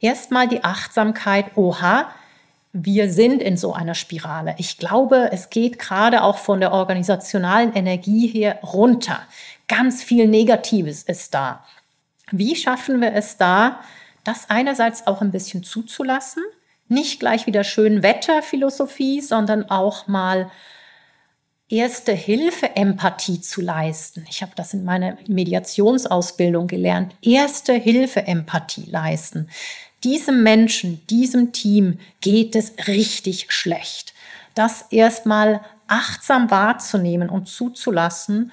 erstmal 0.00 0.46
die 0.48 0.62
Achtsamkeit, 0.62 1.56
oha, 1.56 2.06
wir 2.72 3.10
sind 3.10 3.42
in 3.42 3.56
so 3.56 3.72
einer 3.72 3.94
Spirale. 3.94 4.54
Ich 4.58 4.76
glaube, 4.76 5.30
es 5.32 5.48
geht 5.48 5.78
gerade 5.78 6.22
auch 6.22 6.36
von 6.36 6.60
der 6.60 6.72
organisationalen 6.72 7.72
Energie 7.74 8.26
her 8.26 8.58
runter. 8.62 9.20
Ganz 9.66 10.02
viel 10.02 10.28
Negatives 10.28 11.02
ist 11.02 11.32
da. 11.32 11.64
Wie 12.30 12.56
schaffen 12.56 13.00
wir 13.00 13.12
es 13.12 13.36
da, 13.36 13.80
das 14.24 14.50
einerseits 14.50 15.06
auch 15.06 15.20
ein 15.20 15.30
bisschen 15.30 15.62
zuzulassen, 15.62 16.42
nicht 16.88 17.20
gleich 17.20 17.46
wieder 17.46 17.64
schön 17.64 18.02
Wetterphilosophie, 18.02 19.20
sondern 19.20 19.70
auch 19.70 20.06
mal 20.06 20.50
erste 21.68 22.12
Hilfe 22.12 22.76
Empathie 22.76 23.40
zu 23.40 23.60
leisten. 23.60 24.24
Ich 24.28 24.42
habe 24.42 24.52
das 24.54 24.72
in 24.72 24.84
meiner 24.84 25.16
Mediationsausbildung 25.26 26.68
gelernt. 26.68 27.14
Erste 27.22 27.72
Hilfe 27.72 28.26
Empathie 28.26 28.88
leisten. 28.88 29.48
Diesem 30.04 30.42
Menschen, 30.42 31.04
diesem 31.08 31.52
Team 31.52 31.98
geht 32.20 32.54
es 32.54 32.86
richtig 32.86 33.52
schlecht. 33.52 34.14
Das 34.54 34.86
erstmal 34.90 35.60
achtsam 35.88 36.50
wahrzunehmen 36.50 37.28
und 37.28 37.48
zuzulassen 37.48 38.52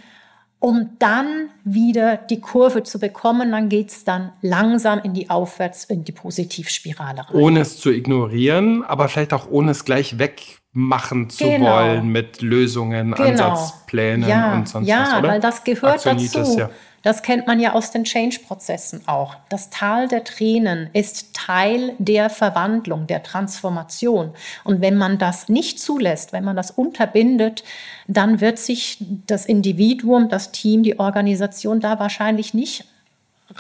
um 0.64 0.91
dann 0.97 1.49
wieder 1.66 2.16
die 2.16 2.39
Kurve 2.39 2.84
zu 2.84 2.97
bekommen. 2.97 3.51
Dann 3.51 3.68
geht 3.68 3.89
es 3.89 4.05
dann 4.05 4.32
langsam 4.41 5.01
in 5.03 5.14
die 5.14 5.30
Aufwärts, 5.30 5.84
in 5.84 6.05
die 6.05 6.14
Positivspirale 6.14 7.28
rein. 7.28 7.36
Ohne 7.36 7.59
es 7.59 7.82
zu 7.82 7.91
ignorieren, 7.91 8.82
aber 8.82 9.09
vielleicht 9.09 9.34
auch 9.34 9.51
ohne 9.51 9.72
es 9.72 9.84
gleich 9.84 10.20
wegmachen 10.20 11.30
zu 11.30 11.43
genau. 11.43 11.70
wollen 11.70 12.07
mit 12.07 12.41
Lösungen, 12.41 13.11
genau. 13.11 13.28
Ansatzplänen 13.28 14.30
ja, 14.30 14.53
und 14.53 14.70
sonst 14.70 14.88
ja, 14.88 15.01
was? 15.01 15.11
Ja, 15.11 15.24
weil 15.24 15.39
das 15.41 15.66
gehört 15.66 16.05
dazu. 16.05 16.57
Ja. 16.57 16.70
Das 17.04 17.22
kennt 17.22 17.45
man 17.47 17.60
ja 17.60 17.74
aus 17.74 17.91
den 17.91 18.06
Change-Prozessen 18.06 19.01
auch. 19.08 19.36
Das 19.49 19.70
Tal 19.70 20.08
der 20.08 20.24
Tränen 20.24 20.89
ist 20.93 21.36
Teil 21.36 21.95
der 21.99 22.30
Verwandlung, 22.30 23.08
der 23.08 23.24
Transformation. 23.24 24.32
Und 24.64 24.80
wenn 24.80 24.95
man 24.97 25.18
das 25.18 25.49
nicht 25.49 25.82
zulässt, 25.82 26.32
wenn 26.32 26.45
man 26.45 26.56
das 26.56 26.72
unterbindet, 26.72 27.66
dann 28.08 28.39
wird 28.39 28.58
sich 28.58 28.99
das 29.28 29.45
Individuum, 29.45 30.30
das 30.30 30.54
Team, 30.54 30.84
die 30.84 30.97
Organisation 30.97 31.82
da 31.82 31.99
wahrscheinlich 31.99 32.54
nicht 32.54 32.86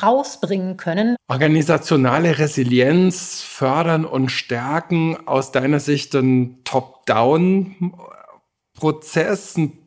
rausbringen 0.01 0.77
können. 0.77 1.17
Organisationale 1.27 2.39
Resilienz 2.39 3.41
fördern 3.41 4.05
und 4.05 4.29
stärken 4.29 5.17
aus 5.27 5.51
deiner 5.51 5.81
Sicht 5.81 6.15
ein 6.15 6.59
Top-Down-Prozess, 6.63 9.57
ein 9.57 9.82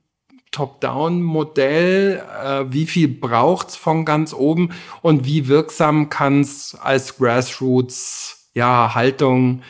Top-Down-Modell? 0.57 2.22
Äh, 2.42 2.64
wie 2.72 2.86
viel 2.86 3.09
braucht 3.09 3.68
es 3.68 3.76
von 3.76 4.07
ganz 4.07 4.32
oben 4.32 4.70
und 5.02 5.26
wie 5.26 5.48
wirksam 5.48 6.09
kann 6.09 6.40
es 6.40 6.74
als 6.80 7.18
Grassroots 7.18 8.50
ja, 8.54 8.94
Haltung 8.94 9.61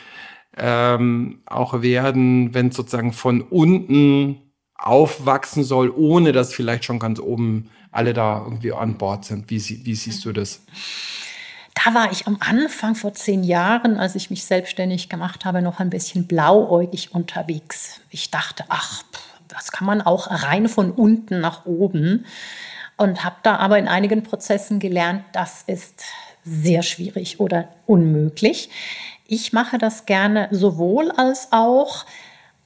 ähm, 0.55 1.41
auch 1.45 1.81
werden, 1.81 2.53
wenn 2.53 2.71
sozusagen 2.71 3.11
von 3.11 3.41
unten 3.41 4.41
aufwachsen 4.75 5.65
soll, 5.65 5.89
ohne 5.89 6.31
dass 6.31 6.53
vielleicht 6.53 6.85
schon 6.85 6.99
ganz 6.99 7.19
oben 7.19 7.69
alle 7.91 8.13
da 8.13 8.41
irgendwie 8.45 8.71
an 8.71 8.97
Bord 8.97 9.25
sind. 9.25 9.49
Wie, 9.49 9.59
wie 9.59 9.95
siehst 9.95 10.23
du 10.23 10.31
das? 10.31 10.61
Da 11.83 11.93
war 11.93 12.11
ich 12.11 12.27
am 12.27 12.37
Anfang 12.39 12.95
vor 12.95 13.13
zehn 13.13 13.43
Jahren, 13.43 13.97
als 13.97 14.15
ich 14.15 14.29
mich 14.29 14.45
selbstständig 14.45 15.09
gemacht 15.09 15.43
habe, 15.43 15.61
noch 15.61 15.79
ein 15.79 15.89
bisschen 15.89 16.27
blauäugig 16.27 17.13
unterwegs. 17.13 17.99
Ich 18.09 18.31
dachte, 18.31 18.63
ach, 18.69 19.03
pff, 19.03 19.26
das 19.57 19.71
kann 19.71 19.87
man 19.87 20.01
auch 20.01 20.27
rein 20.29 20.69
von 20.69 20.91
unten 20.91 21.41
nach 21.41 21.65
oben. 21.65 22.25
Und 22.95 23.23
habe 23.23 23.35
da 23.43 23.57
aber 23.57 23.77
in 23.77 23.87
einigen 23.87 24.23
Prozessen 24.23 24.79
gelernt, 24.79 25.23
das 25.33 25.63
ist 25.67 26.03
sehr 26.43 26.83
schwierig 26.83 27.39
oder 27.39 27.67
unmöglich. 27.85 28.69
Ich 29.27 29.53
mache 29.53 29.77
das 29.77 30.05
gerne 30.05 30.47
sowohl 30.51 31.11
als 31.11 31.49
auch, 31.51 32.05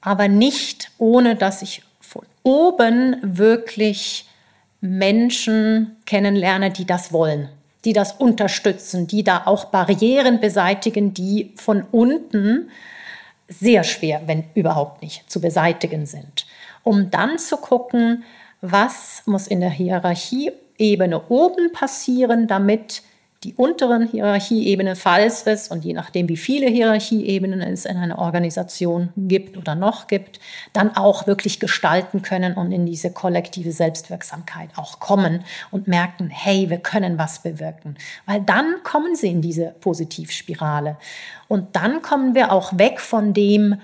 aber 0.01 0.27
nicht 0.27 0.91
ohne, 0.97 1.35
dass 1.35 1.61
ich 1.61 1.83
von 1.99 2.25
oben 2.43 3.17
wirklich 3.21 4.27
Menschen 4.79 5.95
kennenlerne, 6.05 6.71
die 6.71 6.85
das 6.85 7.11
wollen, 7.11 7.49
die 7.83 7.93
das 7.93 8.13
unterstützen, 8.13 9.07
die 9.07 9.23
da 9.23 9.43
auch 9.45 9.65
Barrieren 9.65 10.39
beseitigen, 10.39 11.13
die 11.13 11.51
von 11.55 11.83
unten 11.91 12.69
sehr 13.47 13.83
schwer, 13.83 14.21
wenn 14.27 14.45
überhaupt 14.55 15.01
nicht, 15.01 15.29
zu 15.29 15.41
beseitigen 15.41 16.05
sind 16.05 16.45
um 16.84 17.11
dann 17.11 17.38
zu 17.38 17.57
gucken, 17.57 18.23
was 18.61 19.23
muss 19.25 19.47
in 19.47 19.59
der 19.59 19.69
Hierarchieebene 19.69 21.29
oben 21.29 21.71
passieren, 21.71 22.47
damit 22.47 23.03
die 23.43 23.55
unteren 23.55 24.07
Hierarchieebenen, 24.07 24.95
falls 24.95 25.47
es 25.47 25.69
und 25.69 25.84
je 25.84 25.93
nachdem, 25.93 26.29
wie 26.29 26.38
viele 26.38 26.67
Hierarchieebenen 26.67 27.61
es 27.61 27.86
in 27.86 27.97
einer 27.97 28.19
Organisation 28.19 29.09
gibt 29.17 29.57
oder 29.57 29.73
noch 29.73 30.05
gibt, 30.05 30.39
dann 30.73 30.95
auch 30.95 31.25
wirklich 31.25 31.59
gestalten 31.59 32.21
können 32.21 32.53
und 32.53 32.71
in 32.71 32.86
diese 32.86 33.11
kollektive 33.11 33.71
Selbstwirksamkeit 33.71 34.69
auch 34.75 34.99
kommen 34.99 35.43
und 35.71 35.88
merken, 35.88 36.29
hey, 36.29 36.69
wir 36.69 36.77
können 36.77 37.17
was 37.17 37.41
bewirken. 37.41 37.95
Weil 38.27 38.41
dann 38.41 38.84
kommen 38.84 39.15
sie 39.15 39.29
in 39.29 39.41
diese 39.41 39.73
Positivspirale. 39.82 40.97
Und 41.47 41.75
dann 41.75 42.03
kommen 42.03 42.36
wir 42.36 42.51
auch 42.51 42.77
weg 42.77 42.99
von 42.99 43.34
dem, 43.34 43.82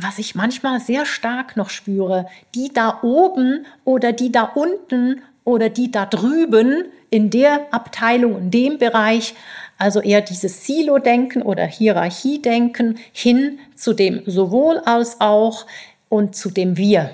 was 0.00 0.18
ich 0.18 0.34
manchmal 0.34 0.80
sehr 0.80 1.04
stark 1.04 1.56
noch 1.56 1.70
spüre, 1.70 2.26
die 2.54 2.72
da 2.72 3.00
oben 3.02 3.66
oder 3.84 4.12
die 4.12 4.30
da 4.30 4.44
unten 4.44 5.22
oder 5.44 5.68
die 5.68 5.90
da 5.90 6.06
drüben 6.06 6.84
in 7.10 7.30
der 7.30 7.72
Abteilung, 7.72 8.38
in 8.38 8.50
dem 8.50 8.78
Bereich, 8.78 9.34
also 9.76 10.00
eher 10.00 10.20
dieses 10.20 10.66
Silo-Denken 10.66 11.42
oder 11.42 11.64
Hierarchie-Denken 11.64 12.98
hin 13.12 13.58
zu 13.74 13.92
dem 13.92 14.22
sowohl 14.26 14.78
als 14.78 15.20
auch 15.20 15.66
und 16.08 16.36
zu 16.36 16.50
dem 16.50 16.76
Wir. 16.76 17.10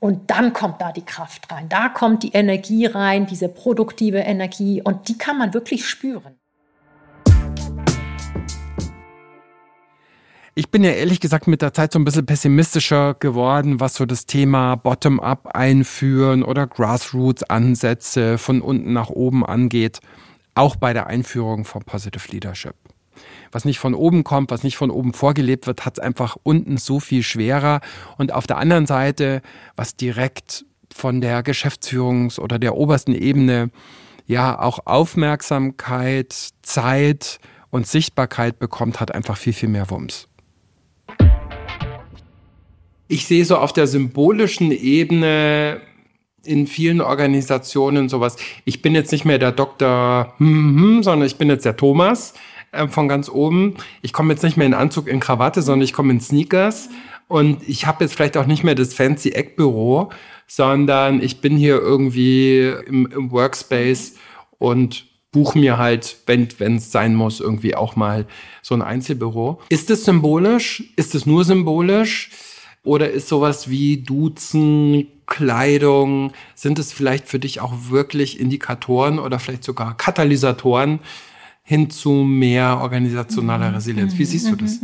Und 0.00 0.30
dann 0.30 0.52
kommt 0.52 0.80
da 0.80 0.92
die 0.92 1.04
Kraft 1.04 1.50
rein, 1.50 1.68
da 1.68 1.88
kommt 1.88 2.22
die 2.22 2.32
Energie 2.32 2.86
rein, 2.86 3.26
diese 3.26 3.48
produktive 3.48 4.18
Energie 4.18 4.80
und 4.80 5.08
die 5.08 5.18
kann 5.18 5.38
man 5.38 5.52
wirklich 5.52 5.86
spüren. 5.86 6.36
Ich 10.58 10.72
bin 10.72 10.82
ja 10.82 10.90
ehrlich 10.90 11.20
gesagt 11.20 11.46
mit 11.46 11.62
der 11.62 11.72
Zeit 11.72 11.92
so 11.92 12.00
ein 12.00 12.04
bisschen 12.04 12.26
pessimistischer 12.26 13.14
geworden, 13.14 13.78
was 13.78 13.94
so 13.94 14.06
das 14.06 14.26
Thema 14.26 14.74
Bottom-up 14.74 15.54
einführen 15.54 16.42
oder 16.42 16.66
Grassroots-Ansätze 16.66 18.38
von 18.38 18.60
unten 18.60 18.92
nach 18.92 19.08
oben 19.08 19.46
angeht. 19.46 20.00
Auch 20.56 20.74
bei 20.74 20.92
der 20.92 21.06
Einführung 21.06 21.64
von 21.64 21.84
Positive 21.84 22.32
Leadership. 22.32 22.74
Was 23.52 23.64
nicht 23.64 23.78
von 23.78 23.94
oben 23.94 24.24
kommt, 24.24 24.50
was 24.50 24.64
nicht 24.64 24.76
von 24.76 24.90
oben 24.90 25.12
vorgelebt 25.12 25.68
wird, 25.68 25.86
hat 25.86 25.98
es 25.98 26.02
einfach 26.02 26.36
unten 26.42 26.76
so 26.76 26.98
viel 26.98 27.22
schwerer. 27.22 27.80
Und 28.16 28.32
auf 28.32 28.48
der 28.48 28.56
anderen 28.56 28.86
Seite, 28.86 29.42
was 29.76 29.94
direkt 29.94 30.64
von 30.92 31.20
der 31.20 31.44
Geschäftsführungs- 31.44 32.40
oder 32.40 32.58
der 32.58 32.74
obersten 32.74 33.14
Ebene 33.14 33.70
ja 34.26 34.58
auch 34.58 34.80
Aufmerksamkeit, 34.86 36.34
Zeit 36.62 37.38
und 37.70 37.86
Sichtbarkeit 37.86 38.58
bekommt, 38.58 38.98
hat 38.98 39.14
einfach 39.14 39.36
viel, 39.36 39.52
viel 39.52 39.68
mehr 39.68 39.88
Wumms 39.88 40.28
ich 43.08 43.26
sehe 43.26 43.44
so 43.44 43.56
auf 43.56 43.72
der 43.72 43.86
symbolischen 43.86 44.70
Ebene 44.70 45.80
in 46.44 46.66
vielen 46.66 47.00
Organisationen 47.00 48.08
sowas. 48.08 48.36
Ich 48.64 48.80
bin 48.82 48.94
jetzt 48.94 49.12
nicht 49.12 49.24
mehr 49.24 49.38
der 49.38 49.52
Doktor, 49.52 50.34
hm, 50.38 50.80
hm, 50.80 51.02
sondern 51.02 51.26
ich 51.26 51.36
bin 51.36 51.48
jetzt 51.48 51.64
der 51.64 51.76
Thomas 51.76 52.34
äh, 52.72 52.86
von 52.88 53.08
ganz 53.08 53.28
oben. 53.28 53.74
Ich 54.02 54.12
komme 54.12 54.32
jetzt 54.32 54.42
nicht 54.42 54.56
mehr 54.56 54.66
in 54.66 54.74
Anzug, 54.74 55.08
in 55.08 55.20
Krawatte, 55.20 55.62
sondern 55.62 55.84
ich 55.84 55.92
komme 55.92 56.12
in 56.12 56.20
Sneakers. 56.20 56.90
Und 57.26 57.68
ich 57.68 57.86
habe 57.86 58.04
jetzt 58.04 58.14
vielleicht 58.14 58.36
auch 58.36 58.46
nicht 58.46 58.64
mehr 58.64 58.74
das 58.74 58.94
fancy 58.94 59.30
Eckbüro, 59.30 60.10
sondern 60.46 61.22
ich 61.22 61.40
bin 61.40 61.56
hier 61.56 61.78
irgendwie 61.78 62.72
im, 62.86 63.06
im 63.06 63.30
Workspace 63.30 64.14
und 64.58 65.06
buche 65.30 65.58
mir 65.58 65.76
halt, 65.76 66.16
wenn 66.26 66.76
es 66.76 66.90
sein 66.90 67.14
muss, 67.14 67.40
irgendwie 67.40 67.74
auch 67.74 67.96
mal 67.96 68.26
so 68.62 68.74
ein 68.74 68.80
Einzelbüro. 68.80 69.60
Ist 69.68 69.90
es 69.90 70.04
symbolisch? 70.04 70.84
Ist 70.96 71.14
es 71.14 71.26
nur 71.26 71.44
symbolisch? 71.44 72.30
Oder 72.84 73.10
ist 73.10 73.28
sowas 73.28 73.68
wie 73.68 73.98
Duzen, 73.98 75.06
Kleidung, 75.26 76.32
sind 76.54 76.78
es 76.78 76.92
vielleicht 76.92 77.28
für 77.28 77.38
dich 77.38 77.60
auch 77.60 77.90
wirklich 77.90 78.40
Indikatoren 78.40 79.18
oder 79.18 79.38
vielleicht 79.38 79.64
sogar 79.64 79.96
Katalysatoren 79.96 81.00
hin 81.62 81.90
zu 81.90 82.10
mehr 82.10 82.78
organisationaler 82.80 83.68
mhm. 83.68 83.74
Resilienz? 83.74 84.16
Wie 84.16 84.24
siehst 84.24 84.50
du 84.50 84.56
das? 84.56 84.80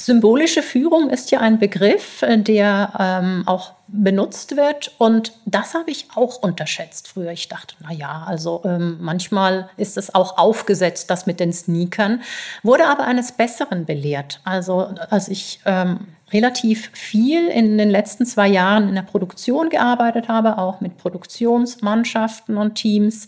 Symbolische 0.00 0.62
Führung 0.62 1.10
ist 1.10 1.30
ja 1.30 1.40
ein 1.40 1.58
Begriff, 1.58 2.22
äh, 2.22 2.38
der 2.38 2.92
ähm, 2.98 3.42
auch 3.44 3.72
benutzt 3.86 4.56
wird. 4.56 4.92
Und 4.96 5.34
das 5.44 5.74
habe 5.74 5.90
ich 5.90 6.06
auch 6.14 6.42
unterschätzt 6.42 7.08
früher. 7.08 7.32
Ich 7.32 7.48
dachte, 7.48 7.74
na 7.82 7.92
ja, 7.92 8.24
also 8.26 8.62
ähm, 8.64 8.96
manchmal 8.98 9.68
ist 9.76 9.98
es 9.98 10.14
auch 10.14 10.38
aufgesetzt, 10.38 11.10
das 11.10 11.26
mit 11.26 11.38
den 11.38 11.52
Sneakern. 11.52 12.22
Wurde 12.62 12.86
aber 12.86 13.04
eines 13.04 13.32
Besseren 13.32 13.84
belehrt. 13.84 14.40
Also 14.42 14.88
als 15.10 15.28
ich 15.28 15.60
ähm, 15.66 16.06
relativ 16.32 16.90
viel 16.94 17.48
in 17.48 17.76
den 17.76 17.90
letzten 17.90 18.24
zwei 18.24 18.48
Jahren 18.48 18.88
in 18.88 18.94
der 18.94 19.02
Produktion 19.02 19.68
gearbeitet 19.68 20.28
habe, 20.28 20.56
auch 20.56 20.80
mit 20.80 20.96
Produktionsmannschaften 20.96 22.56
und 22.56 22.76
Teams, 22.76 23.26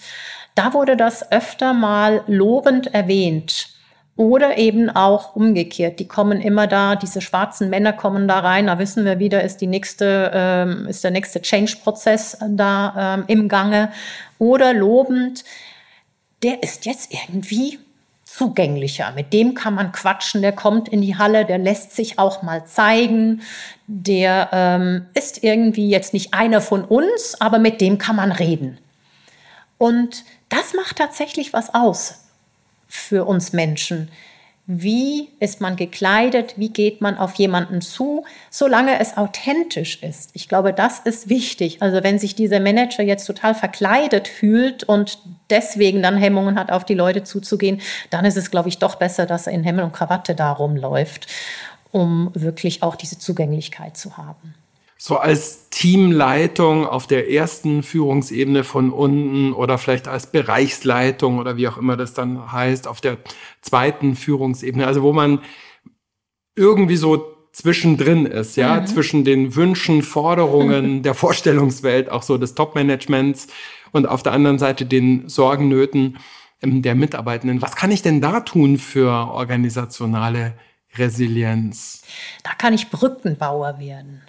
da 0.55 0.73
wurde 0.73 0.97
das 0.97 1.31
öfter 1.33 1.75
mal 1.75 2.23
lobend 2.27 2.95
erwähnt 2.95 3.72
oder 4.16 4.58
eben 4.58 4.90
auch 4.90 5.34
umgekehrt. 5.36 5.98
Die 5.98 6.06
kommen 6.06 6.40
immer 6.40 6.66
da, 6.66 6.96
diese 6.96 7.20
schwarzen 7.20 7.70
Männer 7.70 7.92
kommen 7.92 8.28
da 8.28 8.40
rein, 8.40 8.66
da 8.66 8.78
wissen 8.78 9.04
wir 9.04 9.18
wieder, 9.18 9.42
ist 9.42 9.58
die 9.60 9.66
nächste, 9.66 10.30
ähm, 10.34 10.86
ist 10.86 11.02
der 11.02 11.10
nächste 11.10 11.40
Change-Prozess 11.40 12.38
da 12.48 13.16
ähm, 13.16 13.24
im 13.28 13.48
Gange. 13.48 13.90
Oder 14.38 14.74
lobend, 14.74 15.44
der 16.42 16.62
ist 16.62 16.84
jetzt 16.84 17.12
irgendwie 17.12 17.78
zugänglicher. 18.24 19.12
Mit 19.12 19.32
dem 19.32 19.54
kann 19.54 19.74
man 19.74 19.92
quatschen, 19.92 20.42
der 20.42 20.52
kommt 20.52 20.88
in 20.88 21.00
die 21.00 21.16
Halle, 21.16 21.44
der 21.46 21.58
lässt 21.58 21.96
sich 21.96 22.18
auch 22.18 22.42
mal 22.42 22.66
zeigen, 22.66 23.42
der 23.86 24.50
ähm, 24.52 25.06
ist 25.14 25.42
irgendwie 25.42 25.88
jetzt 25.88 26.12
nicht 26.12 26.34
einer 26.34 26.60
von 26.60 26.84
uns, 26.84 27.40
aber 27.40 27.58
mit 27.58 27.80
dem 27.80 27.98
kann 27.98 28.16
man 28.16 28.32
reden. 28.32 28.78
Und 29.78 30.24
das 30.48 30.74
macht 30.74 30.96
tatsächlich 30.96 31.52
was 31.52 31.74
aus 31.74 32.22
für 32.93 33.24
uns 33.24 33.55
Menschen. 33.55 34.11
Wie 34.66 35.30
ist 35.40 35.62
man 35.62 35.76
gekleidet? 35.76 36.55
Wie 36.57 36.68
geht 36.68 37.01
man 37.01 37.16
auf 37.16 37.34
jemanden 37.36 37.80
zu? 37.80 38.26
Solange 38.51 39.01
es 39.01 39.16
authentisch 39.16 40.03
ist. 40.03 40.28
Ich 40.34 40.47
glaube, 40.47 40.74
das 40.74 40.99
ist 40.99 41.30
wichtig. 41.30 41.80
Also 41.80 42.05
wenn 42.05 42.18
sich 42.18 42.34
dieser 42.34 42.61
Manager 42.61 43.03
jetzt 43.03 43.24
total 43.24 43.55
verkleidet 43.55 44.28
fühlt 44.28 44.84
und 44.84 45.18
deswegen 45.49 46.03
dann 46.03 46.18
Hemmungen 46.18 46.59
hat, 46.59 46.70
auf 46.70 46.84
die 46.84 46.95
Leute 46.95 47.24
zuzugehen, 47.24 47.80
dann 48.11 48.26
ist 48.26 48.36
es, 48.36 48.51
glaube 48.51 48.68
ich, 48.68 48.78
doch 48.78 48.97
besser, 48.97 49.24
dass 49.24 49.47
er 49.47 49.55
in 49.55 49.64
Hemmel 49.64 49.84
und 49.84 49.95
Krawatte 49.95 50.34
da 50.34 50.53
rumläuft, 50.53 51.28
um 51.93 52.30
wirklich 52.34 52.82
auch 52.82 52.95
diese 52.95 53.18
Zugänglichkeit 53.18 53.97
zu 53.97 54.18
haben 54.18 54.55
so 55.05 55.16
als 55.16 55.68
Teamleitung 55.70 56.86
auf 56.86 57.09
der 57.09 57.28
ersten 57.28 57.82
Führungsebene 57.82 58.62
von 58.62 58.92
unten 58.92 59.53
oder 59.53 59.76
vielleicht 59.76 60.07
als 60.07 60.26
Bereichsleitung 60.26 61.38
oder 61.40 61.57
wie 61.57 61.66
auch 61.66 61.76
immer 61.76 61.96
das 61.96 62.14
dann 62.14 62.53
heißt, 62.53 62.86
auf 62.86 63.00
der 63.00 63.18
zweiten 63.62 64.14
Führungsebene, 64.14 64.86
also 64.86 65.03
wo 65.03 65.12
man 65.12 65.40
irgendwie 66.55 66.94
so 66.94 67.34
zwischendrin 67.50 68.26
ist, 68.26 68.57
ja, 68.57 68.80
mhm. 68.80 68.86
zwischen 68.86 69.24
den 69.24 69.57
Wünschen, 69.57 70.03
Forderungen 70.03 71.03
der 71.03 71.14
Vorstellungswelt, 71.14 72.09
auch 72.09 72.22
so 72.22 72.38
des 72.38 72.55
Top-Managements 72.55 73.48
und 73.90 74.07
auf 74.07 74.22
der 74.22 74.30
anderen 74.30 74.61
Seite 74.61 74.86
den 74.86 75.28
Sorgen, 75.28 75.68
Nöten 75.68 76.18
ähm, 76.62 76.80
der 76.80 76.94
Mitarbeitenden. 76.94 77.61
Was 77.61 77.74
kann 77.74 77.90
ich 77.90 78.03
denn 78.03 78.20
da 78.20 78.38
tun 78.38 78.78
für 78.78 79.11
organisationale 79.11 80.55
Resilienz? 80.94 82.05
Da 82.44 82.50
kann 82.57 82.72
ich 82.72 82.88
Brückenbauer 82.88 83.80
werden. 83.80 84.22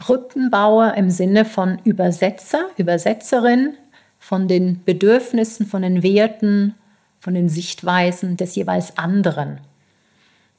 Brückenbauer 0.00 0.94
im 0.94 1.10
Sinne 1.10 1.44
von 1.44 1.78
Übersetzer, 1.84 2.70
Übersetzerin 2.78 3.74
von 4.18 4.48
den 4.48 4.82
Bedürfnissen, 4.82 5.66
von 5.66 5.82
den 5.82 6.02
Werten, 6.02 6.74
von 7.18 7.34
den 7.34 7.50
Sichtweisen 7.50 8.38
des 8.38 8.54
jeweils 8.56 8.96
anderen. 8.96 9.60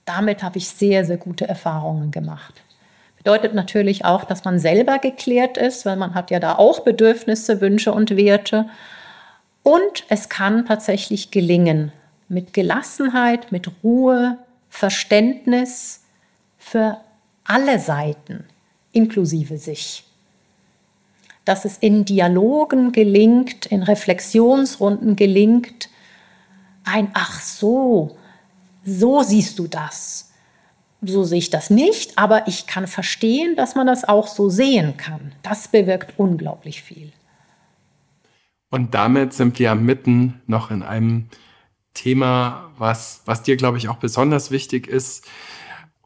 Damit 0.05 0.43
habe 0.43 0.59
ich 0.59 0.69
sehr, 0.69 1.05
sehr 1.05 1.17
gute 1.17 1.47
Erfahrungen 1.47 2.11
gemacht. 2.11 2.61
Bedeutet 3.17 3.55
natürlich 3.55 4.05
auch, 4.05 4.25
dass 4.25 4.45
man 4.45 4.59
selber 4.59 4.99
geklärt 4.99 5.57
ist, 5.57 5.87
weil 5.87 5.95
man 5.95 6.13
hat 6.13 6.29
ja 6.29 6.39
da 6.39 6.55
auch 6.55 6.81
Bedürfnisse, 6.81 7.61
Wünsche 7.61 7.93
und 7.93 8.15
Werte. 8.15 8.69
Und 9.63 10.05
es 10.09 10.29
kann 10.29 10.67
tatsächlich 10.67 11.31
gelingen, 11.31 11.91
mit 12.29 12.53
Gelassenheit, 12.53 13.51
mit 13.51 13.69
Ruhe, 13.83 14.37
Verständnis 14.69 16.03
für 16.59 16.97
alle 17.43 17.79
Seiten 17.79 18.45
inklusive 18.91 19.57
sich. 19.57 20.03
Dass 21.45 21.65
es 21.65 21.77
in 21.77 22.05
Dialogen 22.05 22.91
gelingt, 22.91 23.65
in 23.65 23.83
Reflexionsrunden 23.83 25.15
gelingt, 25.15 25.89
ein 26.83 27.09
Ach 27.13 27.39
so, 27.39 28.17
so 28.83 29.23
siehst 29.23 29.59
du 29.59 29.67
das. 29.67 30.31
So 31.03 31.23
sehe 31.23 31.39
ich 31.39 31.49
das 31.49 31.71
nicht, 31.71 32.17
aber 32.17 32.47
ich 32.47 32.67
kann 32.67 32.85
verstehen, 32.85 33.55
dass 33.55 33.73
man 33.73 33.87
das 33.87 34.03
auch 34.03 34.27
so 34.27 34.49
sehen 34.49 34.97
kann. 34.97 35.31
Das 35.41 35.67
bewirkt 35.67 36.13
unglaublich 36.17 36.83
viel. 36.83 37.11
Und 38.69 38.93
damit 38.93 39.33
sind 39.33 39.57
wir 39.57 39.73
mitten 39.75 40.41
noch 40.45 40.69
in 40.69 40.83
einem 40.83 41.27
Thema, 41.93 42.71
was, 42.77 43.21
was 43.25 43.43
dir, 43.43 43.57
glaube 43.57 43.77
ich, 43.77 43.89
auch 43.89 43.97
besonders 43.97 44.51
wichtig 44.51 44.87
ist, 44.87 45.27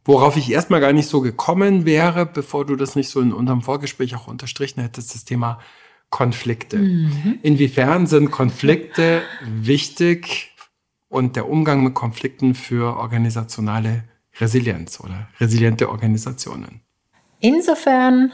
Worauf 0.05 0.37
ich 0.37 0.51
erstmal 0.51 0.79
gar 0.79 0.93
nicht 0.93 1.09
so 1.09 1.21
gekommen 1.21 1.85
wäre, 1.85 2.27
bevor 2.27 2.65
du 2.65 2.75
das 2.75 2.95
nicht 2.95 3.09
so 3.09 3.19
in 3.21 3.33
unserem 3.33 3.63
Vorgespräch 3.63 4.15
auch 4.15 4.27
unterstrichen 4.27 4.81
hättest, 4.81 5.15
das 5.15 5.25
Thema 5.25 5.59
Konflikte. 6.11 6.77
Mhm. 6.77 7.39
Inwiefern 7.41 8.05
sind 8.05 8.29
Konflikte 8.29 9.23
wichtig 9.41 10.55
und 11.09 11.35
der 11.35 11.49
Umgang 11.49 11.83
mit 11.83 11.95
Konflikten 11.95 12.53
für 12.53 12.97
organisationale 12.97 14.03
Resilienz 14.39 14.99
oder 14.99 15.27
resiliente 15.39 15.89
Organisationen? 15.89 16.81
Insofern 17.39 18.31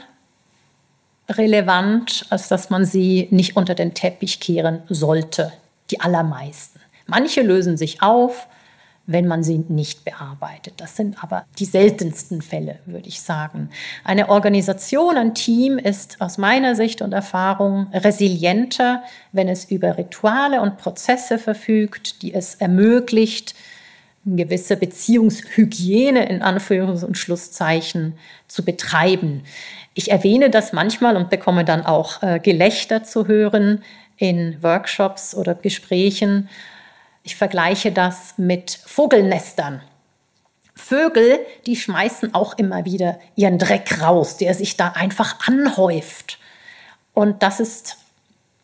relevant, 1.28 2.26
als 2.30 2.48
dass 2.48 2.70
man 2.70 2.84
sie 2.84 3.28
nicht 3.30 3.56
unter 3.56 3.74
den 3.74 3.94
Teppich 3.94 4.40
kehren 4.40 4.82
sollte, 4.88 5.52
die 5.90 6.00
allermeisten. 6.00 6.80
Manche 7.06 7.42
lösen 7.42 7.76
sich 7.76 8.02
auf, 8.02 8.46
wenn 9.06 9.26
man 9.26 9.42
sie 9.42 9.58
nicht 9.68 10.04
bearbeitet. 10.04 10.74
Das 10.76 10.96
sind 10.96 11.22
aber 11.22 11.44
die 11.58 11.64
seltensten 11.64 12.40
Fälle, 12.40 12.78
würde 12.86 13.08
ich 13.08 13.20
sagen. 13.20 13.70
Eine 14.04 14.28
Organisation, 14.28 15.16
ein 15.16 15.34
Team 15.34 15.78
ist 15.78 16.20
aus 16.20 16.38
meiner 16.38 16.76
Sicht 16.76 17.02
und 17.02 17.12
Erfahrung 17.12 17.88
resilienter, 17.92 19.02
wenn 19.32 19.48
es 19.48 19.64
über 19.64 19.98
Rituale 19.98 20.60
und 20.60 20.78
Prozesse 20.78 21.38
verfügt, 21.38 22.22
die 22.22 22.32
es 22.32 22.54
ermöglicht, 22.54 23.54
eine 24.24 24.36
gewisse 24.36 24.76
Beziehungshygiene 24.76 26.28
in 26.28 26.42
Anführungs- 26.42 27.04
und 27.04 27.18
Schlusszeichen 27.18 28.14
zu 28.46 28.64
betreiben. 28.64 29.42
Ich 29.94 30.12
erwähne 30.12 30.48
das 30.48 30.72
manchmal 30.72 31.16
und 31.16 31.28
bekomme 31.28 31.64
dann 31.64 31.84
auch 31.84 32.22
äh, 32.22 32.38
Gelächter 32.38 33.02
zu 33.02 33.26
hören 33.26 33.82
in 34.16 34.62
Workshops 34.62 35.34
oder 35.34 35.56
Gesprächen 35.56 36.48
ich 37.22 37.36
vergleiche 37.36 37.92
das 37.92 38.34
mit 38.36 38.70
Vogelnestern. 38.86 39.80
Vögel, 40.74 41.40
die 41.66 41.76
schmeißen 41.76 42.34
auch 42.34 42.58
immer 42.58 42.84
wieder 42.84 43.18
ihren 43.36 43.58
Dreck 43.58 44.00
raus, 44.00 44.36
der 44.36 44.54
sich 44.54 44.76
da 44.76 44.88
einfach 44.88 45.46
anhäuft. 45.46 46.38
Und 47.14 47.42
das 47.42 47.60
ist 47.60 47.98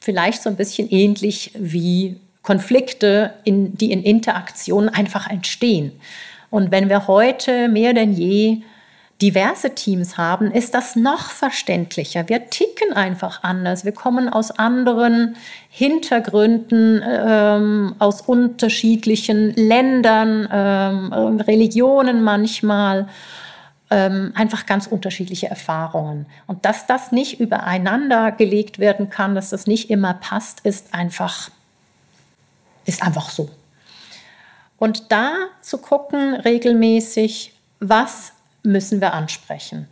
vielleicht 0.00 0.42
so 0.42 0.48
ein 0.48 0.56
bisschen 0.56 0.90
ähnlich 0.90 1.52
wie 1.54 2.18
Konflikte, 2.42 3.34
in, 3.44 3.76
die 3.76 3.92
in 3.92 4.02
Interaktion 4.02 4.88
einfach 4.88 5.28
entstehen. 5.28 5.92
Und 6.50 6.70
wenn 6.70 6.88
wir 6.88 7.06
heute 7.06 7.68
mehr 7.68 7.92
denn 7.92 8.14
je 8.14 8.62
diverse 9.20 9.74
Teams 9.74 10.16
haben, 10.16 10.52
ist 10.52 10.74
das 10.74 10.94
noch 10.94 11.30
verständlicher. 11.30 12.28
Wir 12.28 12.50
ticken 12.50 12.92
einfach 12.92 13.42
anders. 13.42 13.84
Wir 13.84 13.92
kommen 13.92 14.28
aus 14.28 14.52
anderen 14.52 15.36
Hintergründen, 15.70 17.02
ähm, 17.04 17.96
aus 17.98 18.20
unterschiedlichen 18.22 19.54
Ländern, 19.54 20.48
ähm, 20.50 21.40
Religionen 21.40 22.22
manchmal. 22.22 23.08
Ähm, 23.90 24.32
einfach 24.34 24.66
ganz 24.66 24.86
unterschiedliche 24.86 25.48
Erfahrungen. 25.48 26.26
Und 26.46 26.66
dass 26.66 26.86
das 26.86 27.10
nicht 27.10 27.40
übereinander 27.40 28.32
gelegt 28.32 28.78
werden 28.78 29.08
kann, 29.08 29.34
dass 29.34 29.48
das 29.48 29.66
nicht 29.66 29.88
immer 29.88 30.12
passt, 30.12 30.60
ist 30.60 30.92
einfach, 30.92 31.48
ist 32.84 33.02
einfach 33.02 33.30
so. 33.30 33.48
Und 34.76 35.10
da 35.10 35.32
zu 35.62 35.78
gucken 35.78 36.34
regelmäßig, 36.34 37.54
was 37.80 38.34
müssen 38.62 39.00
wir 39.00 39.12
ansprechen. 39.12 39.88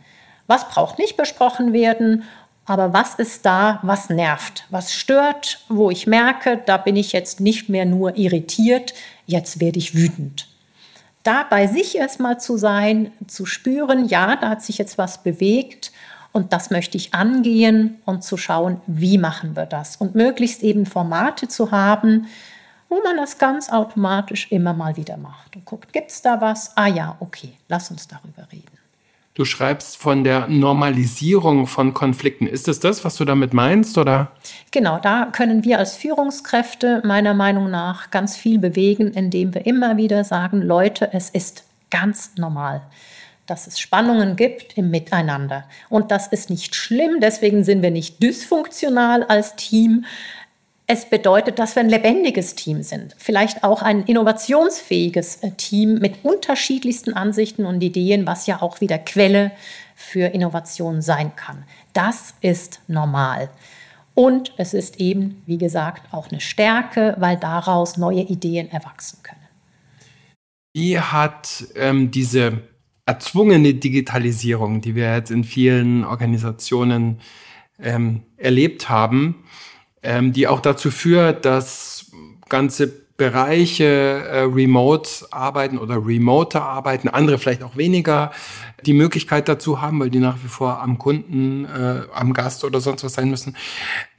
Was 0.47 0.67
braucht 0.69 0.99
nicht 0.99 1.17
besprochen 1.17 1.73
werden, 1.73 2.23
aber 2.65 2.91
was 2.93 3.15
ist 3.15 3.45
da, 3.45 3.79
was 3.81 4.09
nervt, 4.09 4.65
was 4.69 4.93
stört, 4.93 5.61
wo 5.69 5.89
ich 5.89 6.05
merke, 6.05 6.61
da 6.65 6.77
bin 6.77 6.97
ich 6.97 7.13
jetzt 7.13 7.39
nicht 7.39 7.69
mehr 7.69 7.85
nur 7.85 8.17
irritiert, 8.17 8.93
jetzt 9.25 9.61
werde 9.61 9.79
ich 9.79 9.95
wütend. 9.95 10.49
Da 11.23 11.45
bei 11.49 11.67
sich 11.67 11.97
erstmal 11.97 12.39
zu 12.39 12.57
sein, 12.57 13.11
zu 13.27 13.45
spüren, 13.45 14.07
ja, 14.07 14.35
da 14.35 14.49
hat 14.49 14.61
sich 14.61 14.77
jetzt 14.77 14.97
was 14.97 15.23
bewegt 15.23 15.91
und 16.33 16.53
das 16.53 16.69
möchte 16.69 16.97
ich 16.97 17.13
angehen 17.13 18.01
und 18.05 18.23
zu 18.23 18.37
schauen, 18.37 18.81
wie 18.85 19.17
machen 19.17 19.55
wir 19.55 19.65
das 19.65 19.95
und 19.95 20.15
möglichst 20.15 20.61
eben 20.61 20.85
Formate 20.85 21.47
zu 21.47 21.71
haben, 21.71 22.27
wo 22.89 23.01
man 23.03 23.17
das 23.17 23.37
ganz 23.37 23.69
automatisch 23.69 24.51
immer 24.51 24.73
mal 24.73 24.95
wieder 24.97 25.17
macht 25.17 25.55
und 25.55 25.65
guckt, 25.65 25.93
gibt 25.93 26.11
es 26.11 26.21
da 26.21 26.39
was? 26.39 26.75
Ah 26.75 26.87
ja, 26.87 27.15
okay, 27.19 27.53
lass 27.67 27.91
uns 27.91 28.07
darüber 28.07 28.47
reden. 28.51 28.77
Du 29.37 29.45
schreibst 29.45 29.97
von 29.97 30.23
der 30.23 30.47
Normalisierung 30.47 31.67
von 31.67 31.93
Konflikten. 31.93 32.47
Ist 32.47 32.67
es 32.67 32.79
das, 32.79 33.05
was 33.05 33.17
du 33.17 33.23
damit 33.23 33.53
meinst, 33.53 33.99
oder? 33.99 34.31
Genau, 34.71 34.97
da 34.97 35.27
können 35.31 35.63
wir 35.63 35.77
als 35.77 35.95
Führungskräfte 35.95 37.03
meiner 37.05 37.35
Meinung 37.35 37.69
nach 37.69 38.09
ganz 38.09 38.35
viel 38.35 38.57
bewegen, 38.57 39.11
indem 39.11 39.53
wir 39.53 39.67
immer 39.67 39.95
wieder 39.97 40.23
sagen, 40.23 40.63
Leute, 40.63 41.13
es 41.13 41.29
ist 41.29 41.65
ganz 41.91 42.31
normal, 42.37 42.81
dass 43.45 43.67
es 43.67 43.79
Spannungen 43.79 44.37
gibt 44.37 44.75
im 44.75 44.89
Miteinander. 44.89 45.65
Und 45.89 46.09
das 46.09 46.25
ist 46.25 46.49
nicht 46.49 46.73
schlimm, 46.73 47.19
deswegen 47.21 47.63
sind 47.63 47.83
wir 47.83 47.91
nicht 47.91 48.23
dysfunktional 48.23 49.21
als 49.21 49.55
Team, 49.55 50.05
es 50.89 51.09
bedeutet, 51.09 51.59
dass 51.59 51.75
wir 51.75 51.83
ein 51.83 51.89
lebendiges 51.89 52.55
Team 52.55 52.81
sind, 52.81 53.13
vielleicht 53.17 53.65
auch 53.65 53.81
ein 53.81 54.03
innovationsfähiges 54.03 55.43
äh, 55.43 55.51
Team 55.51 55.95
mit 55.99 56.23
unterschiedlichsten 56.23 57.13
Ansichten 57.13 57.65
und 57.65 57.81
Ideen, 57.83 58.25
was 58.25 58.47
ja 58.47 58.61
auch 58.61 58.79
wieder 58.79 58.97
Quelle 58.97 59.51
für 59.95 60.27
Innovation 60.27 61.01
sein 61.01 61.35
kann. 61.35 61.65
Das 61.91 62.35
ist 62.39 62.79
normal. 62.87 63.49
Und 64.13 64.53
es 64.57 64.73
ist 64.73 64.99
eben, 64.99 65.43
wie 65.45 65.57
gesagt, 65.57 66.13
auch 66.13 66.29
eine 66.29 66.39
Stärke, 66.39 67.15
weil 67.19 67.37
daraus 67.37 67.97
neue 67.97 68.21
Ideen 68.21 68.71
erwachsen 68.71 69.19
können. 69.21 69.41
Wie 70.73 70.99
hat 70.99 71.65
ähm, 71.75 72.11
diese 72.11 72.61
erzwungene 73.05 73.73
Digitalisierung, 73.73 74.79
die 74.81 74.95
wir 74.95 75.13
jetzt 75.13 75.31
in 75.31 75.43
vielen 75.43 76.03
Organisationen 76.05 77.19
ähm, 77.79 78.23
erlebt 78.37 78.89
haben, 78.89 79.43
ähm, 80.07 80.31
die 80.31 80.47
auch 80.47 80.61
dazu 80.61 80.89
führt, 80.89 81.43
dass 81.43 82.05
ganze 82.47 82.87
Bereiche 83.17 83.83
äh, 83.83 84.39
remote 84.41 85.09
arbeiten 85.31 85.77
oder 85.77 85.95
remote 85.95 86.61
arbeiten, 86.61 87.09
andere 87.09 87.37
vielleicht 87.37 87.61
auch 87.61 87.75
weniger 87.75 88.31
die 88.85 88.93
Möglichkeit 88.93 89.49
dazu 89.49 89.81
haben, 89.81 89.99
weil 89.99 90.09
die 90.09 90.19
nach 90.19 90.37
wie 90.43 90.47
vor 90.47 90.81
am 90.81 90.97
Kunden, 90.97 91.65
äh, 91.65 92.03
am 92.13 92.31
Gast 92.31 92.63
oder 92.63 92.79
sonst 92.79 93.03
was 93.03 93.15
sein 93.15 93.29
müssen. 93.29 93.57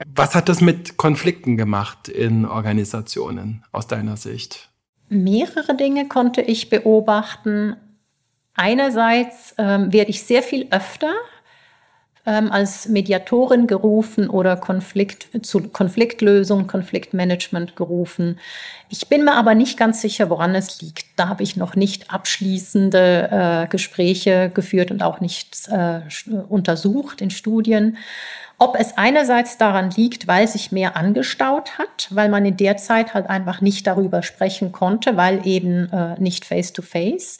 Was 0.05 0.35
hat 0.35 0.47
das 0.47 0.61
mit 0.61 0.97
Konflikten 0.97 1.57
gemacht 1.57 2.07
in 2.07 2.45
Organisationen 2.45 3.63
aus 3.71 3.87
deiner 3.87 4.15
Sicht? 4.15 4.69
Mehrere 5.07 5.75
Dinge 5.75 6.07
konnte 6.07 6.41
ich 6.41 6.69
beobachten. 6.69 7.77
Einerseits 8.53 9.55
ähm, 9.57 9.91
werde 9.91 10.11
ich 10.11 10.21
sehr 10.21 10.43
viel 10.43 10.67
öfter 10.69 11.13
ähm, 12.29 12.51
als 12.51 12.87
Mediatorin 12.87 13.65
gerufen 13.65 14.29
oder 14.29 14.55
Konflikt, 14.55 15.29
zu 15.43 15.69
Konfliktlösung, 15.69 16.67
Konfliktmanagement 16.67 17.75
gerufen. 17.75 18.39
Ich 18.89 19.09
bin 19.09 19.25
mir 19.25 19.33
aber 19.33 19.55
nicht 19.55 19.77
ganz 19.77 20.01
sicher, 20.01 20.29
woran 20.29 20.53
es 20.53 20.79
liegt. 20.79 21.07
Da 21.15 21.27
habe 21.27 21.41
ich 21.41 21.57
noch 21.57 21.75
nicht 21.75 22.11
abschließende 22.13 23.29
äh, 23.31 23.67
Gespräche 23.67 24.51
geführt 24.53 24.91
und 24.91 25.01
auch 25.01 25.21
nicht 25.21 25.67
äh, 25.69 26.01
untersucht 26.47 27.19
in 27.21 27.31
Studien. 27.31 27.97
Ob 28.59 28.77
es 28.77 28.97
einerseits 28.97 29.57
daran 29.57 29.89
liegt, 29.89 30.27
weil 30.27 30.47
sich 30.47 30.71
mehr 30.71 30.95
angestaut 30.97 31.79
hat, 31.79 32.09
weil 32.11 32.29
man 32.29 32.45
in 32.45 32.57
der 32.57 32.77
Zeit 32.77 33.15
halt 33.15 33.27
einfach 33.27 33.61
nicht 33.61 33.87
darüber 33.87 34.21
sprechen 34.21 34.71
konnte, 34.71 35.17
weil 35.17 35.47
eben 35.47 35.91
äh, 35.91 36.19
nicht 36.19 36.45
face-to-face. 36.45 37.39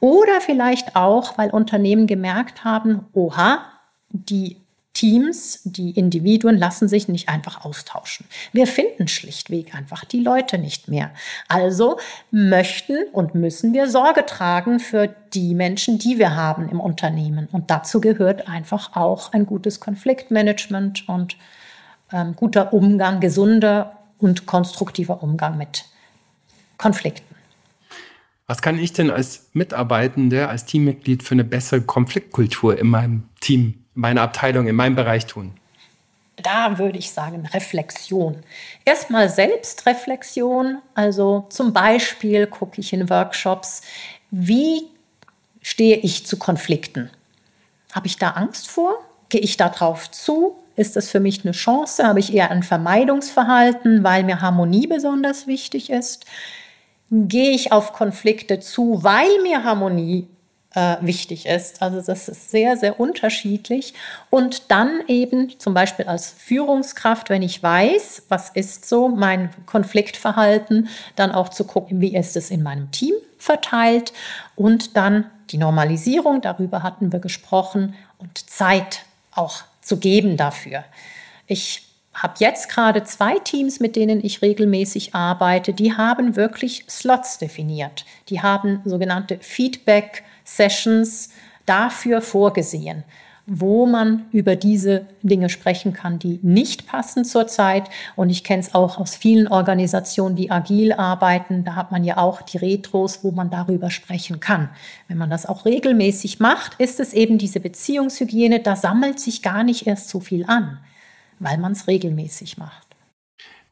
Oder 0.00 0.40
vielleicht 0.40 0.96
auch, 0.96 1.36
weil 1.36 1.50
Unternehmen 1.50 2.06
gemerkt 2.06 2.64
haben, 2.64 3.06
oha, 3.12 3.66
die 4.10 4.56
Teams, 4.92 5.60
die 5.64 5.92
Individuen 5.92 6.58
lassen 6.58 6.88
sich 6.88 7.08
nicht 7.08 7.28
einfach 7.28 7.64
austauschen. 7.64 8.26
Wir 8.52 8.66
finden 8.66 9.08
schlichtweg 9.08 9.74
einfach 9.74 10.04
die 10.04 10.20
Leute 10.20 10.58
nicht 10.58 10.88
mehr. 10.88 11.12
Also 11.48 11.98
möchten 12.30 12.96
und 13.12 13.34
müssen 13.34 13.72
wir 13.72 13.88
Sorge 13.88 14.26
tragen 14.26 14.80
für 14.80 15.08
die 15.32 15.54
Menschen, 15.54 15.98
die 15.98 16.18
wir 16.18 16.34
haben 16.34 16.68
im 16.68 16.80
Unternehmen. 16.80 17.48
Und 17.52 17.70
dazu 17.70 18.00
gehört 18.00 18.48
einfach 18.48 18.96
auch 18.96 19.32
ein 19.32 19.46
gutes 19.46 19.78
Konfliktmanagement 19.80 21.08
und 21.08 21.36
ähm, 22.12 22.34
guter 22.34 22.72
Umgang, 22.72 23.20
gesunder 23.20 23.96
und 24.18 24.44
konstruktiver 24.46 25.22
Umgang 25.22 25.56
mit 25.56 25.84
Konflikten. 26.76 27.36
Was 28.48 28.60
kann 28.60 28.78
ich 28.78 28.92
denn 28.92 29.10
als 29.10 29.50
Mitarbeitende, 29.52 30.48
als 30.48 30.64
Teammitglied 30.64 31.22
für 31.22 31.36
eine 31.36 31.44
bessere 31.44 31.82
Konfliktkultur 31.82 32.76
in 32.76 32.88
meinem 32.88 33.22
Team 33.40 33.79
meine 33.94 34.22
Abteilung, 34.22 34.66
in 34.66 34.76
meinem 34.76 34.96
Bereich 34.96 35.26
tun? 35.26 35.54
Da 36.36 36.78
würde 36.78 36.98
ich 36.98 37.10
sagen 37.10 37.46
Reflexion. 37.52 38.42
Erstmal 38.84 39.28
Selbstreflexion. 39.28 40.78
Also 40.94 41.46
zum 41.50 41.72
Beispiel 41.72 42.46
gucke 42.46 42.80
ich 42.80 42.92
in 42.92 43.10
Workshops, 43.10 43.82
wie 44.30 44.88
stehe 45.60 45.96
ich 45.96 46.26
zu 46.26 46.38
Konflikten? 46.38 47.10
Habe 47.92 48.06
ich 48.06 48.16
da 48.16 48.30
Angst 48.30 48.68
vor? 48.68 48.98
Gehe 49.28 49.40
ich 49.40 49.56
darauf 49.56 50.10
zu? 50.10 50.56
Ist 50.76 50.96
das 50.96 51.10
für 51.10 51.20
mich 51.20 51.44
eine 51.44 51.52
Chance? 51.52 52.04
Habe 52.06 52.20
ich 52.20 52.32
eher 52.32 52.50
ein 52.50 52.62
Vermeidungsverhalten, 52.62 54.02
weil 54.02 54.22
mir 54.22 54.40
Harmonie 54.40 54.86
besonders 54.86 55.46
wichtig 55.46 55.90
ist? 55.90 56.24
Gehe 57.10 57.50
ich 57.50 57.72
auf 57.72 57.92
Konflikte 57.92 58.60
zu, 58.60 59.02
weil 59.02 59.42
mir 59.42 59.64
Harmonie 59.64 60.28
äh, 60.74 60.96
wichtig 61.00 61.46
ist. 61.46 61.82
Also 61.82 62.00
das 62.00 62.28
ist 62.28 62.50
sehr, 62.50 62.76
sehr 62.76 63.00
unterschiedlich. 63.00 63.94
Und 64.30 64.70
dann 64.70 65.02
eben 65.08 65.58
zum 65.58 65.74
Beispiel 65.74 66.06
als 66.06 66.30
Führungskraft, 66.30 67.30
wenn 67.30 67.42
ich 67.42 67.62
weiß, 67.62 68.24
was 68.28 68.50
ist 68.50 68.88
so 68.88 69.08
mein 69.08 69.50
Konfliktverhalten, 69.66 70.88
dann 71.16 71.32
auch 71.32 71.48
zu 71.48 71.64
gucken, 71.64 72.00
wie 72.00 72.16
ist 72.16 72.36
es 72.36 72.50
in 72.50 72.62
meinem 72.62 72.90
Team 72.90 73.14
verteilt 73.38 74.12
und 74.54 74.96
dann 74.96 75.26
die 75.50 75.58
Normalisierung, 75.58 76.40
darüber 76.40 76.82
hatten 76.82 77.12
wir 77.12 77.18
gesprochen, 77.18 77.94
und 78.18 78.50
Zeit 78.50 79.00
auch 79.34 79.62
zu 79.80 79.96
geben 79.96 80.36
dafür. 80.36 80.84
Ich 81.46 81.86
habe 82.12 82.34
jetzt 82.38 82.68
gerade 82.68 83.02
zwei 83.04 83.38
Teams, 83.38 83.80
mit 83.80 83.96
denen 83.96 84.22
ich 84.24 84.42
regelmäßig 84.42 85.14
arbeite, 85.14 85.72
die 85.72 85.96
haben 85.96 86.36
wirklich 86.36 86.84
Slots 86.88 87.38
definiert. 87.38 88.04
Die 88.28 88.42
haben 88.42 88.82
sogenannte 88.84 89.38
Feedback 89.40 90.22
Sessions 90.44 91.30
dafür 91.66 92.20
vorgesehen, 92.20 93.04
wo 93.46 93.86
man 93.86 94.26
über 94.32 94.54
diese 94.54 95.06
Dinge 95.22 95.48
sprechen 95.48 95.92
kann, 95.92 96.18
die 96.18 96.38
nicht 96.42 96.86
passen 96.86 97.24
zurzeit. 97.24 97.88
Und 98.14 98.30
ich 98.30 98.44
kenne 98.44 98.62
es 98.62 98.74
auch 98.74 98.98
aus 98.98 99.16
vielen 99.16 99.48
Organisationen, 99.48 100.36
die 100.36 100.50
agil 100.50 100.92
arbeiten. 100.92 101.64
Da 101.64 101.74
hat 101.74 101.90
man 101.90 102.04
ja 102.04 102.16
auch 102.16 102.42
die 102.42 102.58
Retros, 102.58 103.24
wo 103.24 103.32
man 103.32 103.50
darüber 103.50 103.90
sprechen 103.90 104.40
kann. 104.40 104.68
Wenn 105.08 105.18
man 105.18 105.30
das 105.30 105.46
auch 105.46 105.64
regelmäßig 105.64 106.38
macht, 106.38 106.74
ist 106.78 107.00
es 107.00 107.12
eben 107.12 107.38
diese 107.38 107.60
Beziehungshygiene. 107.60 108.60
Da 108.60 108.76
sammelt 108.76 109.18
sich 109.18 109.42
gar 109.42 109.64
nicht 109.64 109.86
erst 109.86 110.08
so 110.10 110.20
viel 110.20 110.44
an, 110.46 110.78
weil 111.38 111.58
man 111.58 111.72
es 111.72 111.88
regelmäßig 111.88 112.58
macht. 112.58 112.86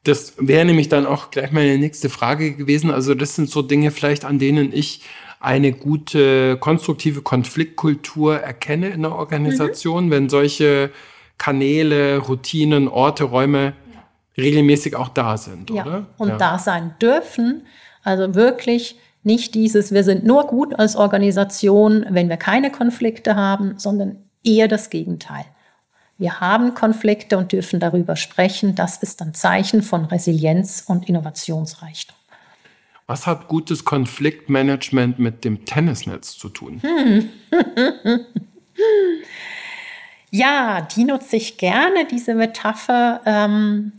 Das 0.05 0.35
wäre 0.39 0.65
nämlich 0.65 0.89
dann 0.89 1.07
auch 1.07 1.31
gleich 1.31 1.53
meine 1.53 1.77
nächste 1.77 2.09
Frage 2.09 2.55
gewesen. 2.55 2.91
Also 2.91 3.15
das 3.15 3.35
sind 3.35 3.51
so 3.51 3.63
Dinge 3.63 3.91
vielleicht, 3.91 4.25
an 4.25 4.39
denen 4.39 4.73
ich 4.73 5.03
eine 5.41 5.73
gute 5.73 6.57
konstruktive 6.59 7.23
Konfliktkultur 7.23 8.39
erkenne 8.41 8.89
in 8.89 9.03
der 9.03 9.15
Organisation, 9.15 10.07
mhm. 10.07 10.11
wenn 10.11 10.29
solche 10.29 10.91
Kanäle, 11.39 12.19
Routinen, 12.19 12.89
Orte, 12.89 13.25
Räume 13.25 13.75
regelmäßig 14.37 14.97
auch 14.97 15.09
da 15.09 15.37
sind, 15.37 15.71
ja. 15.71 15.85
oder? 15.85 16.07
Und 16.17 16.29
ja. 16.29 16.37
da 16.37 16.59
sein 16.59 16.95
dürfen. 17.01 17.67
Also 18.03 18.35
wirklich 18.35 18.99
nicht 19.23 19.55
dieses, 19.55 19.93
wir 19.93 20.05
sind 20.05 20.25
nur 20.25 20.47
gut 20.47 20.79
als 20.79 20.97
Organisation, 20.97 22.07
wenn 22.09 22.29
wir 22.29 22.37
keine 22.37 22.71
Konflikte 22.71 23.37
haben, 23.37 23.79
sondern 23.79 24.25
eher 24.45 24.69
das 24.69 24.91
Gegenteil. 24.91 25.45
Wir 26.17 26.41
haben 26.41 26.75
Konflikte 26.75 27.39
und 27.39 27.53
dürfen 27.53 27.79
darüber 27.79 28.17
sprechen. 28.17 28.75
Das 28.75 28.97
ist 29.03 29.23
ein 29.23 29.35
Zeichen 29.35 29.83
von 29.83 30.05
Resilienz 30.05 30.83
und 30.87 31.09
Innovationsreichtum. 31.09 32.18
Was 33.09 33.27
hat 33.27 33.49
gutes 33.49 33.87
Konfliktmanagement 33.87 35.19
mit 35.19 35.43
dem 35.43 35.65
Tennisnetz 35.65 36.37
zu 36.37 36.51
tun? 36.51 36.83
Hm. 36.83 37.31
ja, 40.31 40.83
die 40.95 41.05
nutze 41.05 41.37
ich 41.37 41.57
gerne, 41.57 42.07
diese 42.07 42.35
Metapher. 42.35 43.23
Ähm, 43.25 43.93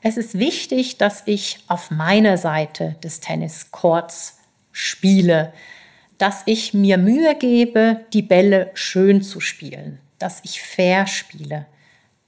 es 0.00 0.16
ist 0.16 0.38
wichtig, 0.38 0.96
dass 0.96 1.24
ich 1.26 1.62
auf 1.68 1.90
meiner 1.90 2.38
Seite 2.38 2.96
des 3.04 3.20
Tenniscourts 3.20 4.38
spiele, 4.72 5.52
dass 6.16 6.42
ich 6.46 6.72
mir 6.72 6.96
Mühe 6.96 7.34
gebe, 7.34 8.00
die 8.14 8.22
Bälle 8.22 8.70
schön 8.72 9.20
zu 9.20 9.40
spielen, 9.40 9.98
dass 10.18 10.40
ich 10.42 10.62
fair 10.62 11.06
spiele. 11.06 11.66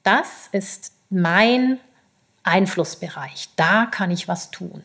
Das 0.02 0.50
ist 0.52 0.92
mein 1.08 1.80
Einflussbereich. 2.42 3.48
Da 3.56 3.86
kann 3.86 4.10
ich 4.10 4.28
was 4.28 4.50
tun. 4.50 4.84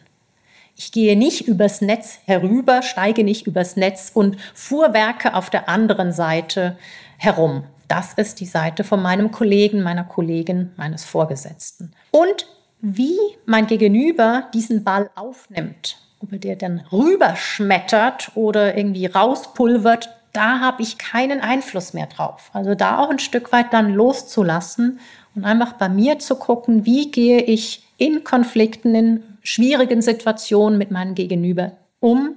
Ich 0.75 0.91
gehe 0.91 1.17
nicht 1.17 1.47
übers 1.47 1.81
Netz 1.81 2.19
herüber, 2.25 2.81
steige 2.81 3.23
nicht 3.23 3.47
übers 3.47 3.77
Netz 3.77 4.11
und 4.13 4.37
fuhrwerke 4.53 5.33
auf 5.33 5.49
der 5.49 5.69
anderen 5.69 6.11
Seite 6.11 6.77
herum. 7.17 7.63
Das 7.87 8.13
ist 8.13 8.39
die 8.39 8.45
Seite 8.45 8.83
von 8.83 9.01
meinem 9.01 9.31
Kollegen, 9.31 9.83
meiner 9.83 10.03
Kollegin, 10.03 10.71
meines 10.75 11.05
Vorgesetzten. 11.05 11.93
Und 12.11 12.47
wie 12.81 13.17
mein 13.45 13.67
Gegenüber 13.67 14.49
diesen 14.53 14.83
Ball 14.83 15.09
aufnimmt, 15.15 15.97
ob 16.19 16.33
er 16.33 16.39
der 16.39 16.55
dann 16.55 16.81
rüberschmettert 16.91 18.31
oder 18.35 18.75
irgendwie 18.75 19.05
rauspulvert, 19.05 20.09
da 20.33 20.59
habe 20.59 20.81
ich 20.81 20.97
keinen 20.97 21.39
Einfluss 21.39 21.93
mehr 21.93 22.07
drauf. 22.07 22.49
Also 22.51 22.75
da 22.75 22.99
auch 22.99 23.09
ein 23.09 23.19
Stück 23.19 23.53
weit 23.53 23.71
dann 23.71 23.93
loszulassen 23.93 24.99
und 25.35 25.45
einfach 25.45 25.73
bei 25.73 25.87
mir 25.87 26.19
zu 26.19 26.35
gucken, 26.35 26.85
wie 26.85 27.11
gehe 27.11 27.41
ich 27.41 27.83
in 27.97 28.25
Konflikten, 28.25 28.93
in 28.93 29.23
schwierigen 29.45 30.01
Situationen 30.01 30.77
mit 30.77 30.91
meinem 30.91 31.15
Gegenüber 31.15 31.73
um, 31.99 32.35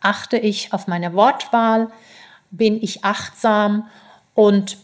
achte 0.00 0.36
ich 0.36 0.72
auf 0.72 0.86
meine 0.86 1.14
Wortwahl, 1.14 1.90
bin 2.50 2.80
ich 2.80 3.04
achtsam 3.04 3.88
und 4.34 4.78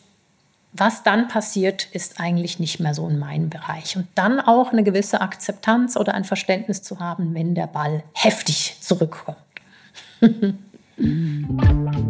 was 0.72 1.02
dann 1.02 1.28
passiert, 1.28 1.86
ist 1.92 2.20
eigentlich 2.20 2.58
nicht 2.58 2.78
mehr 2.78 2.94
so 2.94 3.08
in 3.08 3.18
meinem 3.18 3.50
Bereich. 3.50 3.96
Und 3.96 4.06
dann 4.14 4.40
auch 4.40 4.72
eine 4.72 4.84
gewisse 4.84 5.20
Akzeptanz 5.20 5.96
oder 5.96 6.14
ein 6.14 6.24
Verständnis 6.24 6.82
zu 6.82 7.00
haben, 7.00 7.34
wenn 7.34 7.54
der 7.54 7.66
Ball 7.66 8.04
heftig 8.12 8.76
zurückkommt. 8.80 9.38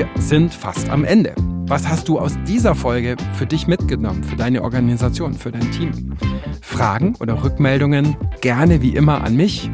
Wir 0.00 0.08
sind 0.16 0.54
fast 0.54 0.88
am 0.88 1.04
Ende. 1.04 1.34
Was 1.66 1.86
hast 1.86 2.08
du 2.08 2.18
aus 2.18 2.32
dieser 2.46 2.74
Folge 2.74 3.16
für 3.34 3.44
dich 3.44 3.66
mitgenommen, 3.66 4.24
für 4.24 4.34
deine 4.34 4.62
Organisation, 4.62 5.34
für 5.34 5.52
dein 5.52 5.70
Team? 5.72 6.16
Fragen 6.62 7.16
oder 7.16 7.44
Rückmeldungen 7.44 8.16
gerne 8.40 8.80
wie 8.80 8.96
immer 8.96 9.22
an 9.22 9.36
mich, 9.36 9.70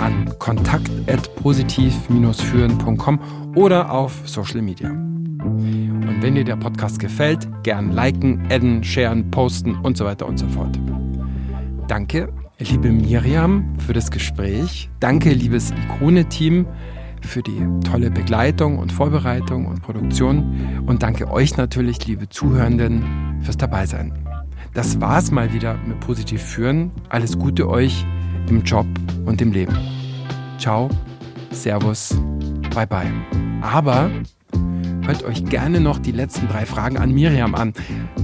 an 0.00 0.30
kontakt.positiv-führen.com 0.38 3.20
oder 3.54 3.90
auf 3.90 4.20
Social 4.28 4.60
Media. 4.60 4.90
Und 4.90 6.18
wenn 6.20 6.34
dir 6.34 6.44
der 6.44 6.56
Podcast 6.56 6.98
gefällt, 6.98 7.48
gern 7.62 7.92
liken, 7.92 8.46
adden, 8.50 8.84
sharen, 8.84 9.30
posten 9.30 9.76
und 9.76 9.96
so 9.96 10.04
weiter 10.04 10.26
und 10.26 10.38
so 10.38 10.46
fort. 10.48 10.78
Danke, 11.86 12.28
liebe 12.58 12.90
Miriam, 12.90 13.72
für 13.78 13.94
das 13.94 14.10
Gespräch. 14.10 14.90
Danke, 15.00 15.30
liebes 15.30 15.70
Ikone-Team 15.70 16.66
für 17.22 17.42
die 17.42 17.66
tolle 17.84 18.10
Begleitung 18.10 18.78
und 18.78 18.92
Vorbereitung 18.92 19.66
und 19.66 19.82
Produktion. 19.82 20.84
Und 20.86 21.02
danke 21.02 21.30
euch 21.30 21.56
natürlich, 21.56 22.06
liebe 22.06 22.28
Zuhörenden, 22.28 23.40
fürs 23.42 23.56
Dabeisein. 23.56 24.12
Das 24.74 25.00
war's 25.00 25.30
mal 25.30 25.52
wieder 25.52 25.76
mit 25.86 26.00
Positiv 26.00 26.42
führen. 26.42 26.90
Alles 27.08 27.38
Gute 27.38 27.68
euch 27.68 28.06
im 28.48 28.62
Job 28.62 28.86
und 29.26 29.40
im 29.40 29.52
Leben. 29.52 29.76
Ciao, 30.58 30.88
Servus, 31.50 32.16
bye 32.74 32.86
bye. 32.86 33.10
Aber 33.60 34.10
hört 35.04 35.24
euch 35.24 35.44
gerne 35.44 35.80
noch 35.80 35.98
die 35.98 36.12
letzten 36.12 36.48
drei 36.48 36.66
Fragen 36.66 36.98
an 36.98 37.12
Miriam 37.12 37.54
an. 37.54 37.72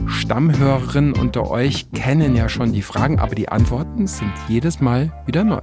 Stammhörerinnen 0.06 1.14
unter 1.14 1.50
euch 1.50 1.90
kennen 1.92 2.36
ja 2.36 2.48
schon 2.48 2.72
die 2.72 2.82
Fragen, 2.82 3.18
aber 3.18 3.34
die 3.34 3.48
Antworten 3.48 4.06
sind 4.06 4.32
jedes 4.48 4.80
Mal 4.80 5.12
wieder 5.26 5.44
neu. 5.44 5.60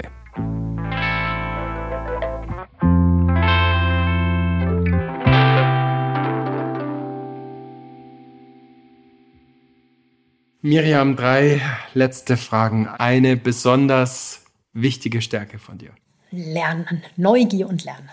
Miriam, 10.63 11.15
drei 11.15 11.59
letzte 11.95 12.37
Fragen. 12.37 12.87
Eine 12.87 13.35
besonders 13.35 14.45
wichtige 14.73 15.19
Stärke 15.19 15.57
von 15.57 15.79
dir. 15.79 15.89
Lernen, 16.29 17.01
Neugier 17.17 17.67
und 17.67 17.83
Lernen. 17.83 18.11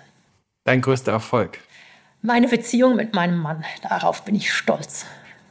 Dein 0.64 0.80
größter 0.80 1.12
Erfolg. 1.12 1.58
Meine 2.22 2.48
Beziehung 2.48 2.96
mit 2.96 3.14
meinem 3.14 3.36
Mann, 3.36 3.66
darauf 3.82 4.24
bin 4.24 4.34
ich 4.34 4.50
stolz. 4.50 5.04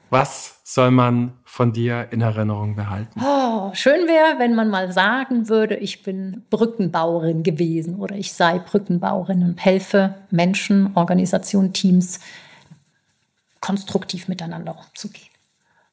Was 0.10 0.60
soll 0.64 0.90
man 0.90 1.34
von 1.46 1.72
dir 1.72 2.08
in 2.10 2.22
Erinnerung 2.22 2.76
behalten? 2.76 3.22
Oh, 3.24 3.70
schön 3.76 4.08
wäre, 4.08 4.40
wenn 4.40 4.56
man 4.56 4.70
mal 4.72 4.92
sagen 4.92 5.50
würde, 5.50 5.76
ich 5.76 6.02
bin 6.02 6.46
Brückenbauerin 6.50 7.44
gewesen 7.44 8.00
oder 8.00 8.16
ich 8.16 8.34
sei 8.34 8.58
Brückenbauerin 8.58 9.44
und 9.44 9.64
helfe 9.64 10.16
Menschen, 10.32 10.96
Organisationen, 10.96 11.74
Teams 11.74 12.22
konstruktiv 13.62 14.28
miteinander 14.28 14.76
umzugehen. 14.76 15.37